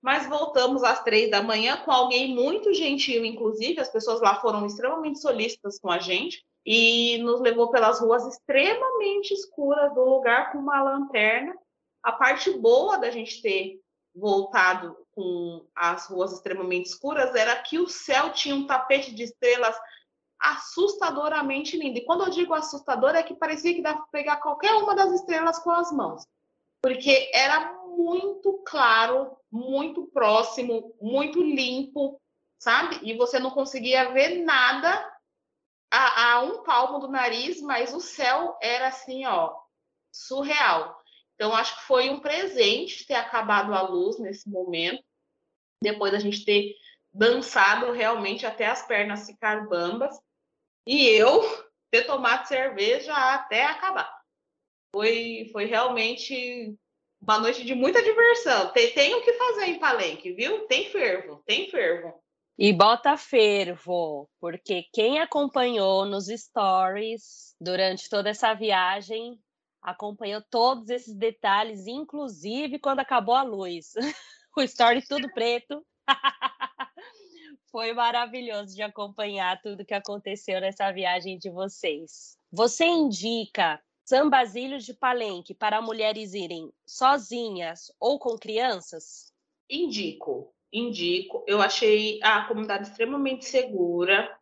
mas 0.01 0.27
voltamos 0.27 0.83
às 0.83 1.03
três 1.03 1.31
da 1.31 1.41
manhã 1.41 1.77
com 1.77 1.91
alguém 1.91 2.35
muito 2.35 2.73
gentil, 2.73 3.25
inclusive, 3.25 3.79
as 3.79 3.89
pessoas 3.89 4.21
lá 4.21 4.39
foram 4.39 4.65
extremamente 4.65 5.19
solícitas 5.19 5.79
com 5.79 5.89
a 5.89 5.97
gente 5.97 6.45
e 6.65 7.17
nos 7.19 7.41
levou 7.41 7.71
pelas 7.71 7.99
ruas 7.99 8.25
extremamente 8.25 9.33
escuras 9.33 9.93
do 9.93 10.03
lugar 10.03 10.51
com 10.51 10.59
uma 10.59 10.81
lanterna. 10.83 11.55
A 12.03 12.11
parte 12.11 12.51
boa 12.51 12.97
da 12.97 13.09
gente 13.09 13.41
ter 13.41 13.79
voltado 14.13 14.95
com 15.11 15.65
as 15.75 16.07
ruas 16.07 16.33
extremamente 16.33 16.87
escuras 16.87 17.33
era 17.35 17.55
que 17.55 17.79
o 17.79 17.87
céu 17.87 18.31
tinha 18.31 18.55
um 18.55 18.67
tapete 18.67 19.13
de 19.13 19.23
estrelas 19.23 19.75
assustadoramente 20.51 21.77
lindo. 21.77 21.97
E 21.97 22.05
quando 22.05 22.23
eu 22.23 22.29
digo 22.29 22.53
assustador, 22.53 23.15
é 23.15 23.23
que 23.23 23.33
parecia 23.33 23.73
que 23.73 23.81
dava 23.81 23.99
para 23.99 24.07
pegar 24.07 24.37
qualquer 24.37 24.73
uma 24.73 24.95
das 24.95 25.11
estrelas 25.11 25.59
com 25.59 25.71
as 25.71 25.91
mãos. 25.91 26.23
Porque 26.81 27.31
era 27.33 27.73
muito 27.97 28.61
claro, 28.65 29.35
muito 29.51 30.05
próximo, 30.07 30.95
muito 31.01 31.41
limpo, 31.41 32.21
sabe? 32.59 32.99
E 33.03 33.15
você 33.15 33.39
não 33.39 33.51
conseguia 33.51 34.11
ver 34.11 34.43
nada 34.43 35.13
a, 35.91 36.33
a 36.33 36.41
um 36.41 36.63
palmo 36.63 36.99
do 36.99 37.07
nariz, 37.07 37.61
mas 37.61 37.93
o 37.93 37.99
céu 37.99 38.57
era 38.61 38.89
assim, 38.89 39.25
ó, 39.25 39.55
surreal. 40.13 41.01
Então, 41.35 41.55
acho 41.55 41.75
que 41.77 41.83
foi 41.83 42.09
um 42.09 42.19
presente 42.19 43.05
ter 43.05 43.15
acabado 43.15 43.73
a 43.73 43.81
luz 43.81 44.19
nesse 44.19 44.49
momento, 44.49 45.03
depois 45.81 46.11
da 46.11 46.19
gente 46.19 46.45
ter 46.45 46.75
dançado 47.13 47.91
realmente 47.91 48.45
até 48.45 48.67
as 48.67 48.85
pernas 48.85 49.25
ficar 49.25 49.67
bambas. 49.67 50.17
E 50.85 51.07
eu 51.07 51.41
ter 51.91 52.03
tomado 52.03 52.45
cerveja 52.47 53.13
até 53.13 53.65
acabar. 53.65 54.13
Foi, 54.93 55.49
foi 55.51 55.65
realmente 55.65 56.75
uma 57.21 57.39
noite 57.39 57.65
de 57.65 57.73
muita 57.73 58.03
diversão. 58.03 58.71
Tem, 58.71 58.93
tem 58.93 59.15
o 59.15 59.23
que 59.23 59.33
fazer 59.33 59.65
em 59.65 59.79
Palenque, 59.79 60.33
viu? 60.33 60.67
Tem 60.67 60.89
fervo, 60.89 61.41
tem 61.45 61.69
fervo. 61.69 62.13
E 62.57 62.71
bota 62.71 63.17
fervo, 63.17 64.29
porque 64.39 64.83
quem 64.93 65.19
acompanhou 65.19 66.05
nos 66.05 66.27
stories 66.27 67.53
durante 67.59 68.09
toda 68.09 68.29
essa 68.29 68.53
viagem 68.53 69.37
acompanhou 69.81 70.41
todos 70.49 70.89
esses 70.89 71.13
detalhes, 71.13 71.85
inclusive 71.85 72.79
quando 72.79 73.01
acabou 73.01 73.35
a 73.35 73.43
luz. 73.43 73.93
o 74.57 74.61
story 74.61 75.05
tudo 75.05 75.31
preto. 75.33 75.85
Foi 77.75 77.91
maravilhoso 77.91 78.73
de 78.73 78.81
acompanhar 78.81 79.61
tudo 79.61 79.83
que 79.83 79.93
aconteceu 79.93 80.61
nessa 80.61 80.89
viagem 80.93 81.37
de 81.37 81.49
vocês. 81.49 82.37
Você 82.49 82.85
indica 82.85 83.81
São 84.05 84.29
Basílio 84.29 84.79
de 84.79 84.93
Palenque 84.93 85.53
para 85.53 85.81
mulheres 85.81 86.33
irem 86.33 86.71
sozinhas 86.85 87.91
ou 87.99 88.17
com 88.17 88.37
crianças? 88.37 89.33
Indico, 89.69 90.53
indico. 90.71 91.43
Eu 91.45 91.61
achei 91.61 92.17
a 92.23 92.45
comunidade 92.45 92.87
extremamente 92.87 93.43
segura. 93.43 94.33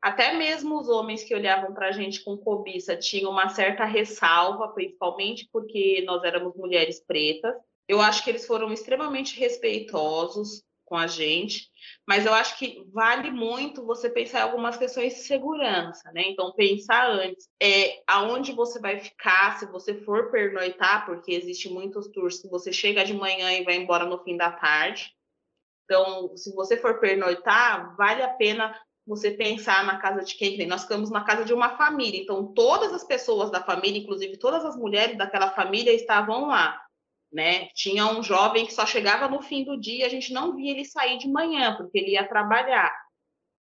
Até 0.00 0.32
mesmo 0.32 0.80
os 0.80 0.88
homens 0.88 1.22
que 1.22 1.34
olhavam 1.34 1.74
para 1.74 1.88
a 1.88 1.92
gente 1.92 2.24
com 2.24 2.34
cobiça 2.38 2.96
tinham 2.96 3.30
uma 3.30 3.50
certa 3.50 3.84
ressalva, 3.84 4.68
principalmente 4.68 5.46
porque 5.52 6.02
nós 6.06 6.24
éramos 6.24 6.56
mulheres 6.56 6.98
pretas. 6.98 7.54
Eu 7.86 8.00
acho 8.00 8.24
que 8.24 8.30
eles 8.30 8.46
foram 8.46 8.72
extremamente 8.72 9.38
respeitosos 9.38 10.64
com 10.90 10.96
a 10.96 11.06
gente, 11.06 11.70
mas 12.04 12.26
eu 12.26 12.34
acho 12.34 12.58
que 12.58 12.82
vale 12.92 13.30
muito 13.30 13.86
você 13.86 14.10
pensar 14.10 14.40
em 14.40 14.42
algumas 14.42 14.76
questões 14.76 15.14
de 15.14 15.20
segurança, 15.20 16.10
né? 16.12 16.22
Então, 16.26 16.52
pensar 16.52 17.08
antes 17.08 17.48
é 17.62 18.02
aonde 18.08 18.50
você 18.50 18.80
vai 18.80 18.98
ficar, 18.98 19.56
se 19.56 19.66
você 19.66 19.94
for 19.94 20.32
pernoitar, 20.32 21.06
porque 21.06 21.30
existe 21.30 21.68
muitos 21.68 22.08
tours 22.08 22.42
que 22.42 22.48
você 22.48 22.72
chega 22.72 23.04
de 23.04 23.14
manhã 23.14 23.52
e 23.52 23.62
vai 23.62 23.76
embora 23.76 24.04
no 24.04 24.18
fim 24.24 24.36
da 24.36 24.50
tarde. 24.50 25.14
Então, 25.84 26.36
se 26.36 26.52
você 26.56 26.76
for 26.76 26.98
pernoitar, 26.98 27.94
vale 27.96 28.22
a 28.22 28.28
pena 28.30 28.76
você 29.06 29.30
pensar 29.30 29.84
na 29.84 29.98
casa 29.98 30.24
de 30.24 30.34
quem? 30.34 30.66
Nós 30.66 30.82
ficamos 30.82 31.08
na 31.08 31.22
casa 31.22 31.44
de 31.44 31.54
uma 31.54 31.76
família, 31.76 32.20
então 32.20 32.52
todas 32.52 32.92
as 32.92 33.04
pessoas 33.04 33.48
da 33.48 33.62
família, 33.62 34.00
inclusive 34.00 34.36
todas 34.38 34.64
as 34.64 34.76
mulheres 34.76 35.16
daquela 35.16 35.52
família, 35.52 35.92
estavam 35.92 36.48
lá 36.48 36.80
né? 37.32 37.68
Tinha 37.74 38.06
um 38.06 38.22
jovem 38.22 38.66
que 38.66 38.74
só 38.74 38.84
chegava 38.84 39.28
no 39.28 39.40
fim 39.40 39.64
do 39.64 39.78
dia, 39.78 40.06
a 40.06 40.08
gente 40.08 40.32
não 40.32 40.54
via 40.54 40.72
ele 40.72 40.84
sair 40.84 41.18
de 41.18 41.28
manhã, 41.28 41.76
porque 41.76 41.98
ele 41.98 42.12
ia 42.12 42.28
trabalhar. 42.28 42.92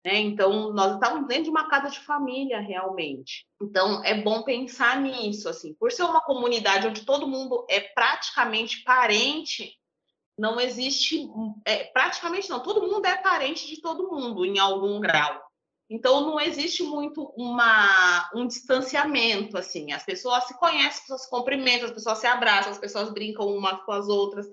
Né? 0.05 0.19
Então, 0.19 0.73
nós 0.73 0.95
estávamos 0.95 1.27
dentro 1.27 1.45
de 1.45 1.51
uma 1.51 1.69
casa 1.69 1.89
de 1.89 1.99
família, 2.01 2.61
realmente. 2.61 3.47
Então, 3.61 4.05
é 4.05 4.15
bom 4.15 4.43
pensar 4.43 5.01
nisso, 5.01 5.49
assim. 5.49 5.73
Por 5.75 5.91
ser 5.91 6.03
uma 6.03 6.21
comunidade 6.21 6.87
onde 6.87 7.07
todo 7.07 7.27
mundo 7.27 7.67
é 7.71 7.81
praticamente 7.81 8.83
parente, 8.83 9.75
não 10.39 10.61
existe... 10.61 11.27
É, 11.65 11.85
praticamente 11.85 12.51
não, 12.51 12.63
todo 12.63 12.83
mundo 12.83 13.07
é 13.07 13.17
parente 13.17 13.67
de 13.67 13.81
todo 13.81 14.11
mundo, 14.11 14.45
em 14.45 14.59
algum 14.59 15.01
grau. 15.01 15.43
Então 15.89 16.23
não 16.23 16.41
existe 16.41 16.83
muito 16.83 17.33
uma, 17.37 18.31
um 18.35 18.47
distanciamento 18.47 19.57
assim. 19.59 19.93
As 19.93 20.05
pessoas 20.05 20.45
se 20.45 20.59
conhecem, 20.59 20.89
as 20.89 21.01
pessoas 21.01 21.23
se 21.23 21.31
cumprimentam, 21.31 21.87
as 21.87 21.93
pessoas 21.93 22.19
se 22.19 22.27
abraçam, 22.27 22.73
as 22.73 22.79
pessoas 22.79 23.13
brincam 23.13 23.47
umas 23.47 23.83
com 23.85 23.93
as 23.93 24.09
outras. 24.09 24.47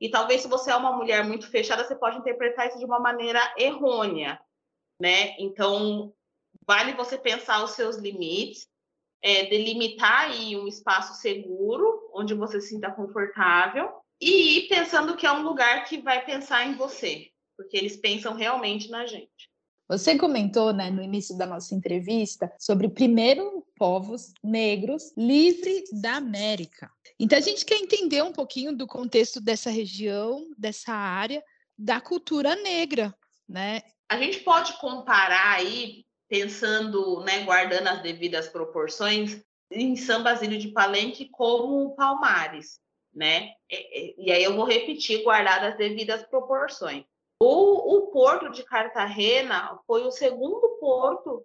E 0.00 0.10
talvez 0.10 0.42
se 0.42 0.48
você 0.48 0.70
é 0.70 0.76
uma 0.76 0.92
mulher 0.92 1.24
muito 1.24 1.50
fechada, 1.50 1.84
você 1.84 1.96
pode 1.96 2.18
interpretar 2.18 2.68
isso 2.68 2.78
de 2.78 2.84
uma 2.84 3.00
maneira 3.00 3.40
errônea, 3.56 4.38
né? 5.00 5.34
Então 5.38 6.12
vale 6.66 6.92
você 6.92 7.16
pensar 7.16 7.64
os 7.64 7.72
seus 7.72 7.96
limites, 7.96 8.68
é, 9.22 9.46
delimitar 9.46 10.30
aí 10.30 10.54
um 10.56 10.68
espaço 10.68 11.20
seguro 11.20 12.10
onde 12.12 12.34
você 12.34 12.60
se 12.60 12.68
sinta 12.68 12.92
confortável 12.92 13.90
e 14.20 14.58
ir 14.58 14.68
pensando 14.68 15.16
que 15.16 15.26
é 15.26 15.32
um 15.32 15.42
lugar 15.42 15.84
que 15.84 16.00
vai 16.00 16.24
pensar 16.24 16.66
em 16.66 16.74
você, 16.74 17.30
porque 17.56 17.76
eles 17.76 17.96
pensam 17.96 18.34
realmente 18.34 18.90
na 18.90 19.06
gente. 19.06 19.53
Você 19.88 20.16
comentou, 20.16 20.72
né, 20.72 20.90
no 20.90 21.02
início 21.02 21.36
da 21.36 21.46
nossa 21.46 21.74
entrevista, 21.74 22.50
sobre 22.58 22.88
primeiro 22.88 23.64
povos 23.76 24.32
negros 24.42 25.12
livre 25.16 25.84
da 26.00 26.16
América. 26.16 26.90
Então 27.18 27.38
a 27.38 27.42
gente 27.42 27.64
quer 27.64 27.76
entender 27.76 28.22
um 28.22 28.32
pouquinho 28.32 28.74
do 28.74 28.86
contexto 28.86 29.40
dessa 29.40 29.70
região, 29.70 30.48
dessa 30.56 30.92
área, 30.92 31.42
da 31.76 32.00
cultura 32.00 32.56
negra, 32.56 33.14
né? 33.48 33.82
A 34.08 34.16
gente 34.16 34.40
pode 34.40 34.78
comparar 34.78 35.56
aí, 35.56 36.04
pensando, 36.28 37.20
né, 37.20 37.44
guardando 37.44 37.88
as 37.88 38.02
devidas 38.02 38.48
proporções, 38.48 39.42
em 39.70 39.96
São 39.96 40.22
Basílio 40.22 40.58
de 40.58 40.68
Palenque 40.68 41.28
como 41.30 41.94
Palmares, 41.94 42.78
né? 43.12 43.52
E, 43.70 44.26
e 44.26 44.32
aí 44.32 44.42
eu 44.42 44.54
vou 44.54 44.64
repetir, 44.64 45.22
guardar 45.22 45.64
as 45.64 45.76
devidas 45.76 46.22
proporções. 46.22 47.04
O, 47.46 47.98
o 47.98 48.06
porto 48.06 48.50
de 48.50 48.62
Cartagena 48.62 49.78
foi 49.86 50.02
o 50.06 50.10
segundo 50.10 50.66
porto 50.80 51.44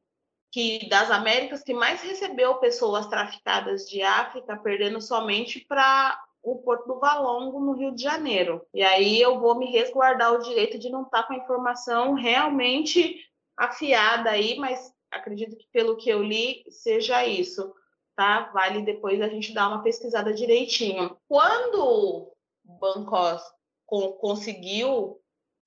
que 0.49 0.87
das 0.87 1.11
Américas 1.11 1.61
que 1.61 1.73
mais 1.73 2.01
recebeu 2.01 2.55
pessoas 2.55 3.05
traficadas 3.07 3.85
de 3.85 4.01
África, 4.01 4.55
perdendo 4.55 5.01
somente 5.01 5.59
para 5.67 6.17
o 6.41 6.59
Porto 6.59 6.87
do 6.87 7.01
Valongo, 7.01 7.59
no 7.59 7.73
Rio 7.73 7.93
de 7.93 8.01
Janeiro. 8.01 8.65
E 8.73 8.81
aí 8.81 9.21
eu 9.21 9.41
vou 9.41 9.55
me 9.55 9.69
resguardar 9.69 10.33
o 10.33 10.41
direito 10.41 10.79
de 10.79 10.89
não 10.89 11.03
estar 11.03 11.23
tá 11.23 11.27
com 11.27 11.33
a 11.33 11.37
informação 11.43 12.13
realmente 12.13 13.19
afiada 13.57 14.29
aí, 14.29 14.57
mas 14.57 14.93
acredito 15.11 15.57
que 15.57 15.67
pelo 15.69 15.97
que 15.97 16.09
eu 16.09 16.23
li 16.23 16.63
seja 16.69 17.25
isso, 17.25 17.75
tá? 18.15 18.49
Vale 18.53 18.83
depois 18.83 19.21
a 19.21 19.27
gente 19.27 19.53
dar 19.53 19.67
uma 19.67 19.83
pesquisada 19.83 20.33
direitinho. 20.33 21.17
Quando 21.27 22.31
Bancos 22.63 23.41
conseguiu 23.85 25.19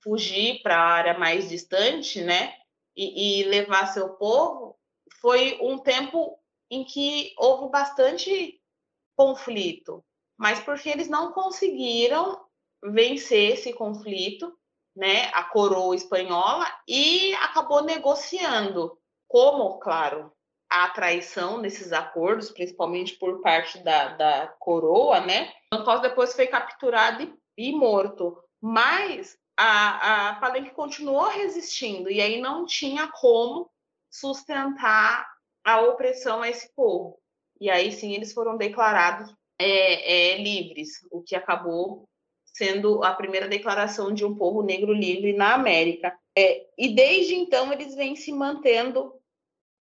fugir 0.03 0.61
para 0.61 0.77
a 0.77 0.85
área 0.85 1.17
mais 1.17 1.49
distante, 1.49 2.21
né? 2.21 2.53
E, 2.95 3.41
e, 3.41 3.43
levar 3.45 3.87
seu 3.87 4.09
povo, 4.09 4.77
foi 5.19 5.57
um 5.61 5.79
tempo 5.79 6.37
em 6.69 6.83
que 6.83 7.33
houve 7.37 7.71
bastante 7.71 8.61
conflito, 9.15 10.03
mas 10.37 10.59
porque 10.59 10.89
eles 10.89 11.07
não 11.07 11.31
conseguiram 11.31 12.39
vencer 12.83 13.53
esse 13.53 13.73
conflito, 13.73 14.53
né? 14.95 15.31
A 15.33 15.43
coroa 15.45 15.95
espanhola 15.95 16.65
e 16.87 17.33
acabou 17.35 17.81
negociando, 17.83 18.97
como, 19.27 19.79
claro, 19.79 20.31
a 20.69 20.89
traição 20.89 21.59
nesses 21.59 21.93
acordos, 21.93 22.51
principalmente 22.51 23.15
por 23.15 23.41
parte 23.41 23.79
da, 23.79 24.09
da 24.09 24.47
coroa, 24.59 25.19
né? 25.19 25.51
Ancós 25.71 26.01
depois 26.01 26.33
foi 26.35 26.47
capturado 26.47 27.23
e, 27.23 27.69
e 27.69 27.71
morto, 27.71 28.37
mas 28.61 29.37
a, 29.57 30.29
a 30.31 30.71
continuou 30.71 31.29
resistindo 31.29 32.09
e 32.09 32.21
aí 32.21 32.39
não 32.39 32.65
tinha 32.65 33.07
como 33.07 33.69
sustentar 34.09 35.27
a 35.63 35.81
opressão 35.81 36.41
a 36.41 36.49
esse 36.49 36.73
povo. 36.75 37.17
E 37.59 37.69
aí 37.69 37.91
sim 37.91 38.13
eles 38.13 38.33
foram 38.33 38.57
declarados 38.57 39.33
é, 39.59 40.33
é, 40.33 40.37
livres, 40.37 40.89
o 41.11 41.21
que 41.21 41.35
acabou 41.35 42.07
sendo 42.45 43.03
a 43.03 43.13
primeira 43.13 43.47
declaração 43.47 44.13
de 44.13 44.23
um 44.23 44.35
povo 44.35 44.61
negro 44.61 44.93
livre 44.93 45.33
na 45.33 45.53
América. 45.53 46.15
É, 46.37 46.67
e 46.77 46.93
desde 46.93 47.35
então 47.35 47.71
eles 47.71 47.95
vêm 47.95 48.15
se 48.15 48.31
mantendo 48.31 49.13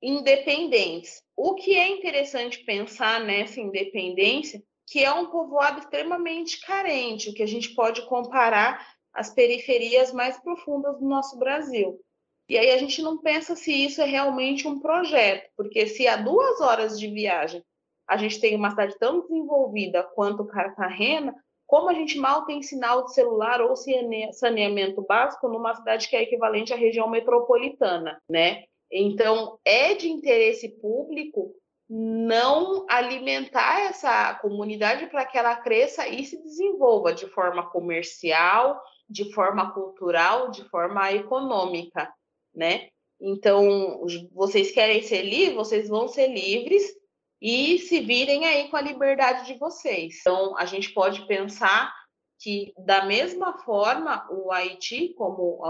independentes. 0.01 1.23
O 1.37 1.55
que 1.55 1.75
é 1.77 1.89
interessante 1.89 2.65
pensar 2.65 3.21
nessa 3.21 3.61
independência, 3.61 4.63
que 4.87 5.05
é 5.05 5.13
um 5.13 5.27
povoado 5.27 5.81
extremamente 5.81 6.61
carente, 6.61 7.31
o 7.31 7.35
que 7.35 7.43
a 7.43 7.47
gente 7.47 7.75
pode 7.75 8.07
comparar 8.07 8.87
as 9.13 9.31
periferias 9.31 10.13
mais 10.13 10.39
profundas 10.41 10.99
do 10.99 11.07
nosso 11.07 11.39
Brasil. 11.39 12.01
E 12.49 12.59
aí 12.59 12.71
a 12.71 12.79
gente 12.79 13.01
não 13.03 13.19
pensa 13.19 13.55
se 13.55 13.73
isso 13.73 14.01
é 14.01 14.05
realmente 14.05 14.67
um 14.67 14.81
projeto, 14.81 15.49
porque 15.57 15.87
se 15.87 16.07
a 16.07 16.17
duas 16.17 16.61
horas 16.61 16.99
de 16.99 17.09
viagem 17.09 17.63
a 18.07 18.17
gente 18.17 18.41
tem 18.41 18.55
uma 18.55 18.71
cidade 18.71 18.99
tão 18.99 19.21
desenvolvida 19.21 20.03
quanto 20.03 20.45
Cartagena, 20.45 21.35
como 21.67 21.89
a 21.89 21.95
gente 21.95 22.19
mal 22.19 22.45
tem 22.45 22.63
sinal 22.63 23.05
de 23.05 23.15
celular 23.15 23.63
ou 23.63 23.75
saneamento 24.33 25.01
básico 25.01 25.49
numa 25.49 25.75
cidade 25.75 26.09
que 26.09 26.17
é 26.17 26.23
equivalente 26.23 26.73
à 26.73 26.77
região 26.77 27.09
metropolitana, 27.09 28.21
né? 28.29 28.65
Então, 28.91 29.59
é 29.65 29.95
de 29.95 30.11
interesse 30.11 30.69
público 30.69 31.55
não 31.89 32.85
alimentar 32.89 33.81
essa 33.83 34.35
comunidade 34.35 35.07
para 35.07 35.25
que 35.25 35.39
ela 35.39 35.57
cresça 35.57 36.07
e 36.07 36.25
se 36.25 36.43
desenvolva 36.43 37.15
de 37.15 37.27
forma 37.27 37.71
comercial, 37.71 38.83
de 39.09 39.33
forma 39.33 39.73
cultural, 39.73 40.51
de 40.51 40.65
forma 40.69 41.13
econômica, 41.13 42.13
né? 42.55 42.89
Então, 43.21 44.05
vocês 44.33 44.73
querem 44.73 45.03
ser 45.03 45.23
livres, 45.23 45.55
vocês 45.55 45.89
vão 45.89 46.09
ser 46.09 46.29
livres 46.29 46.83
e 47.41 47.79
se 47.79 48.01
virem 48.01 48.45
aí 48.47 48.69
com 48.69 48.77
a 48.77 48.81
liberdade 48.81 49.47
de 49.47 49.59
vocês. 49.59 50.19
Então, 50.21 50.57
a 50.59 50.65
gente 50.65 50.93
pode 50.93 51.27
pensar 51.27 51.95
que, 52.41 52.73
da 52.77 53.05
mesma 53.05 53.59
forma, 53.59 54.27
o 54.31 54.51
Haiti, 54.51 55.15
como 55.15 55.61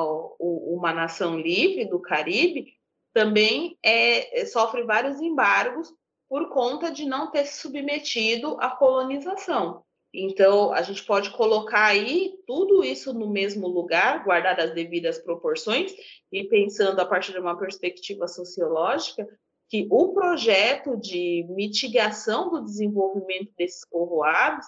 uma 0.41 0.93
nação 0.93 1.39
livre 1.39 1.85
do 1.85 2.01
Caribe, 2.01 2.72
também 3.12 3.76
é, 3.83 4.47
sofre 4.47 4.83
vários 4.85 5.20
embargos 5.20 5.93
por 6.28 6.49
conta 6.49 6.91
de 6.91 7.05
não 7.05 7.30
ter 7.30 7.45
se 7.45 7.61
submetido 7.61 8.57
à 8.59 8.70
colonização. 8.70 9.85
Então, 10.15 10.73
a 10.73 10.83
gente 10.83 11.03
pode 11.05 11.31
colocar 11.31 11.87
aí 11.87 12.35
tudo 12.47 12.85
isso 12.85 13.15
no 13.15 13.31
mesmo 13.31 13.67
lugar, 13.67 14.25
guardar 14.25 14.61
as 14.61 14.75
devidas 14.75 15.19
proporções, 15.19 15.95
e 16.31 16.45
pensando 16.45 17.01
a 17.01 17.07
partir 17.07 17.33
de 17.33 17.39
uma 17.39 17.59
perspectiva 17.59 18.29
sociológica, 18.29 19.27
que 19.71 19.87
o 19.91 20.13
projeto 20.13 20.99
de 20.99 21.47
mitigação 21.49 22.51
do 22.51 22.63
desenvolvimento 22.63 23.53
desses 23.57 23.89
povoados 23.89 24.67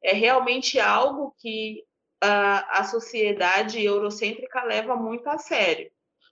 é 0.00 0.12
realmente 0.12 0.78
algo 0.78 1.34
que 1.38 1.82
a, 2.22 2.80
a 2.80 2.84
sociedade 2.84 3.82
eurocêntrica 3.82 4.62
leva 4.62 4.94
muito 4.94 5.26
a 5.28 5.38
sério. 5.38 5.90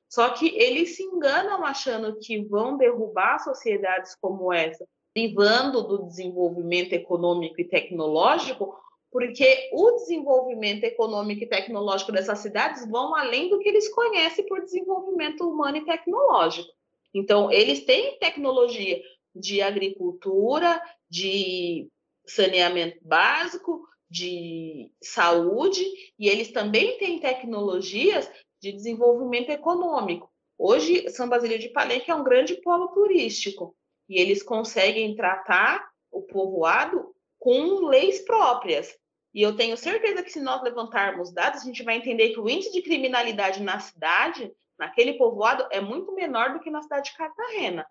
Só 0.08 0.28
que 0.28 0.56
eles 0.56 0.94
se 0.94 1.02
enganam 1.02 1.64
achando 1.64 2.18
que 2.20 2.44
vão 2.44 2.76
derrubar 2.76 3.38
sociedades 3.40 4.14
como 4.20 4.52
essa, 4.52 4.86
privando 5.14 5.82
do 5.82 6.04
desenvolvimento 6.04 6.92
econômico 6.92 7.60
e 7.60 7.64
tecnológico, 7.64 8.74
porque 9.10 9.68
o 9.74 9.92
desenvolvimento 9.92 10.84
econômico 10.84 11.44
e 11.44 11.48
tecnológico 11.48 12.12
dessas 12.12 12.38
cidades 12.38 12.88
vão 12.90 13.14
além 13.14 13.50
do 13.50 13.58
que 13.58 13.68
eles 13.68 13.88
conhecem 13.88 14.46
por 14.46 14.62
desenvolvimento 14.62 15.46
humano 15.46 15.76
e 15.76 15.84
tecnológico. 15.84 16.70
Então, 17.12 17.52
eles 17.52 17.84
têm 17.84 18.18
tecnologia 18.18 19.02
de 19.34 19.60
agricultura, 19.60 20.80
de 21.10 21.88
saneamento 22.26 22.98
básico, 23.02 23.86
de 24.10 24.90
saúde, 25.02 25.84
e 26.18 26.28
eles 26.28 26.50
também 26.50 26.96
têm 26.96 27.18
tecnologias 27.18 28.30
de 28.60 28.72
desenvolvimento 28.72 29.50
econômico. 29.50 30.30
Hoje, 30.56 31.10
São 31.10 31.28
Basílio 31.28 31.58
de 31.58 31.68
Palenque 31.68 32.10
é 32.10 32.14
um 32.14 32.24
grande 32.24 32.54
polo 32.62 32.88
turístico 32.88 33.76
e 34.12 34.18
eles 34.20 34.42
conseguem 34.42 35.16
tratar 35.16 35.82
o 36.10 36.20
povoado 36.20 37.14
com 37.38 37.86
leis 37.86 38.20
próprias. 38.20 38.94
E 39.32 39.40
eu 39.40 39.56
tenho 39.56 39.74
certeza 39.74 40.22
que 40.22 40.30
se 40.30 40.38
nós 40.38 40.62
levantarmos 40.62 41.32
dados, 41.32 41.62
a 41.62 41.64
gente 41.64 41.82
vai 41.82 41.96
entender 41.96 42.34
que 42.34 42.38
o 42.38 42.46
índice 42.46 42.70
de 42.72 42.82
criminalidade 42.82 43.62
na 43.62 43.80
cidade, 43.80 44.52
naquele 44.78 45.14
povoado, 45.14 45.66
é 45.70 45.80
muito 45.80 46.12
menor 46.12 46.52
do 46.52 46.60
que 46.60 46.70
na 46.70 46.82
cidade 46.82 47.10
de 47.10 47.16
Cartagena, 47.16 47.86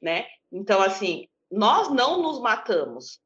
né? 0.00 0.28
Então, 0.52 0.80
assim, 0.80 1.28
nós 1.50 1.88
não 1.88 2.22
nos 2.22 2.40
matamos, 2.40 3.20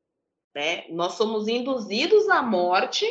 né? 0.55 0.89
Nós 0.89 1.12
somos 1.12 1.47
induzidos 1.47 2.27
à 2.31 2.41
morte 2.41 3.07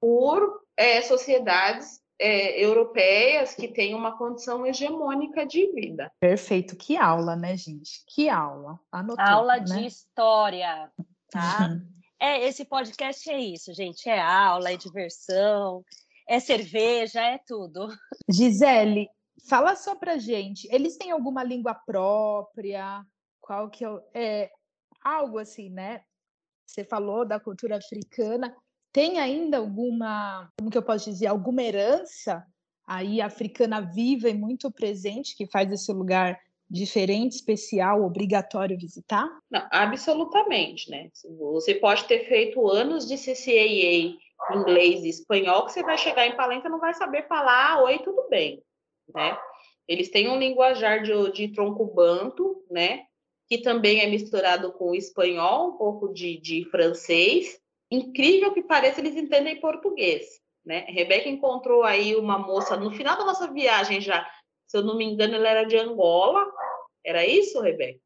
por 0.00 0.62
é, 0.76 1.02
sociedades 1.02 2.00
é, 2.18 2.62
europeias 2.62 3.54
que 3.54 3.68
têm 3.68 3.94
uma 3.94 4.16
condição 4.16 4.66
hegemônica 4.66 5.46
de 5.46 5.70
vida. 5.72 6.10
Perfeito, 6.20 6.76
que 6.76 6.96
aula, 6.96 7.36
né, 7.36 7.56
gente? 7.56 8.04
Que 8.06 8.28
aula. 8.28 8.78
Anotou, 8.90 9.24
aula 9.24 9.56
né? 9.58 9.64
de 9.64 9.86
história, 9.86 10.90
tá? 11.30 11.68
Uhum. 11.68 11.86
É, 12.18 12.46
esse 12.46 12.64
podcast 12.64 13.28
é 13.30 13.38
isso, 13.38 13.74
gente. 13.74 14.08
É 14.08 14.20
aula, 14.20 14.72
é 14.72 14.76
diversão, 14.76 15.84
é 16.26 16.40
cerveja, 16.40 17.20
é 17.20 17.38
tudo. 17.46 17.88
Gisele, 18.28 19.08
Fala 19.48 19.76
só 19.76 19.94
pra 19.94 20.18
gente, 20.18 20.66
eles 20.72 20.96
têm 20.96 21.10
alguma 21.10 21.44
língua 21.44 21.74
própria? 21.74 23.04
Qual 23.40 23.70
que 23.70 23.84
é, 23.84 24.00
é 24.14 24.50
algo 25.04 25.38
assim, 25.38 25.70
né? 25.70 26.02
Você 26.66 26.82
falou 26.84 27.24
da 27.24 27.38
cultura 27.38 27.76
africana. 27.76 28.56
Tem 28.96 29.18
ainda 29.18 29.58
alguma, 29.58 30.50
como 30.58 30.70
que 30.70 30.78
eu 30.78 30.82
posso 30.82 31.10
dizer, 31.10 31.26
alguma 31.26 31.62
herança 31.62 32.42
aí 32.86 33.20
africana 33.20 33.78
viva 33.78 34.26
e 34.26 34.32
muito 34.32 34.70
presente 34.70 35.36
que 35.36 35.46
faz 35.46 35.70
esse 35.70 35.92
lugar 35.92 36.40
diferente, 36.70 37.32
especial, 37.32 38.02
obrigatório 38.02 38.78
visitar? 38.78 39.28
Não, 39.50 39.68
absolutamente, 39.70 40.90
né? 40.90 41.10
Você 41.52 41.74
pode 41.74 42.04
ter 42.04 42.26
feito 42.26 42.66
anos 42.66 43.06
de 43.06 43.18
CCAA 43.18 44.16
inglês 44.58 45.04
e 45.04 45.10
espanhol, 45.10 45.66
que 45.66 45.74
você 45.74 45.82
vai 45.82 45.98
chegar 45.98 46.26
em 46.26 46.34
Palenque 46.34 46.66
e 46.66 46.70
não 46.70 46.80
vai 46.80 46.94
saber 46.94 47.28
falar 47.28 47.72
"Ah, 47.72 47.82
oi, 47.82 47.98
tudo 47.98 48.26
bem, 48.30 48.62
né? 49.14 49.36
Eles 49.86 50.08
têm 50.08 50.30
um 50.30 50.38
linguajar 50.38 51.02
de, 51.02 51.32
de 51.32 51.48
tronco 51.48 51.84
banto, 51.84 52.64
né? 52.70 53.02
Que 53.46 53.58
também 53.58 54.00
é 54.00 54.06
misturado 54.06 54.72
com 54.72 54.94
espanhol, 54.94 55.74
um 55.74 55.76
pouco 55.76 56.14
de, 56.14 56.40
de 56.40 56.64
francês. 56.70 57.60
Incrível 57.90 58.52
que 58.52 58.62
pareça, 58.62 59.00
eles 59.00 59.16
entendem 59.16 59.60
português, 59.60 60.40
né? 60.64 60.80
Rebeca 60.88 61.28
encontrou 61.28 61.84
aí 61.84 62.16
uma 62.16 62.38
moça 62.38 62.76
no 62.76 62.90
final 62.90 63.16
da 63.16 63.24
nossa 63.24 63.52
viagem 63.52 64.00
já, 64.00 64.28
se 64.66 64.76
eu 64.76 64.82
não 64.82 64.96
me 64.96 65.04
engano, 65.04 65.34
ela 65.34 65.48
era 65.48 65.64
de 65.64 65.76
Angola. 65.76 66.44
Era 67.04 67.24
isso, 67.24 67.60
Rebeca? 67.60 68.00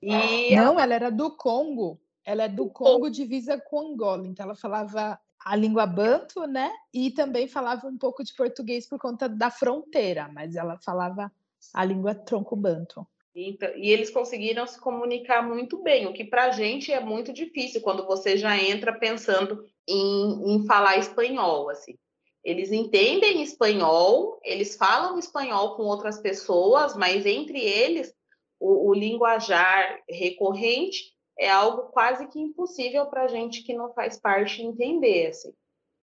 E 0.00 0.56
Não, 0.56 0.80
ela 0.80 0.94
era 0.94 1.10
do 1.10 1.36
Congo. 1.36 2.00
Ela 2.24 2.44
é 2.44 2.48
do 2.48 2.70
Congo, 2.70 3.10
divisa 3.10 3.60
com 3.60 3.92
Angola. 3.92 4.26
Então, 4.26 4.44
ela 4.44 4.54
falava 4.54 5.20
a 5.44 5.56
língua 5.56 5.86
banto, 5.86 6.46
né? 6.46 6.72
E 6.92 7.10
também 7.10 7.46
falava 7.46 7.86
um 7.86 7.98
pouco 7.98 8.24
de 8.24 8.34
português 8.34 8.88
por 8.88 8.98
conta 8.98 9.28
da 9.28 9.50
fronteira, 9.50 10.30
mas 10.32 10.54
ela 10.54 10.78
falava 10.78 11.30
a 11.74 11.84
língua 11.84 12.14
tronco 12.14 12.56
banto. 12.56 13.06
Então, 13.34 13.70
e 13.76 13.90
eles 13.90 14.10
conseguiram 14.10 14.66
se 14.66 14.80
comunicar 14.80 15.40
muito 15.42 15.80
bem, 15.82 16.06
o 16.06 16.12
que 16.12 16.24
para 16.24 16.46
a 16.46 16.50
gente 16.50 16.92
é 16.92 16.98
muito 17.00 17.32
difícil 17.32 17.80
quando 17.80 18.04
você 18.04 18.36
já 18.36 18.58
entra 18.58 18.98
pensando 18.98 19.64
em, 19.88 20.54
em 20.54 20.66
falar 20.66 20.98
espanhol, 20.98 21.70
assim. 21.70 21.96
Eles 22.42 22.72
entendem 22.72 23.42
espanhol, 23.42 24.40
eles 24.42 24.76
falam 24.76 25.18
espanhol 25.18 25.76
com 25.76 25.84
outras 25.84 26.18
pessoas, 26.18 26.96
mas 26.96 27.24
entre 27.24 27.60
eles 27.60 28.12
o, 28.58 28.88
o 28.88 28.94
linguajar 28.94 30.02
recorrente 30.08 31.14
é 31.38 31.48
algo 31.48 31.90
quase 31.92 32.26
que 32.28 32.40
impossível 32.40 33.06
para 33.06 33.24
a 33.24 33.28
gente 33.28 33.62
que 33.62 33.74
não 33.74 33.92
faz 33.92 34.18
parte 34.18 34.62
entender, 34.62 35.28
assim. 35.28 35.52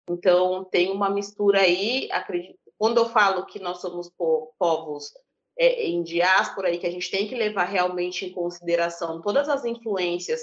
Então 0.09 0.63
tem 0.65 0.91
uma 0.91 1.09
mistura 1.09 1.61
aí, 1.61 2.09
acredito. 2.11 2.59
Quando 2.77 2.97
eu 2.97 3.09
falo 3.09 3.45
que 3.45 3.59
nós 3.59 3.81
somos 3.81 4.09
po- 4.09 4.53
povos 4.59 5.11
é, 5.57 5.87
em 5.87 6.03
diáspora 6.03 6.71
e 6.71 6.77
que 6.77 6.87
a 6.87 6.91
gente 6.91 7.09
tem 7.09 7.27
que 7.27 7.35
levar 7.35 7.65
realmente 7.65 8.25
em 8.25 8.31
consideração 8.31 9.21
todas 9.21 9.49
as 9.49 9.65
influências 9.65 10.41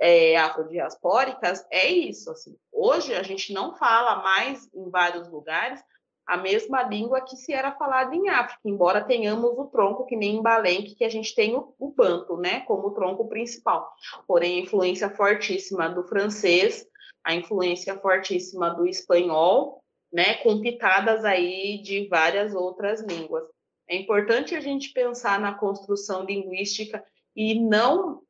é, 0.00 0.36
afrodiaspóricas, 0.36 1.64
é 1.70 1.86
isso. 1.88 2.30
Assim. 2.30 2.56
Hoje 2.72 3.14
a 3.14 3.22
gente 3.22 3.52
não 3.52 3.76
fala 3.76 4.22
mais 4.22 4.68
em 4.74 4.90
vários 4.90 5.28
lugares 5.28 5.82
a 6.26 6.36
mesma 6.36 6.82
língua 6.82 7.20
que 7.20 7.36
se 7.36 7.52
era 7.52 7.72
falada 7.72 8.14
em 8.14 8.28
África, 8.28 8.60
embora 8.64 9.04
tenhamos 9.04 9.58
o 9.58 9.66
tronco, 9.66 10.06
que 10.06 10.16
nem 10.16 10.36
em 10.36 10.42
Balenque, 10.42 10.94
que 10.94 11.04
a 11.04 11.08
gente 11.08 11.34
tem 11.34 11.54
o, 11.56 11.74
o 11.78 11.90
banto, 11.90 12.36
né, 12.36 12.60
como 12.60 12.92
tronco 12.92 13.28
principal. 13.28 13.92
Porém, 14.26 14.58
a 14.58 14.62
influência 14.62 15.10
fortíssima 15.10 15.88
do 15.88 16.04
francês, 16.04 16.86
a 17.24 17.34
influência 17.34 17.98
fortíssima 17.98 18.70
do 18.70 18.86
espanhol, 18.86 19.82
né, 20.12 20.34
com 20.36 20.60
pitadas 20.60 21.24
aí 21.24 21.82
de 21.82 22.06
várias 22.08 22.54
outras 22.54 23.02
línguas. 23.02 23.44
É 23.92 23.96
importante 23.96 24.54
a 24.54 24.60
gente 24.60 24.90
pensar 24.94 25.38
na 25.38 25.52
construção 25.52 26.24
linguística 26.24 27.04
e 27.36 27.60
não 27.60 28.22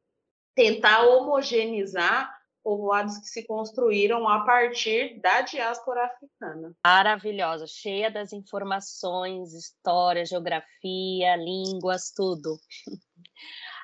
tentar 0.56 1.06
homogeneizar 1.06 2.36
povoados 2.64 3.16
que 3.18 3.26
se 3.26 3.46
construíram 3.46 4.28
a 4.28 4.44
partir 4.44 5.20
da 5.20 5.42
diáspora 5.42 6.04
africana. 6.06 6.74
Maravilhosa, 6.84 7.68
cheia 7.68 8.10
das 8.10 8.32
informações, 8.32 9.54
história, 9.54 10.26
geografia, 10.26 11.36
línguas, 11.36 12.10
tudo. 12.10 12.58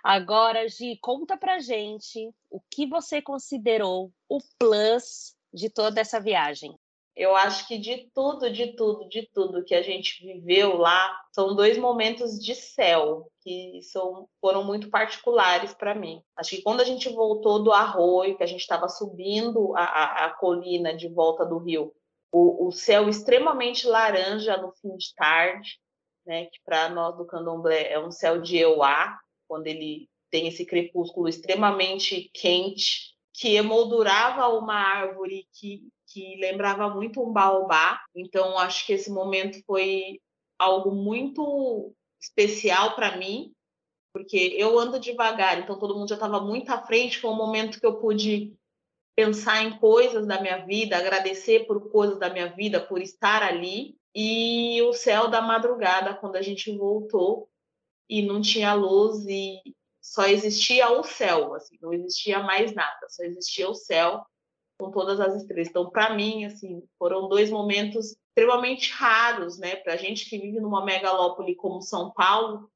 Agora, 0.02 0.68
Gi, 0.68 0.98
conta 1.00 1.36
pra 1.36 1.60
gente 1.60 2.28
o 2.50 2.60
que 2.72 2.88
você 2.88 3.22
considerou 3.22 4.12
o 4.28 4.40
plus 4.58 5.36
de 5.54 5.70
toda 5.70 6.00
essa 6.00 6.18
viagem. 6.18 6.76
Eu 7.18 7.34
acho 7.34 7.66
que 7.66 7.76
de 7.76 8.08
tudo, 8.14 8.48
de 8.48 8.76
tudo, 8.76 9.08
de 9.08 9.28
tudo 9.34 9.64
que 9.64 9.74
a 9.74 9.82
gente 9.82 10.24
viveu 10.24 10.76
lá, 10.76 11.20
são 11.32 11.56
dois 11.56 11.76
momentos 11.76 12.38
de 12.38 12.54
céu 12.54 13.28
que 13.40 13.80
são, 13.82 14.28
foram 14.40 14.62
muito 14.62 14.88
particulares 14.88 15.74
para 15.74 15.96
mim. 15.96 16.22
Acho 16.36 16.50
que 16.50 16.62
quando 16.62 16.80
a 16.80 16.84
gente 16.84 17.08
voltou 17.08 17.60
do 17.60 17.72
arroio, 17.72 18.36
que 18.36 18.44
a 18.44 18.46
gente 18.46 18.60
estava 18.60 18.88
subindo 18.88 19.74
a, 19.76 19.82
a, 19.82 20.26
a, 20.26 20.30
colina 20.30 20.96
de 20.96 21.08
volta 21.08 21.44
do 21.44 21.58
rio, 21.58 21.92
o, 22.30 22.68
o, 22.68 22.70
céu 22.70 23.08
extremamente 23.08 23.84
laranja 23.84 24.56
no 24.56 24.70
fim 24.80 24.96
de 24.96 25.12
tarde, 25.16 25.80
né, 26.24 26.44
que 26.46 26.60
para 26.64 26.88
nós 26.88 27.16
do 27.16 27.26
candomblé 27.26 27.90
é 27.90 27.98
um 27.98 28.12
céu 28.12 28.40
de 28.40 28.58
euá, 28.58 29.18
quando 29.48 29.66
ele 29.66 30.08
tem 30.30 30.46
esse 30.46 30.64
crepúsculo 30.64 31.28
extremamente 31.28 32.30
quente, 32.32 33.16
que 33.34 33.56
emoldurava 33.56 34.46
uma 34.56 34.74
árvore 34.74 35.48
que 35.58 35.82
que 36.08 36.36
lembrava 36.36 36.88
muito 36.88 37.22
um 37.22 37.32
baobá. 37.32 38.00
Então, 38.14 38.58
acho 38.58 38.86
que 38.86 38.94
esse 38.94 39.10
momento 39.10 39.62
foi 39.64 40.20
algo 40.58 40.90
muito 40.90 41.94
especial 42.20 42.94
para 42.96 43.16
mim, 43.16 43.52
porque 44.12 44.54
eu 44.58 44.78
ando 44.78 44.98
devagar, 44.98 45.58
então 45.58 45.78
todo 45.78 45.94
mundo 45.94 46.08
já 46.08 46.16
estava 46.16 46.40
muito 46.40 46.70
à 46.70 46.84
frente. 46.84 47.20
Foi 47.20 47.30
um 47.30 47.36
momento 47.36 47.78
que 47.78 47.86
eu 47.86 47.98
pude 47.98 48.54
pensar 49.14 49.62
em 49.62 49.78
coisas 49.78 50.26
da 50.26 50.40
minha 50.40 50.64
vida, 50.64 50.96
agradecer 50.96 51.66
por 51.66 51.90
coisas 51.90 52.18
da 52.18 52.30
minha 52.30 52.48
vida, 52.54 52.80
por 52.80 53.00
estar 53.00 53.42
ali. 53.42 53.96
E 54.14 54.80
o 54.82 54.92
céu 54.92 55.28
da 55.28 55.40
madrugada, 55.40 56.14
quando 56.14 56.36
a 56.36 56.42
gente 56.42 56.76
voltou 56.76 57.48
e 58.08 58.22
não 58.22 58.40
tinha 58.40 58.72
luz 58.72 59.24
e 59.26 59.60
só 60.00 60.26
existia 60.26 60.90
o 60.90 61.04
céu, 61.04 61.54
assim, 61.54 61.76
não 61.80 61.92
existia 61.92 62.40
mais 62.40 62.74
nada, 62.74 63.06
só 63.08 63.22
existia 63.22 63.68
o 63.68 63.74
céu 63.74 64.24
com 64.78 64.90
todas 64.90 65.18
as 65.20 65.34
estrelas. 65.34 65.68
Então, 65.68 65.90
para 65.90 66.14
mim, 66.14 66.44
assim, 66.44 66.82
foram 66.98 67.28
dois 67.28 67.50
momentos 67.50 68.16
extremamente 68.28 68.92
raros, 68.92 69.58
né? 69.58 69.76
Para 69.76 69.94
a 69.94 69.96
gente 69.96 70.30
que 70.30 70.38
vive 70.38 70.60
numa 70.60 70.84
megalópole 70.84 71.56
como 71.56 71.82
São 71.82 72.10
Paulo, 72.12 72.70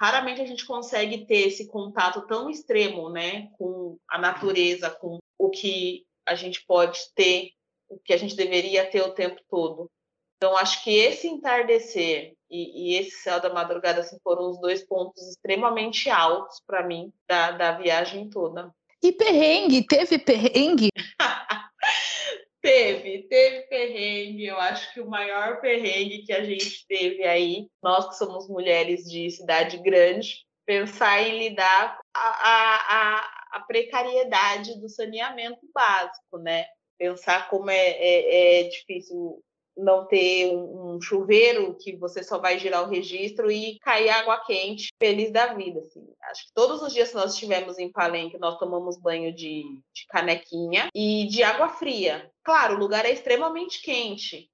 raramente 0.00 0.40
a 0.40 0.46
gente 0.46 0.66
consegue 0.66 1.26
ter 1.26 1.48
esse 1.48 1.68
contato 1.68 2.26
tão 2.26 2.48
extremo, 2.50 3.10
né, 3.10 3.48
com 3.58 3.98
a 4.08 4.18
natureza, 4.18 4.90
com 4.90 5.18
o 5.38 5.50
que 5.50 6.06
a 6.26 6.34
gente 6.34 6.64
pode 6.66 6.98
ter, 7.14 7.52
o 7.88 7.98
que 7.98 8.12
a 8.12 8.16
gente 8.16 8.34
deveria 8.34 8.90
ter 8.90 9.02
o 9.02 9.12
tempo 9.12 9.40
todo. 9.48 9.90
Então, 10.36 10.56
acho 10.56 10.82
que 10.82 10.90
esse 10.90 11.28
entardecer 11.28 12.34
e, 12.50 12.92
e 12.92 12.96
esse 12.96 13.22
céu 13.22 13.40
da 13.40 13.52
madrugada 13.52 14.00
assim, 14.00 14.18
foram 14.22 14.50
os 14.50 14.60
dois 14.60 14.84
pontos 14.84 15.22
extremamente 15.28 16.10
altos 16.10 16.60
para 16.66 16.86
mim 16.86 17.12
da, 17.28 17.52
da 17.52 17.72
viagem 17.72 18.28
toda. 18.28 18.74
E 19.04 19.12
perrengue? 19.12 19.86
Teve 19.86 20.18
perrengue? 20.18 20.88
teve, 22.62 23.24
teve 23.28 23.60
perrengue. 23.66 24.46
Eu 24.46 24.58
acho 24.58 24.94
que 24.94 25.00
o 25.02 25.10
maior 25.10 25.60
perrengue 25.60 26.24
que 26.24 26.32
a 26.32 26.42
gente 26.42 26.86
teve 26.88 27.22
aí, 27.22 27.68
nós 27.82 28.08
que 28.08 28.16
somos 28.16 28.48
mulheres 28.48 29.04
de 29.04 29.30
cidade 29.30 29.76
grande, 29.82 30.46
pensar 30.64 31.20
em 31.20 31.38
lidar 31.38 32.00
a, 32.14 32.28
a, 32.28 33.58
a, 33.58 33.60
precariedade 33.60 34.80
do 34.80 34.88
saneamento 34.88 35.60
básico, 35.74 36.38
né? 36.38 36.64
Pensar 36.96 37.50
como 37.50 37.68
é, 37.68 37.90
é, 37.90 38.60
é 38.60 38.62
difícil 38.70 39.44
não 39.76 40.06
ter 40.06 40.54
um, 40.54 41.00
chuveiro 41.00 41.76
que 41.76 41.96
você 41.96 42.22
só 42.22 42.38
vai 42.38 42.58
girar 42.58 42.84
o 42.84 42.90
registro 42.90 43.50
e 43.50 43.78
cair 43.80 44.08
água 44.10 44.38
quente, 44.44 44.88
feliz 44.98 45.32
da 45.32 45.54
vida. 45.54 45.80
Assim. 45.80 46.06
Acho 46.22 46.46
que 46.46 46.52
todos 46.54 46.82
os 46.82 46.92
dias 46.92 47.10
que 47.10 47.16
nós 47.16 47.32
estivemos 47.32 47.78
em 47.78 47.90
Palenque, 47.90 48.38
nós 48.38 48.58
tomamos 48.58 48.96
banho 48.98 49.34
de, 49.34 49.62
de 49.92 50.06
canequinha 50.08 50.88
e 50.94 51.26
de 51.26 51.42
água 51.42 51.68
fria. 51.70 52.30
Claro, 52.42 52.76
o 52.76 52.78
lugar 52.78 53.04
é 53.04 53.12
extremamente 53.12 53.82
quente, 53.82 54.48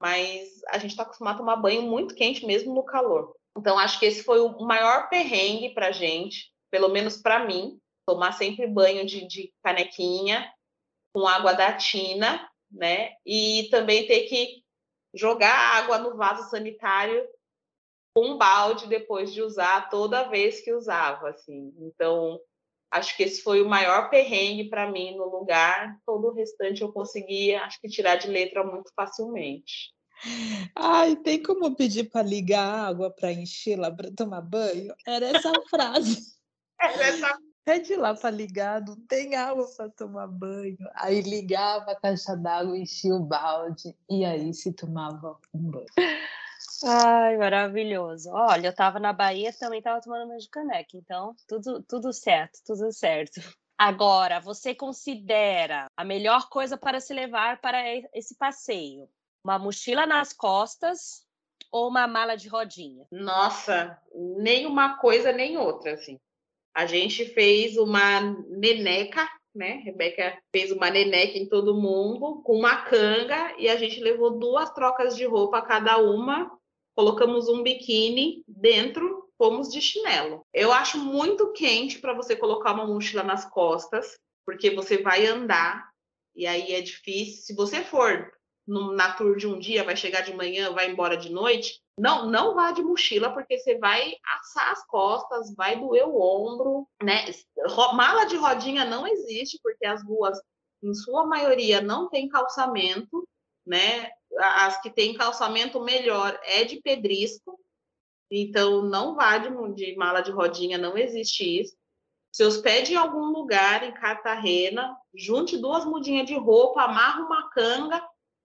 mas 0.00 0.48
a 0.68 0.78
gente 0.78 0.90
está 0.90 1.02
acostumado 1.02 1.36
a 1.36 1.38
tomar 1.38 1.56
banho 1.56 1.82
muito 1.82 2.14
quente 2.14 2.46
mesmo 2.46 2.74
no 2.74 2.84
calor. 2.84 3.34
Então, 3.56 3.78
acho 3.78 3.98
que 3.98 4.06
esse 4.06 4.22
foi 4.22 4.40
o 4.40 4.60
maior 4.60 5.08
perrengue 5.08 5.74
para 5.74 5.92
gente, 5.92 6.50
pelo 6.70 6.88
menos 6.88 7.18
para 7.18 7.44
mim, 7.44 7.78
tomar 8.06 8.32
sempre 8.32 8.66
banho 8.66 9.04
de, 9.04 9.26
de 9.26 9.52
canequinha 9.62 10.50
com 11.14 11.26
água 11.26 11.52
da 11.52 11.72
tina, 11.74 12.48
né? 12.70 13.12
E 13.24 13.68
também 13.70 14.06
ter 14.06 14.22
que 14.22 14.61
jogar 15.14 15.76
água 15.76 15.98
no 15.98 16.16
vaso 16.16 16.48
sanitário 16.48 17.26
com 18.14 18.32
um 18.32 18.38
balde 18.38 18.86
depois 18.86 19.32
de 19.32 19.42
usar 19.42 19.88
toda 19.88 20.28
vez 20.28 20.60
que 20.60 20.72
usava, 20.72 21.30
assim. 21.30 21.74
Então, 21.78 22.38
acho 22.90 23.16
que 23.16 23.22
esse 23.22 23.42
foi 23.42 23.62
o 23.62 23.68
maior 23.68 24.10
perrengue 24.10 24.68
para 24.68 24.90
mim 24.90 25.16
no 25.16 25.24
lugar. 25.24 25.98
Todo 26.04 26.28
o 26.28 26.34
restante 26.34 26.82
eu 26.82 26.92
conseguia, 26.92 27.62
acho 27.62 27.80
que 27.80 27.88
tirar 27.88 28.16
de 28.16 28.28
letra 28.28 28.64
muito 28.64 28.92
facilmente. 28.94 29.92
Ai, 30.76 31.16
tem 31.16 31.42
como 31.42 31.74
pedir 31.74 32.10
para 32.10 32.22
ligar 32.22 32.64
a 32.64 32.86
água 32.86 33.10
para 33.10 33.32
encher 33.32 33.78
lá 33.78 33.90
para 33.90 34.10
tomar 34.12 34.40
banho? 34.40 34.94
Era 35.06 35.26
essa 35.26 35.50
a 35.50 35.68
frase. 35.68 36.32
Essa 36.82 37.38
Pede 37.64 37.94
lá 37.94 38.12
para 38.12 38.30
ligar, 38.30 38.80
não 38.80 38.96
tem 39.06 39.36
água 39.36 39.66
para 39.76 39.88
tomar 39.88 40.26
banho. 40.26 40.76
Aí 40.94 41.20
ligava 41.20 41.92
a 41.92 42.00
caixa 42.00 42.36
d'água, 42.36 42.76
enchia 42.76 43.14
o 43.14 43.20
balde 43.20 43.96
e 44.10 44.24
aí 44.24 44.52
se 44.52 44.72
tomava 44.72 45.38
um 45.54 45.70
banho. 45.70 45.86
Ai, 46.84 47.36
maravilhoso. 47.36 48.30
Olha, 48.32 48.66
eu 48.66 48.70
estava 48.70 48.98
na 48.98 49.12
Bahia 49.12 49.52
também 49.52 49.78
estava 49.78 50.00
tomando 50.00 50.26
banho 50.26 50.40
de 50.40 50.48
caneca, 50.48 50.96
então 50.96 51.36
tudo, 51.46 51.82
tudo 51.84 52.12
certo, 52.12 52.58
tudo 52.66 52.92
certo. 52.92 53.40
Agora, 53.78 54.40
você 54.40 54.74
considera 54.74 55.86
a 55.96 56.04
melhor 56.04 56.48
coisa 56.48 56.76
para 56.76 57.00
se 57.00 57.14
levar 57.14 57.60
para 57.60 57.82
esse 58.12 58.36
passeio? 58.36 59.08
Uma 59.44 59.58
mochila 59.58 60.04
nas 60.04 60.32
costas 60.32 61.24
ou 61.70 61.88
uma 61.88 62.06
mala 62.06 62.36
de 62.36 62.48
rodinha? 62.48 63.06
Nossa, 63.10 63.98
nem 64.14 64.66
uma 64.66 64.98
coisa 64.98 65.32
nem 65.32 65.56
outra, 65.56 65.94
assim. 65.94 66.20
A 66.74 66.86
gente 66.86 67.24
fez 67.26 67.76
uma 67.76 68.20
neneca, 68.48 69.28
né? 69.54 69.82
Rebeca 69.84 70.38
fez 70.50 70.72
uma 70.72 70.90
neneca 70.90 71.36
em 71.36 71.48
todo 71.48 71.80
mundo, 71.80 72.42
com 72.42 72.56
uma 72.56 72.76
canga, 72.76 73.54
e 73.58 73.68
a 73.68 73.76
gente 73.76 74.00
levou 74.00 74.38
duas 74.38 74.72
trocas 74.72 75.16
de 75.16 75.24
roupa 75.26 75.60
cada 75.60 75.98
uma, 75.98 76.50
colocamos 76.94 77.48
um 77.48 77.62
biquíni 77.62 78.42
dentro, 78.48 79.28
fomos 79.36 79.68
de 79.68 79.80
chinelo. 79.80 80.46
Eu 80.52 80.72
acho 80.72 80.98
muito 80.98 81.52
quente 81.52 81.98
para 81.98 82.14
você 82.14 82.34
colocar 82.34 82.72
uma 82.72 82.86
mochila 82.86 83.22
nas 83.22 83.44
costas, 83.44 84.18
porque 84.46 84.70
você 84.70 84.98
vai 84.98 85.26
andar, 85.26 85.90
e 86.34 86.46
aí 86.46 86.72
é 86.72 86.80
difícil. 86.80 87.42
Se 87.42 87.54
você 87.54 87.82
for 87.82 88.32
na 88.66 89.12
tour 89.12 89.36
de 89.36 89.46
um 89.46 89.58
dia, 89.58 89.84
vai 89.84 89.96
chegar 89.96 90.22
de 90.22 90.34
manhã, 90.34 90.72
vai 90.72 90.90
embora 90.90 91.16
de 91.16 91.30
noite, 91.30 91.80
não, 91.98 92.30
não 92.30 92.54
vá 92.54 92.72
de 92.72 92.82
mochila, 92.82 93.32
porque 93.32 93.58
você 93.58 93.76
vai 93.78 94.14
assar 94.38 94.70
as 94.70 94.86
costas, 94.86 95.54
vai 95.54 95.78
doer 95.78 96.06
o 96.06 96.20
ombro, 96.20 96.88
né? 97.02 97.26
Mala 97.94 98.24
de 98.24 98.36
rodinha 98.36 98.84
não 98.84 99.06
existe, 99.06 99.58
porque 99.62 99.84
as 99.84 100.02
ruas, 100.04 100.40
em 100.82 100.94
sua 100.94 101.26
maioria, 101.26 101.80
não 101.80 102.08
tem 102.08 102.28
calçamento, 102.28 103.28
né? 103.66 104.10
As 104.38 104.80
que 104.80 104.90
têm 104.90 105.14
calçamento 105.14 105.80
melhor 105.80 106.38
é 106.44 106.64
de 106.64 106.80
pedrisco, 106.80 107.58
então 108.30 108.82
não 108.82 109.14
vá 109.14 109.36
de, 109.36 109.50
de 109.74 109.94
mala 109.96 110.22
de 110.22 110.30
rodinha, 110.30 110.78
não 110.78 110.96
existe 110.96 111.60
isso. 111.60 111.76
Se 112.32 112.42
hospede 112.42 112.94
em 112.94 112.96
algum 112.96 113.26
lugar 113.26 113.84
em 113.84 113.92
Cartagena, 113.92 114.96
junte 115.14 115.58
duas 115.58 115.84
mudinhas 115.84 116.26
de 116.26 116.34
roupa, 116.34 116.84
amarra 116.84 117.20
uma 117.20 117.50
canga, 117.50 118.02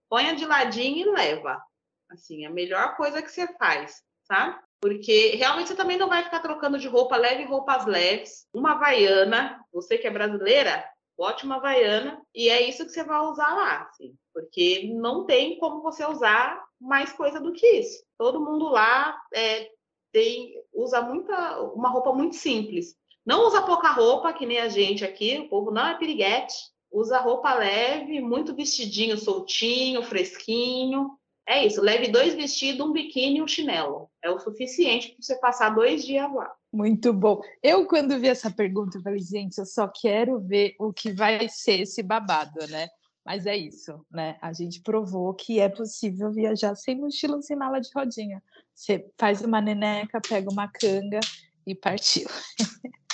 ponha 0.10 0.36
de 0.36 0.46
ladinho 0.46 0.98
e 0.98 1.12
leva. 1.12 1.62
Assim, 2.10 2.46
a 2.46 2.50
melhor 2.50 2.96
coisa 2.96 3.22
que 3.22 3.30
você 3.30 3.48
faz, 3.58 4.02
sabe? 4.24 4.58
Porque 4.80 5.36
realmente 5.36 5.70
você 5.70 5.76
também 5.76 5.98
não 5.98 6.08
vai 6.08 6.24
ficar 6.24 6.40
trocando 6.40 6.78
de 6.78 6.88
roupa, 6.88 7.18
leve 7.18 7.44
roupas 7.44 7.86
leves, 7.86 8.48
uma 8.54 8.74
havaiana, 8.74 9.60
você 9.74 9.98
que 9.98 10.08
é 10.08 10.12
brasileira, 10.12 10.88
bote 11.18 11.46
uma 11.46 11.56
havaiana, 11.56 12.22
e 12.34 12.48
é 12.48 12.62
isso 12.62 12.86
que 12.86 12.92
você 12.92 13.04
vai 13.04 13.20
usar 13.22 13.50
lá, 13.56 13.82
assim, 13.82 14.16
porque 14.34 14.92
não 14.94 15.26
tem 15.26 15.58
como 15.58 15.82
você 15.82 16.06
usar 16.06 16.64
mais 16.80 17.12
coisa 17.12 17.40
do 17.40 17.52
que 17.52 17.66
isso. 17.66 18.04
Todo 18.18 18.40
mundo 18.40 18.70
lá 18.70 19.20
é, 19.34 19.68
tem, 20.12 20.54
usa 20.72 21.02
muita, 21.02 21.60
uma 21.74 21.90
roupa 21.90 22.14
muito 22.14 22.36
simples. 22.36 22.96
Não 23.26 23.48
usa 23.48 23.64
pouca 23.64 23.90
roupa, 23.90 24.32
que 24.32 24.46
nem 24.46 24.60
a 24.60 24.70
gente 24.70 25.04
aqui, 25.04 25.40
o 25.40 25.50
povo 25.50 25.72
não 25.72 25.88
é 25.88 25.98
piriguete, 25.98 26.54
usa 26.92 27.20
roupa 27.20 27.54
leve, 27.54 28.20
muito 28.22 28.56
vestidinho 28.56 29.18
soltinho, 29.18 30.04
fresquinho. 30.04 31.12
É 31.48 31.66
isso, 31.66 31.82
leve 31.82 32.10
dois 32.10 32.34
vestidos, 32.34 32.86
um 32.86 32.92
biquíni 32.92 33.38
e 33.38 33.42
um 33.42 33.48
chinelo. 33.48 34.10
É 34.22 34.30
o 34.30 34.40
suficiente 34.40 35.10
para 35.10 35.18
você 35.22 35.36
passar 35.40 35.70
dois 35.70 36.06
dias 36.06 36.30
lá. 36.34 36.54
Muito 36.74 37.14
bom. 37.14 37.42
Eu, 37.64 37.88
quando 37.88 38.20
vi 38.20 38.28
essa 38.28 38.52
pergunta, 38.52 39.02
falei, 39.02 39.20
gente, 39.20 39.58
eu 39.58 39.66
só 39.66 39.88
quero 39.88 40.40
ver 40.42 40.76
o 40.78 40.92
que 40.92 41.14
vai 41.14 41.48
ser 41.48 41.82
esse 41.82 42.04
babado, 42.04 42.68
né? 42.70 42.90
Mas 43.26 43.46
é 43.46 43.56
isso, 43.56 44.06
né? 44.12 44.38
A 44.42 44.52
gente 44.54 44.82
provou 44.82 45.34
que 45.34 45.60
é 45.60 45.70
possível 45.70 46.32
viajar 46.32 46.76
sem 46.76 47.00
mochila, 47.00 47.42
sem 47.42 47.58
mala 47.58 47.80
de 47.80 47.90
rodinha. 47.96 48.42
Você 48.74 49.10
faz 49.18 49.42
uma 49.42 49.60
neneca, 49.60 50.22
pega 50.22 50.50
uma 50.52 50.68
canga 50.68 51.20
e 51.66 51.74
partiu. 51.74 52.28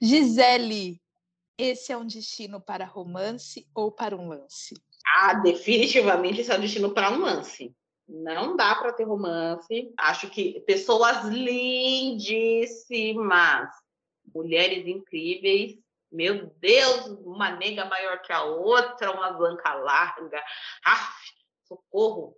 Gisele, 0.00 1.00
esse 1.58 1.92
é 1.92 1.96
um 1.96 2.06
destino 2.06 2.60
para 2.60 2.84
romance 2.84 3.66
ou 3.74 3.90
para 3.90 4.14
um 4.16 4.28
lance? 4.28 4.74
Ah, 5.06 5.34
definitivamente 5.34 6.40
esse 6.40 6.52
é 6.52 6.56
o 6.56 6.60
destino 6.60 6.92
para 6.92 7.10
um 7.10 7.20
lance. 7.20 7.74
Não 8.08 8.56
dá 8.56 8.74
para 8.74 8.92
ter 8.92 9.04
romance. 9.04 9.92
Acho 9.96 10.30
que 10.30 10.60
pessoas 10.60 11.24
lindíssimas, 11.24 12.78
mulheres 14.34 14.86
incríveis. 14.86 15.78
Meu 16.12 16.46
Deus, 16.58 17.06
uma 17.24 17.50
nega 17.50 17.84
maior 17.84 18.22
que 18.22 18.32
a 18.32 18.44
outra, 18.44 19.10
uma 19.10 19.32
blanca 19.32 19.74
larga. 19.74 20.40
Aff, 20.84 21.12
socorro. 21.66 22.36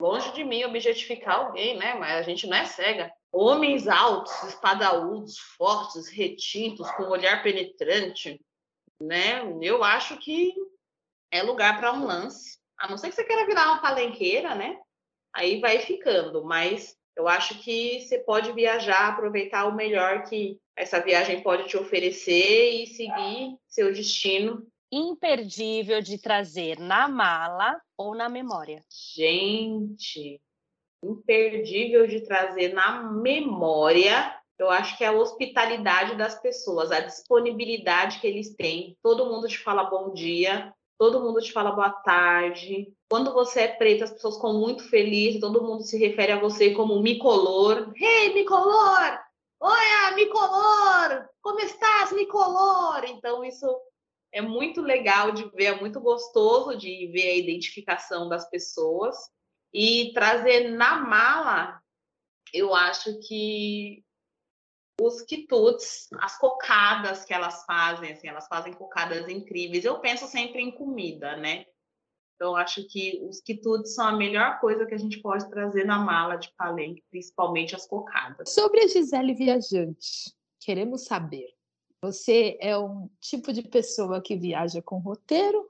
Longe 0.00 0.32
de 0.32 0.42
mim 0.42 0.64
objetificar 0.64 1.40
alguém, 1.40 1.76
né? 1.76 1.94
Mas 1.94 2.12
a 2.16 2.22
gente 2.22 2.46
não 2.46 2.56
é 2.56 2.64
cega. 2.64 3.12
Homens 3.30 3.86
altos, 3.86 4.32
espadaúdos, 4.44 5.38
fortes, 5.38 6.08
retintos, 6.08 6.90
com 6.92 7.02
olhar 7.04 7.42
penetrante, 7.42 8.40
né? 9.00 9.42
Eu 9.62 9.82
acho 9.82 10.18
que 10.18 10.54
é 11.30 11.42
lugar 11.42 11.78
para 11.78 11.92
um 11.92 12.04
lance. 12.04 12.58
A 12.78 12.88
não 12.88 12.96
ser 12.96 13.08
que 13.08 13.14
você 13.14 13.24
queira 13.24 13.46
virar 13.46 13.66
uma 13.66 13.82
palenqueira, 13.82 14.54
né? 14.54 14.78
Aí 15.34 15.60
vai 15.60 15.78
ficando, 15.78 16.44
mas 16.44 16.96
eu 17.16 17.28
acho 17.28 17.58
que 17.62 18.00
você 18.00 18.18
pode 18.18 18.52
viajar, 18.52 19.08
aproveitar 19.08 19.66
o 19.66 19.74
melhor 19.74 20.24
que 20.24 20.58
essa 20.74 21.00
viagem 21.00 21.42
pode 21.42 21.68
te 21.68 21.76
oferecer 21.76 22.82
e 22.82 22.86
seguir 22.86 23.56
seu 23.68 23.92
destino. 23.92 24.66
Imperdível 24.90 26.00
de 26.00 26.18
trazer 26.18 26.78
na 26.78 27.06
mala 27.06 27.80
ou 27.96 28.14
na 28.14 28.28
memória? 28.28 28.82
Gente, 29.14 30.40
imperdível 31.02 32.06
de 32.06 32.22
trazer 32.22 32.72
na 32.72 33.02
memória. 33.02 34.39
Eu 34.60 34.68
acho 34.68 34.98
que 34.98 35.04
é 35.04 35.06
a 35.06 35.12
hospitalidade 35.12 36.16
das 36.16 36.38
pessoas, 36.38 36.92
a 36.92 37.00
disponibilidade 37.00 38.20
que 38.20 38.26
eles 38.26 38.54
têm. 38.54 38.94
Todo 39.02 39.24
mundo 39.24 39.48
te 39.48 39.56
fala 39.56 39.84
bom 39.84 40.12
dia, 40.12 40.70
todo 40.98 41.18
mundo 41.18 41.40
te 41.40 41.50
fala 41.50 41.72
boa 41.72 41.88
tarde. 41.88 42.92
Quando 43.08 43.32
você 43.32 43.62
é 43.62 43.68
preta, 43.68 44.04
as 44.04 44.10
pessoas 44.10 44.34
ficam 44.34 44.52
muito 44.60 44.86
felizes, 44.90 45.40
todo 45.40 45.62
mundo 45.62 45.82
se 45.82 45.96
refere 45.96 46.32
a 46.32 46.38
você 46.38 46.74
como 46.74 47.00
micolor. 47.00 47.90
Hey, 47.96 48.34
micolor! 48.34 49.18
Oi, 49.60 50.14
micolor! 50.14 51.26
Como 51.40 51.58
estás, 51.60 52.12
micolor? 52.12 53.02
Então, 53.06 53.42
isso 53.42 53.66
é 54.30 54.42
muito 54.42 54.82
legal 54.82 55.32
de 55.32 55.48
ver, 55.54 55.64
é 55.64 55.80
muito 55.80 55.98
gostoso 56.02 56.76
de 56.76 57.06
ver 57.06 57.30
a 57.30 57.36
identificação 57.36 58.28
das 58.28 58.46
pessoas. 58.50 59.16
E 59.72 60.12
trazer 60.12 60.68
na 60.68 60.96
mala, 60.96 61.80
eu 62.52 62.74
acho 62.74 63.18
que 63.20 64.04
os 65.00 65.22
quitutes, 65.22 66.08
as 66.18 66.38
cocadas 66.38 67.24
que 67.24 67.32
elas 67.32 67.64
fazem, 67.64 68.12
assim, 68.12 68.28
elas 68.28 68.46
fazem 68.46 68.72
cocadas 68.72 69.28
incríveis. 69.28 69.84
Eu 69.84 69.98
penso 69.98 70.26
sempre 70.26 70.60
em 70.60 70.70
comida, 70.70 71.36
né? 71.36 71.64
Então, 72.36 72.54
acho 72.54 72.86
que 72.86 73.20
os 73.28 73.40
quitutes 73.40 73.94
são 73.94 74.06
a 74.06 74.16
melhor 74.16 74.60
coisa 74.60 74.86
que 74.86 74.94
a 74.94 74.98
gente 74.98 75.20
pode 75.20 75.48
trazer 75.50 75.84
na 75.84 75.98
mala 75.98 76.36
de 76.36 76.52
palenque, 76.56 77.02
principalmente 77.10 77.74
as 77.74 77.86
cocadas. 77.86 78.50
Sobre 78.50 78.80
a 78.80 78.88
Gisele 78.88 79.34
Viajante, 79.34 80.34
queremos 80.58 81.04
saber. 81.04 81.54
Você 82.02 82.58
é 82.60 82.76
um 82.78 83.10
tipo 83.20 83.52
de 83.52 83.62
pessoa 83.62 84.22
que 84.22 84.36
viaja 84.36 84.80
com 84.80 84.98
roteiro 84.98 85.68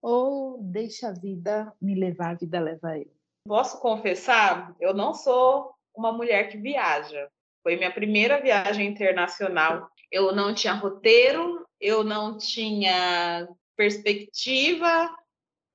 ou 0.00 0.62
deixa 0.62 1.08
a 1.08 1.12
vida 1.12 1.72
me 1.80 1.94
levar, 1.94 2.30
a 2.30 2.34
vida 2.34 2.60
leva 2.60 2.98
eu? 2.98 3.10
Posso 3.46 3.80
confessar, 3.80 4.76
eu 4.80 4.94
não 4.94 5.14
sou 5.14 5.72
uma 5.94 6.12
mulher 6.12 6.48
que 6.50 6.56
viaja. 6.56 7.28
Foi 7.62 7.76
minha 7.76 7.92
primeira 7.92 8.40
viagem 8.40 8.86
internacional. 8.86 9.88
Eu 10.10 10.34
não 10.34 10.54
tinha 10.54 10.74
roteiro, 10.74 11.66
eu 11.80 12.04
não 12.04 12.36
tinha 12.36 13.48
perspectiva, 13.76 15.14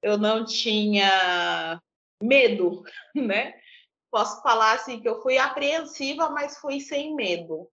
eu 0.02 0.18
não 0.18 0.46
tinha 0.46 1.82
medo, 2.22 2.84
né? 3.16 3.54
Posso 4.12 4.42
falar 4.42 4.74
assim 4.74 5.00
que 5.02 5.08
eu 5.08 5.22
fui 5.22 5.38
apreensiva, 5.38 6.30
mas 6.30 6.58
fui 6.58 6.80
sem 6.80 7.14
medo, 7.14 7.70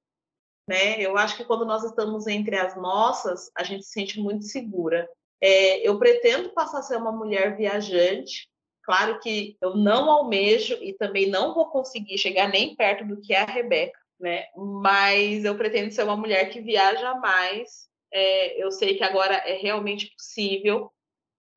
né? 0.68 1.00
Eu 1.00 1.16
acho 1.16 1.36
que 1.36 1.44
quando 1.44 1.64
nós 1.64 1.84
estamos 1.84 2.26
entre 2.26 2.56
as 2.56 2.76
nossas, 2.76 3.50
a 3.56 3.62
gente 3.62 3.84
se 3.84 3.92
sente 3.92 4.20
muito 4.20 4.44
segura. 4.44 5.08
É, 5.40 5.86
eu 5.86 5.98
pretendo 5.98 6.50
passar 6.50 6.78
a 6.78 6.82
ser 6.82 6.96
uma 6.96 7.12
mulher 7.12 7.56
viajante. 7.56 8.48
Claro 8.82 9.18
que 9.20 9.56
eu 9.60 9.76
não 9.76 10.10
almejo 10.10 10.74
e 10.82 10.92
também 10.92 11.30
não 11.30 11.54
vou 11.54 11.70
conseguir 11.70 12.18
chegar 12.18 12.48
nem 12.48 12.74
perto 12.74 13.06
do 13.06 13.20
que 13.20 13.32
é 13.32 13.40
a 13.40 13.46
Rebeca, 13.46 13.98
né? 14.18 14.44
Mas 14.82 15.44
eu 15.44 15.56
pretendo 15.56 15.92
ser 15.92 16.04
uma 16.04 16.16
mulher 16.16 16.50
que 16.50 16.60
viaja 16.60 17.14
mais. 17.16 17.88
É, 18.12 18.62
eu 18.62 18.70
sei 18.70 18.96
que 18.96 19.02
agora 19.02 19.34
é 19.34 19.54
realmente 19.54 20.12
possível 20.16 20.90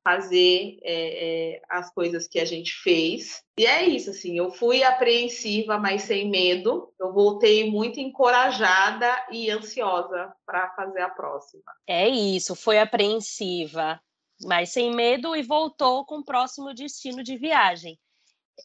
fazer 0.08 0.78
é, 0.82 1.56
é, 1.56 1.62
as 1.68 1.92
coisas 1.92 2.26
que 2.26 2.40
a 2.40 2.44
gente 2.44 2.72
fez. 2.82 3.42
E 3.58 3.66
é 3.66 3.84
isso, 3.84 4.10
assim, 4.10 4.38
eu 4.38 4.50
fui 4.50 4.82
apreensiva, 4.82 5.78
mas 5.78 6.02
sem 6.02 6.30
medo. 6.30 6.92
Eu 6.98 7.12
voltei 7.12 7.70
muito 7.70 8.00
encorajada 8.00 9.26
e 9.30 9.50
ansiosa 9.50 10.32
para 10.46 10.70
fazer 10.74 11.02
a 11.02 11.10
próxima. 11.10 11.62
É 11.86 12.08
isso, 12.08 12.54
foi 12.54 12.78
apreensiva, 12.78 14.00
mas 14.42 14.70
sem 14.70 14.94
medo 14.94 15.36
e 15.36 15.42
voltou 15.42 16.06
com 16.06 16.18
o 16.18 16.24
próximo 16.24 16.72
destino 16.72 17.22
de 17.22 17.36
viagem. 17.36 17.98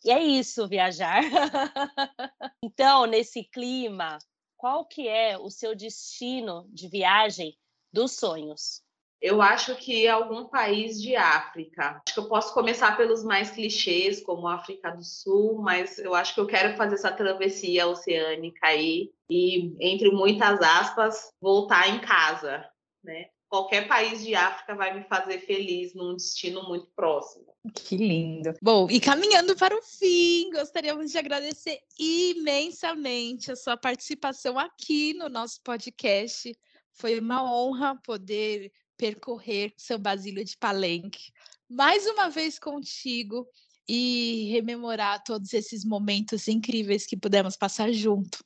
E 0.03 0.11
é 0.11 0.21
isso, 0.21 0.67
viajar. 0.67 1.23
então, 2.63 3.05
nesse 3.05 3.43
clima, 3.43 4.17
qual 4.57 4.85
que 4.85 5.07
é 5.07 5.37
o 5.37 5.49
seu 5.49 5.75
destino 5.75 6.65
de 6.69 6.87
viagem 6.87 7.57
dos 7.91 8.13
sonhos? 8.13 8.81
Eu 9.21 9.41
acho 9.41 9.73
que 9.77 10.05
é 10.05 10.09
algum 10.09 10.45
país 10.45 11.01
de 11.01 11.15
África. 11.15 12.01
Acho 12.05 12.13
que 12.13 12.19
eu 12.19 12.27
posso 12.27 12.53
começar 12.53 12.97
pelos 12.97 13.23
mais 13.23 13.51
clichês, 13.51 14.21
como 14.21 14.49
África 14.49 14.91
do 14.91 15.01
Sul, 15.01 15.61
mas 15.61 15.97
eu 15.97 16.13
acho 16.13 16.33
que 16.33 16.41
eu 16.41 16.45
quero 16.45 16.75
fazer 16.75 16.95
essa 16.95 17.09
travessia 17.09 17.87
oceânica 17.87 18.67
aí 18.67 19.13
e, 19.29 19.73
entre 19.79 20.11
muitas 20.11 20.59
aspas, 20.61 21.31
voltar 21.41 21.87
em 21.87 22.01
casa, 22.01 22.69
né? 23.01 23.29
Qualquer 23.54 23.88
país 23.88 24.24
de 24.24 24.34
África 24.34 24.74
vai 24.74 24.97
me 24.97 25.04
fazer 25.04 25.38
feliz 25.41 25.93
num 25.93 26.16
destino 26.16 26.68
muito 26.68 26.88
próximo. 26.95 27.45
Que 27.76 27.95
lindo. 27.95 28.51
Bom, 28.60 28.88
e 28.89 28.99
caminhando 28.99 29.56
para 29.56 29.78
o 29.78 29.82
fim, 29.84 30.49
gostaríamos 30.49 31.12
de 31.12 31.20
agradecer 31.20 31.78
imensamente 31.99 33.51
a 33.51 33.56
sua 33.56 33.78
participação 33.78 34.58
aqui 34.58 35.14
no 35.14 35.30
nosso 35.30 35.62
podcast. 35.62 36.51
Foi 36.93 37.20
uma 37.20 37.43
honra 37.43 37.95
poder 38.04 38.72
percorrer 38.97 39.72
São 39.78 39.99
Basílio 39.99 40.43
de 40.43 40.58
Palenque 40.58 41.32
mais 41.70 42.08
uma 42.08 42.30
vez 42.30 42.58
contigo 42.58 43.47
e 43.88 44.49
rememorar 44.51 45.24
todos 45.24 45.54
esses 45.54 45.86
momentos 45.86 46.47
incríveis 46.47 47.06
que 47.06 47.16
pudemos 47.16 47.56
passar 47.56 47.91
junto, 47.91 48.43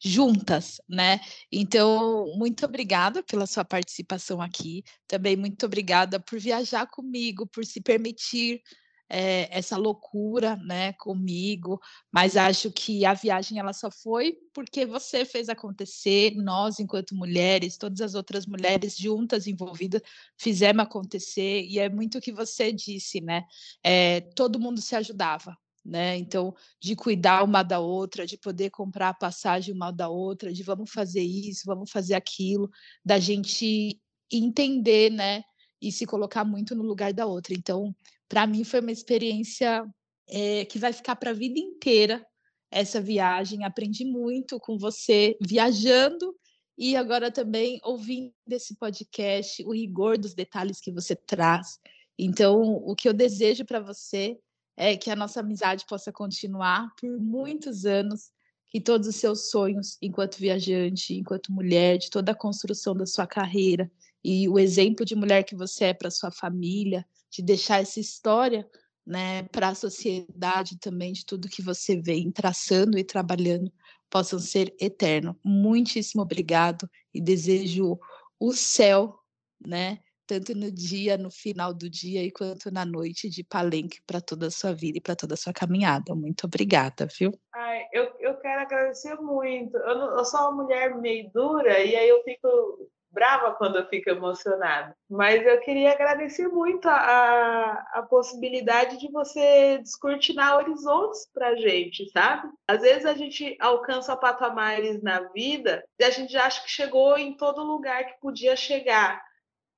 juntas, 0.00 0.80
né? 0.88 1.20
Então, 1.50 2.32
muito 2.36 2.64
obrigada 2.64 3.22
pela 3.22 3.46
sua 3.46 3.64
participação 3.64 4.40
aqui. 4.40 4.84
Também 5.06 5.36
muito 5.36 5.66
obrigada 5.66 6.20
por 6.20 6.38
viajar 6.38 6.86
comigo, 6.86 7.46
por 7.46 7.64
se 7.64 7.80
permitir 7.80 8.62
é, 9.08 9.48
essa 9.56 9.76
loucura, 9.76 10.56
né, 10.56 10.92
comigo, 10.94 11.80
mas 12.12 12.36
acho 12.36 12.70
que 12.70 13.04
a 13.06 13.14
viagem 13.14 13.58
ela 13.58 13.72
só 13.72 13.90
foi 13.90 14.36
porque 14.52 14.84
você 14.84 15.24
fez 15.24 15.48
acontecer, 15.48 16.34
nós 16.36 16.78
enquanto 16.78 17.14
mulheres, 17.14 17.78
todas 17.78 18.00
as 18.00 18.14
outras 18.14 18.46
mulheres 18.46 18.96
juntas 18.96 19.46
envolvidas 19.46 20.02
fizemos 20.36 20.82
acontecer 20.82 21.62
e 21.64 21.78
é 21.78 21.88
muito 21.88 22.18
o 22.18 22.20
que 22.20 22.32
você 22.32 22.72
disse, 22.72 23.20
né? 23.20 23.44
É, 23.82 24.20
todo 24.20 24.60
mundo 24.60 24.80
se 24.80 24.94
ajudava, 24.94 25.56
né? 25.88 26.16
Então, 26.16 26.54
de 26.80 26.94
cuidar 26.94 27.42
uma 27.42 27.62
da 27.62 27.80
outra, 27.80 28.26
de 28.26 28.36
poder 28.36 28.70
comprar 28.70 29.08
a 29.08 29.14
passagem 29.14 29.74
uma 29.74 29.90
da 29.90 30.08
outra, 30.08 30.52
de 30.52 30.62
vamos 30.62 30.90
fazer 30.90 31.22
isso, 31.22 31.62
vamos 31.64 31.90
fazer 31.90 32.14
aquilo, 32.14 32.70
da 33.04 33.18
gente 33.18 33.98
entender, 34.30 35.10
né? 35.10 35.42
E 35.80 35.90
se 35.90 36.06
colocar 36.06 36.44
muito 36.44 36.74
no 36.74 36.82
lugar 36.82 37.12
da 37.12 37.26
outra. 37.26 37.54
Então, 37.54 37.94
para 38.28 38.46
mim 38.46 38.64
foi 38.64 38.80
uma 38.80 38.92
experiência 38.92 39.84
é, 40.28 40.64
que 40.66 40.78
vai 40.78 40.92
ficar 40.92 41.16
para 41.16 41.30
a 41.30 41.34
vida 41.34 41.58
inteira 41.58 42.24
essa 42.70 43.00
viagem. 43.00 43.64
Aprendi 43.64 44.04
muito 44.04 44.60
com 44.60 44.76
você 44.76 45.36
viajando 45.40 46.34
e 46.76 46.94
agora 46.96 47.30
também 47.30 47.80
ouvindo 47.82 48.32
esse 48.50 48.76
podcast, 48.76 49.64
o 49.64 49.72
rigor 49.72 50.18
dos 50.18 50.34
detalhes 50.34 50.80
que 50.80 50.92
você 50.92 51.16
traz. 51.16 51.78
Então, 52.18 52.60
o 52.60 52.94
que 52.94 53.08
eu 53.08 53.12
desejo 53.14 53.64
para 53.64 53.80
você 53.80 54.36
é 54.78 54.96
que 54.96 55.10
a 55.10 55.16
nossa 55.16 55.40
amizade 55.40 55.84
possa 55.86 56.12
continuar 56.12 56.94
por 56.94 57.10
muitos 57.18 57.84
anos, 57.84 58.30
que 58.70 58.80
todos 58.80 59.08
os 59.08 59.16
seus 59.16 59.50
sonhos, 59.50 59.98
enquanto 60.00 60.38
viajante, 60.38 61.14
enquanto 61.14 61.52
mulher, 61.52 61.98
de 61.98 62.08
toda 62.08 62.30
a 62.30 62.34
construção 62.34 62.94
da 62.94 63.04
sua 63.04 63.26
carreira 63.26 63.90
e 64.22 64.48
o 64.48 64.56
exemplo 64.56 65.04
de 65.04 65.16
mulher 65.16 65.42
que 65.42 65.56
você 65.56 65.86
é 65.86 65.94
para 65.94 66.12
sua 66.12 66.30
família, 66.30 67.04
de 67.28 67.42
deixar 67.42 67.80
essa 67.80 67.98
história 67.98 68.68
né, 69.04 69.42
para 69.44 69.70
a 69.70 69.74
sociedade 69.74 70.78
também, 70.78 71.12
de 71.12 71.26
tudo 71.26 71.48
que 71.48 71.62
você 71.62 72.00
vem 72.00 72.30
traçando 72.30 72.96
e 72.96 73.02
trabalhando, 73.02 73.72
possam 74.08 74.38
ser 74.38 74.72
eterno. 74.80 75.36
Muitíssimo 75.42 76.22
obrigado 76.22 76.88
e 77.12 77.20
desejo 77.20 77.98
o 78.38 78.52
céu, 78.52 79.18
né? 79.66 79.98
Tanto 80.28 80.54
no 80.54 80.70
dia, 80.70 81.16
no 81.16 81.30
final 81.30 81.72
do 81.72 81.88
dia, 81.88 82.22
e 82.22 82.30
quanto 82.30 82.70
na 82.70 82.84
noite 82.84 83.30
de 83.30 83.42
palenque 83.42 84.02
para 84.06 84.20
toda 84.20 84.48
a 84.48 84.50
sua 84.50 84.74
vida 84.74 84.98
e 84.98 85.00
para 85.00 85.16
toda 85.16 85.32
a 85.32 85.38
sua 85.38 85.54
caminhada. 85.54 86.14
Muito 86.14 86.44
obrigada, 86.44 87.08
viu? 87.18 87.32
Ai, 87.54 87.86
eu, 87.94 88.12
eu 88.20 88.36
quero 88.36 88.60
agradecer 88.60 89.14
muito. 89.14 89.74
Eu, 89.78 89.98
não, 89.98 90.18
eu 90.18 90.24
sou 90.26 90.40
uma 90.40 90.62
mulher 90.62 90.94
meio 90.98 91.30
dura 91.32 91.80
e 91.80 91.96
aí 91.96 92.08
eu 92.10 92.22
fico 92.24 92.90
brava 93.10 93.54
quando 93.54 93.78
eu 93.78 93.86
fico 93.88 94.10
emocionada. 94.10 94.94
Mas 95.08 95.44
eu 95.44 95.58
queria 95.60 95.92
agradecer 95.92 96.46
muito 96.48 96.86
a, 96.88 96.94
a, 96.94 97.72
a 97.94 98.02
possibilidade 98.02 98.98
de 98.98 99.10
você 99.10 99.78
descortinar 99.78 100.56
horizontes 100.56 101.26
para 101.32 101.56
gente, 101.56 102.08
sabe? 102.10 102.48
Às 102.68 102.82
vezes 102.82 103.06
a 103.06 103.14
gente 103.14 103.56
alcança 103.60 104.16
patamares 104.16 105.02
na 105.02 105.20
vida 105.32 105.82
e 105.98 106.04
a 106.04 106.10
gente 106.10 106.36
acha 106.36 106.62
que 106.62 106.70
chegou 106.70 107.16
em 107.16 107.36
todo 107.36 107.64
lugar 107.64 108.04
que 108.04 108.20
podia 108.20 108.54
chegar. 108.54 109.22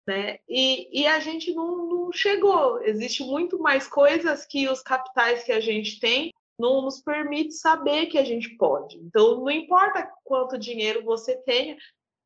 Né? 0.06 0.38
E, 0.48 1.02
e 1.02 1.06
a 1.06 1.20
gente 1.20 1.54
não, 1.54 1.86
não 1.86 2.12
chegou. 2.12 2.82
Existe 2.82 3.22
muito 3.22 3.58
mais 3.58 3.86
coisas 3.86 4.46
que 4.46 4.68
os 4.68 4.82
capitais 4.82 5.44
que 5.44 5.52
a 5.52 5.60
gente 5.60 6.00
tem 6.00 6.32
não 6.58 6.82
nos 6.82 7.00
permite 7.00 7.54
saber 7.54 8.06
que 8.06 8.18
a 8.18 8.24
gente 8.24 8.50
pode. 8.56 8.98
Então, 8.98 9.40
não 9.40 9.50
importa 9.50 10.10
quanto 10.24 10.58
dinheiro 10.58 11.02
você 11.02 11.36
tenha, 11.36 11.76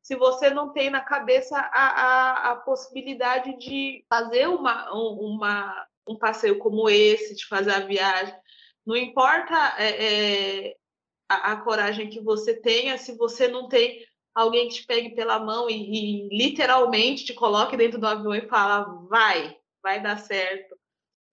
se 0.01 0.15
você 0.15 0.49
não 0.49 0.71
tem 0.71 0.89
na 0.89 1.01
cabeça 1.01 1.57
a, 1.57 1.61
a, 1.63 2.51
a 2.51 2.55
possibilidade 2.57 3.57
de 3.57 4.05
fazer 4.07 4.47
uma, 4.47 4.91
uma, 4.93 5.87
um 6.07 6.15
passeio 6.15 6.59
como 6.59 6.89
esse, 6.89 7.33
de 7.33 7.47
fazer 7.47 7.71
a 7.71 7.79
viagem. 7.79 8.35
Não 8.85 8.95
importa 8.95 9.55
é, 9.79 10.67
é, 10.67 10.75
a, 11.27 11.53
a, 11.53 11.57
coragem 11.57 12.09
que 12.09 12.19
você 12.19 12.53
tenha, 12.53 12.99
se 12.99 13.17
você 13.17 13.47
não 13.47 13.67
tem 13.67 14.05
alguém 14.35 14.67
que 14.67 14.75
te 14.75 14.85
pegue 14.85 15.15
pela 15.15 15.39
mão 15.39 15.69
e, 15.69 16.27
e 16.27 16.27
literalmente 16.29 17.25
te 17.25 17.33
coloque 17.33 17.77
dentro 17.77 17.97
do 17.97 18.05
avião 18.05 18.35
e 18.35 18.47
fala, 18.47 18.83
vai, 19.09 19.57
vai 19.81 20.03
dar 20.03 20.19
certo. 20.19 20.75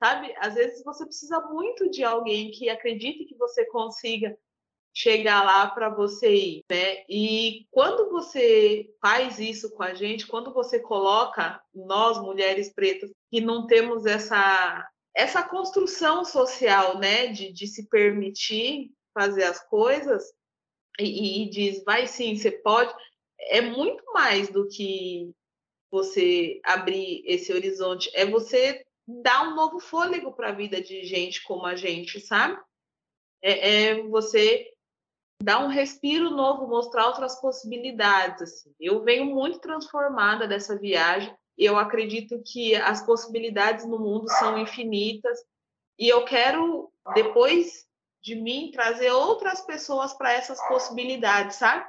Sabe? 0.02 0.32
Às 0.38 0.54
vezes 0.54 0.84
você 0.84 1.04
precisa 1.04 1.40
muito 1.40 1.90
de 1.90 2.04
alguém 2.04 2.50
que 2.52 2.68
acredite 2.68 3.24
que 3.24 3.36
você 3.36 3.66
consiga 3.66 4.36
chegar 4.94 5.44
lá 5.44 5.68
para 5.68 5.88
você 5.88 6.34
ir, 6.34 6.64
né? 6.70 7.04
E 7.08 7.66
quando 7.70 8.10
você 8.10 8.90
faz 9.00 9.38
isso 9.38 9.70
com 9.70 9.82
a 9.82 9.94
gente, 9.94 10.26
quando 10.26 10.52
você 10.52 10.78
coloca 10.78 11.62
nós 11.74 12.20
mulheres 12.20 12.72
pretas 12.72 13.10
que 13.30 13.40
não 13.40 13.66
temos 13.66 14.06
essa 14.06 14.86
essa 15.14 15.42
construção 15.42 16.24
social, 16.24 16.98
né, 16.98 17.26
de, 17.26 17.52
de 17.52 17.66
se 17.66 17.86
permitir 17.86 18.92
fazer 19.12 19.44
as 19.44 19.62
coisas 19.68 20.32
e, 20.98 21.42
e 21.42 21.50
diz, 21.50 21.82
vai 21.84 22.06
sim, 22.06 22.36
você 22.36 22.50
pode, 22.50 22.94
é 23.38 23.60
muito 23.60 24.04
mais 24.12 24.48
do 24.48 24.68
que 24.68 25.30
você 25.90 26.60
abrir 26.64 27.22
esse 27.26 27.52
horizonte, 27.52 28.10
é 28.14 28.24
você 28.24 28.84
dar 29.06 29.48
um 29.48 29.54
novo 29.54 29.78
fôlego 29.78 30.32
para 30.32 30.48
a 30.48 30.54
vida 30.54 30.80
de 30.80 31.04
gente 31.04 31.42
como 31.42 31.66
a 31.66 31.74
gente, 31.74 32.20
sabe? 32.20 32.58
É, 33.42 33.90
é 33.90 34.02
você 34.04 34.72
dar 35.42 35.58
um 35.58 35.68
respiro 35.68 36.30
novo, 36.30 36.68
mostrar 36.68 37.08
outras 37.08 37.40
possibilidades. 37.40 38.42
Assim. 38.42 38.74
Eu 38.80 39.02
venho 39.02 39.26
muito 39.26 39.58
transformada 39.58 40.46
dessa 40.46 40.78
viagem. 40.78 41.34
Eu 41.58 41.76
acredito 41.76 42.40
que 42.46 42.74
as 42.76 43.04
possibilidades 43.04 43.84
no 43.84 43.98
mundo 43.98 44.28
são 44.30 44.56
infinitas 44.56 45.38
e 45.98 46.08
eu 46.08 46.24
quero 46.24 46.90
depois 47.14 47.86
de 48.22 48.36
mim 48.36 48.70
trazer 48.72 49.10
outras 49.10 49.60
pessoas 49.62 50.14
para 50.14 50.32
essas 50.32 50.60
possibilidades, 50.68 51.56
sabe? 51.56 51.84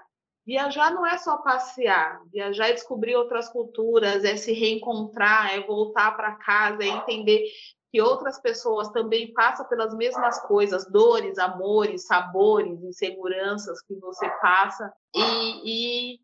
Viajar 0.45 0.91
não 0.91 1.05
é 1.05 1.17
só 1.17 1.37
passear, 1.37 2.21
viajar 2.29 2.69
é 2.69 2.73
descobrir 2.73 3.15
outras 3.15 3.47
culturas, 3.47 4.25
é 4.25 4.35
se 4.35 4.51
reencontrar, 4.51 5.53
é 5.53 5.61
voltar 5.61 6.11
para 6.17 6.35
casa, 6.35 6.83
é 6.83 6.87
entender 6.87 7.49
que 7.91 8.01
outras 8.01 8.41
pessoas 8.41 8.89
também 8.89 9.31
passam 9.31 9.67
pelas 9.67 9.95
mesmas 9.95 10.41
coisas, 10.41 10.89
dores, 10.91 11.37
amores, 11.37 12.07
sabores, 12.07 12.81
inseguranças 12.81 13.81
que 13.83 13.95
você 13.95 14.27
passa, 14.41 14.91
e, 15.15 16.15
e 16.15 16.19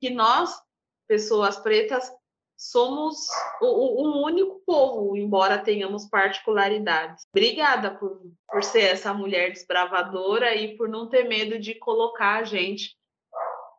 que 0.00 0.10
nós, 0.10 0.56
pessoas 1.08 1.58
pretas, 1.58 2.10
somos 2.58 3.16
um 3.62 4.24
único 4.24 4.60
povo, 4.66 5.16
embora 5.16 5.62
tenhamos 5.62 6.08
particularidades. 6.08 7.24
Obrigada 7.30 7.92
por, 7.96 8.20
por 8.48 8.64
ser 8.64 8.82
essa 8.82 9.14
mulher 9.14 9.52
desbravadora 9.52 10.56
e 10.56 10.76
por 10.76 10.88
não 10.88 11.08
ter 11.08 11.28
medo 11.28 11.56
de 11.56 11.76
colocar 11.76 12.40
a 12.40 12.44
gente 12.44 12.98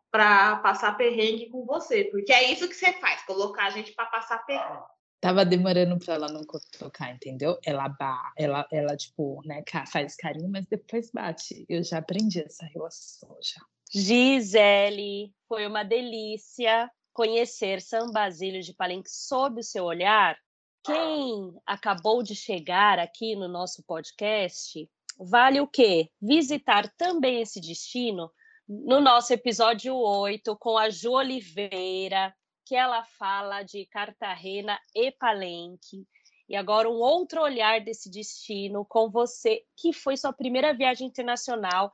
para 0.10 0.56
passar 0.58 0.98
perrengue 0.98 1.50
com 1.50 1.66
você, 1.66 2.06
porque 2.06 2.32
é 2.32 2.52
isso 2.52 2.68
que 2.68 2.74
você 2.74 2.94
faz, 2.94 3.24
colocar 3.26 3.68
a 3.68 3.70
gente 3.70 3.92
para 3.92 4.06
passar 4.06 4.46
perrengue. 4.46 4.84
Tava 5.22 5.44
demorando 5.44 6.00
para 6.00 6.14
ela 6.14 6.30
não 6.30 6.42
tocar, 6.80 7.14
entendeu? 7.14 7.60
Ela, 7.66 7.94
ela, 8.38 8.66
ela 8.72 8.96
tipo, 8.96 9.42
né, 9.46 9.62
faz 9.92 10.16
carinho, 10.16 10.50
mas 10.50 10.66
depois 10.66 11.12
bate. 11.12 11.66
Eu 11.68 11.84
já 11.84 11.98
aprendi 11.98 12.42
essa 12.42 12.66
relação 12.66 13.38
já. 13.42 13.62
Gisele, 13.92 15.34
foi 15.50 15.68
uma 15.68 15.84
delícia 15.84 16.90
conhecer 17.20 17.82
São 17.82 18.14
Basílio 18.14 18.62
de 18.62 18.74
Palenque 18.74 19.12
sob 19.12 19.60
o 19.60 19.64
seu 19.64 19.84
olhar. 19.84 20.38
Quem 20.86 21.54
acabou 21.66 22.24
de 22.24 22.34
chegar 22.34 22.98
aqui 22.98 23.36
no 23.36 23.46
nosso 23.46 23.84
podcast, 23.84 24.90
vale 25.20 25.60
o 25.60 25.68
quê? 25.68 26.10
Visitar 26.22 26.88
também 26.96 27.42
esse 27.42 27.60
destino 27.60 28.32
no 28.66 29.02
nosso 29.02 29.34
episódio 29.34 29.98
8 29.98 30.56
com 30.56 30.78
a 30.78 30.90
Ju 30.90 31.12
Oliveira, 31.12 32.34
que 32.66 32.74
ela 32.74 33.04
fala 33.04 33.64
de 33.64 33.86
Cartagena 33.88 34.80
e 34.96 35.12
Palenque. 35.12 36.08
E 36.48 36.56
agora 36.56 36.90
um 36.90 37.02
outro 37.02 37.42
olhar 37.42 37.82
desse 37.82 38.10
destino 38.10 38.86
com 38.86 39.10
você, 39.10 39.62
que 39.76 39.92
foi 39.92 40.16
sua 40.16 40.32
primeira 40.32 40.74
viagem 40.74 41.10
internacional, 41.10 41.92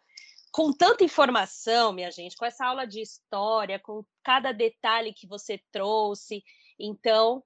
com 0.55 0.71
tanta 0.71 1.03
informação, 1.03 1.91
minha 1.91 2.09
gente, 2.09 2.37
com 2.37 2.45
essa 2.45 2.65
aula 2.65 2.87
de 2.87 3.01
história, 3.01 3.77
com 3.77 4.05
cada 4.23 4.53
detalhe 4.53 5.13
que 5.13 5.27
você 5.27 5.61
trouxe. 5.69 6.41
Então, 6.79 7.43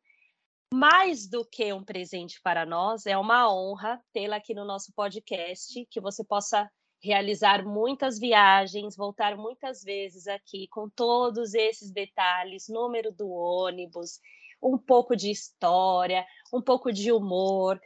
mais 0.72 1.28
do 1.28 1.43
que 1.43 1.74
um 1.74 1.84
presente 1.84 2.39
para 2.43 2.68
nós, 2.68 3.07
é 3.07 3.18
uma 3.18 3.51
honra 3.51 3.99
tê-la 4.14 4.36
aqui 4.36 4.53
no 4.53 4.64
nosso 4.64 4.93
podcast, 4.93 5.88
que 5.89 5.99
você 5.99 6.24
possa 6.24 6.70
realizar 7.01 7.66
muitas 7.66 8.20
viagens, 8.20 8.95
voltar 8.95 9.36
muitas 9.36 9.82
vezes 9.82 10.28
aqui 10.28 10.68
com 10.68 10.88
todos 10.88 11.55
esses 11.55 11.89
detalhes, 11.89 12.70
número 12.70 13.12
do 13.12 13.28
ônibus, 13.28 14.20
um 14.62 14.78
pouco 14.78 15.16
de 15.16 15.32
história, 15.32 16.24
um 16.53 16.62
pouco 16.62 16.93
de 16.93 17.12
humor. 17.12 17.82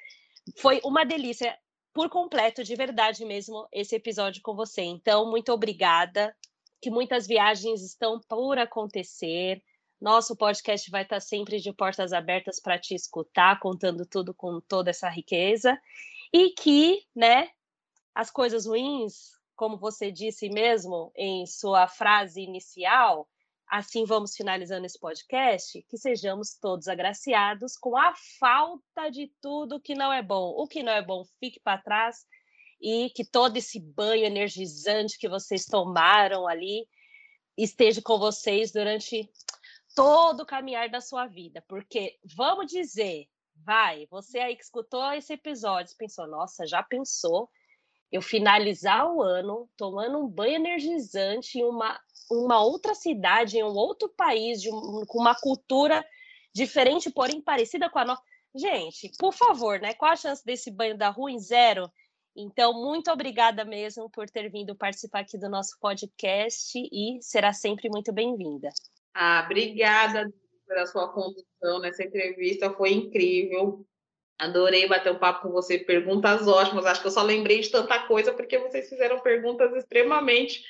Foi 0.58 0.82
uma 0.84 1.06
delícia 1.06 1.58
por 1.94 2.10
completo, 2.10 2.64
de 2.64 2.76
verdade 2.76 3.24
mesmo, 3.24 3.68
esse 3.72 3.96
episódio 3.96 4.42
com 4.42 4.56
você. 4.56 4.82
Então, 4.82 5.30
muito 5.30 5.52
obrigada. 5.52 6.36
Que 6.82 6.90
muitas 6.90 7.26
viagens 7.28 7.82
estão 7.82 8.20
por 8.20 8.58
acontecer. 8.58 9.64
Nosso 10.02 10.36
podcast 10.36 10.90
vai 10.92 11.04
estar 11.04 11.22
sempre 11.22 11.60
de 11.60 11.72
portas 11.72 12.12
abertas 12.12 12.60
para 12.60 12.78
te 12.78 12.94
escutar, 12.94 13.60
contando 13.60 14.06
tudo 14.06 14.34
com 14.34 14.60
toda 14.60 14.90
essa 14.90 15.08
riqueza. 15.08 15.80
E 16.34 16.50
que, 16.50 17.06
né, 17.16 17.50
as 18.14 18.30
coisas 18.30 18.66
ruins, 18.66 19.32
como 19.56 19.78
você 19.78 20.12
disse 20.12 20.50
mesmo 20.50 21.12
em 21.16 21.46
sua 21.46 21.88
frase 21.88 22.42
inicial, 22.42 23.30
assim 23.74 24.06
vamos 24.06 24.36
finalizando 24.36 24.86
esse 24.86 25.00
podcast, 25.00 25.82
que 25.90 25.98
sejamos 25.98 26.54
todos 26.54 26.88
agraciados 26.88 27.76
com 27.76 27.98
a 27.98 28.14
falta 28.40 29.10
de 29.10 29.34
tudo 29.42 29.82
que 29.82 29.96
não 29.96 30.14
é 30.14 30.22
bom. 30.22 30.54
O 30.56 30.68
que 30.68 30.84
não 30.84 30.94
é 30.94 31.02
bom 31.02 31.26
fique 31.40 31.60
para 31.60 31.82
trás 31.82 32.24
e 32.80 33.10
que 33.10 33.26
todo 33.26 33.58
esse 33.58 33.80
banho 33.80 34.26
energizante 34.26 35.18
que 35.18 35.28
vocês 35.28 35.66
tomaram 35.66 36.48
ali 36.48 36.88
esteja 37.58 38.00
com 38.00 38.20
vocês 38.20 38.72
durante 38.72 39.28
todo 39.96 40.42
o 40.42 40.46
caminhar 40.46 40.88
da 40.88 41.02
sua 41.02 41.26
vida, 41.26 41.64
porque 41.68 42.20
vamos 42.36 42.68
dizer, 42.68 43.26
vai, 43.56 44.06
você 44.06 44.38
aí 44.38 44.56
que 44.56 44.64
escutou 44.64 45.12
esse 45.14 45.34
episódio, 45.34 45.98
pensou, 45.98 46.28
nossa, 46.28 46.68
já 46.68 46.84
pensou 46.84 47.50
eu 48.14 48.22
finalizar 48.22 49.12
o 49.12 49.24
ano 49.24 49.68
tomando 49.76 50.20
um 50.20 50.28
banho 50.28 50.58
energizante 50.58 51.58
em 51.58 51.64
uma, 51.64 52.00
uma 52.30 52.64
outra 52.64 52.94
cidade, 52.94 53.58
em 53.58 53.64
um 53.64 53.74
outro 53.74 54.08
país, 54.08 54.64
um, 54.68 55.04
com 55.08 55.20
uma 55.20 55.34
cultura 55.34 56.06
diferente, 56.54 57.10
porém 57.10 57.42
parecida 57.42 57.90
com 57.90 57.98
a 57.98 58.06
nossa. 58.06 58.22
Gente, 58.56 59.12
por 59.18 59.34
favor, 59.34 59.80
né? 59.80 59.96
Qual 59.96 60.12
a 60.12 60.16
chance 60.16 60.46
desse 60.46 60.70
banho 60.70 60.96
dar 60.96 61.10
ruim? 61.10 61.40
Zero. 61.40 61.92
Então, 62.36 62.72
muito 62.72 63.12
obrigada 63.12 63.66
mesmo 63.66 64.08
por 64.12 64.30
ter 64.30 64.48
vindo 64.52 64.76
participar 64.76 65.22
aqui 65.22 65.36
do 65.36 65.50
nosso 65.50 65.76
podcast 65.80 66.72
e 66.78 67.18
será 67.20 67.52
sempre 67.52 67.90
muito 67.90 68.14
bem-vinda. 68.14 68.70
Ah, 69.16 69.42
obrigada 69.44 70.32
pela 70.68 70.86
sua 70.86 71.12
condução 71.12 71.80
nessa 71.80 72.04
entrevista, 72.04 72.72
foi 72.72 72.94
incrível. 72.94 73.84
Adorei 74.40 74.88
bater 74.88 75.12
um 75.12 75.20
papo 75.20 75.44
com 75.44 75.54
você, 75.54 75.78
perguntas 75.78 76.48
ótimas. 76.48 76.86
Acho 76.86 77.02
que 77.02 77.08
eu 77.08 77.12
só 77.12 77.22
lembrei 77.22 77.62
de 77.62 77.70
tanta 77.70 78.00
coisa 78.08 78.34
porque 78.34 78.58
vocês 78.58 78.90
fizeram 78.90 79.20
perguntas 79.20 79.74
extremamente 79.76 80.64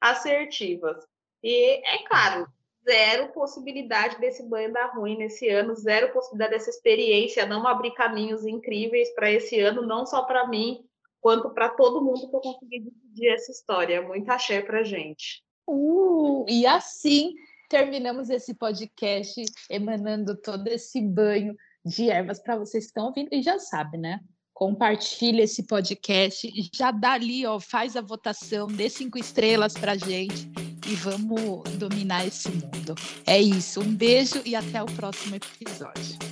assertivas. 0.00 1.04
E 1.42 1.82
é 1.86 2.06
claro, 2.06 2.46
zero 2.84 3.28
possibilidade 3.32 4.18
desse 4.18 4.42
banho 4.42 4.72
dar 4.72 4.94
ruim 4.94 5.16
nesse 5.16 5.48
ano, 5.48 5.74
zero 5.74 6.12
possibilidade 6.12 6.52
dessa 6.52 6.70
experiência 6.70 7.46
não 7.46 7.66
abrir 7.66 7.92
caminhos 7.92 8.46
incríveis 8.46 9.10
para 9.14 9.30
esse 9.30 9.60
ano, 9.60 9.82
não 9.82 10.06
só 10.06 10.22
para 10.22 10.48
mim, 10.48 10.84
quanto 11.20 11.50
para 11.50 11.68
todo 11.68 12.02
mundo 12.02 12.28
que 12.30 12.36
eu 12.36 12.40
consegui 12.40 12.80
dividir 12.80 13.32
essa 13.32 13.52
história. 13.52 14.00
Muito 14.00 14.30
axé 14.30 14.62
para 14.62 14.82
gente. 14.82 15.42
Uh, 15.66 16.46
e 16.48 16.66
assim 16.66 17.34
terminamos 17.68 18.30
esse 18.30 18.54
podcast 18.54 19.42
emanando 19.68 20.34
todo 20.34 20.66
esse 20.68 21.02
banho 21.02 21.54
de 21.84 22.10
ervas 22.10 22.40
para 22.40 22.56
vocês 22.56 22.84
que 22.84 22.90
estão 22.90 23.06
ouvindo. 23.06 23.28
E 23.32 23.42
já 23.42 23.58
sabe, 23.58 23.98
né? 23.98 24.20
Compartilha 24.52 25.42
esse 25.42 25.62
podcast, 25.62 26.50
já 26.74 26.90
dá 26.90 27.12
ali, 27.12 27.46
ó, 27.46 27.60
faz 27.60 27.96
a 27.96 28.00
votação, 28.00 28.66
dê 28.66 28.90
cinco 28.90 29.16
estrelas 29.16 29.74
para 29.74 29.96
gente 29.96 30.50
e 30.88 30.94
vamos 30.96 31.62
dominar 31.76 32.26
esse 32.26 32.50
mundo. 32.50 32.94
É 33.24 33.40
isso, 33.40 33.80
um 33.80 33.94
beijo 33.94 34.42
e 34.44 34.56
até 34.56 34.82
o 34.82 34.86
próximo 34.86 35.36
episódio. 35.36 36.27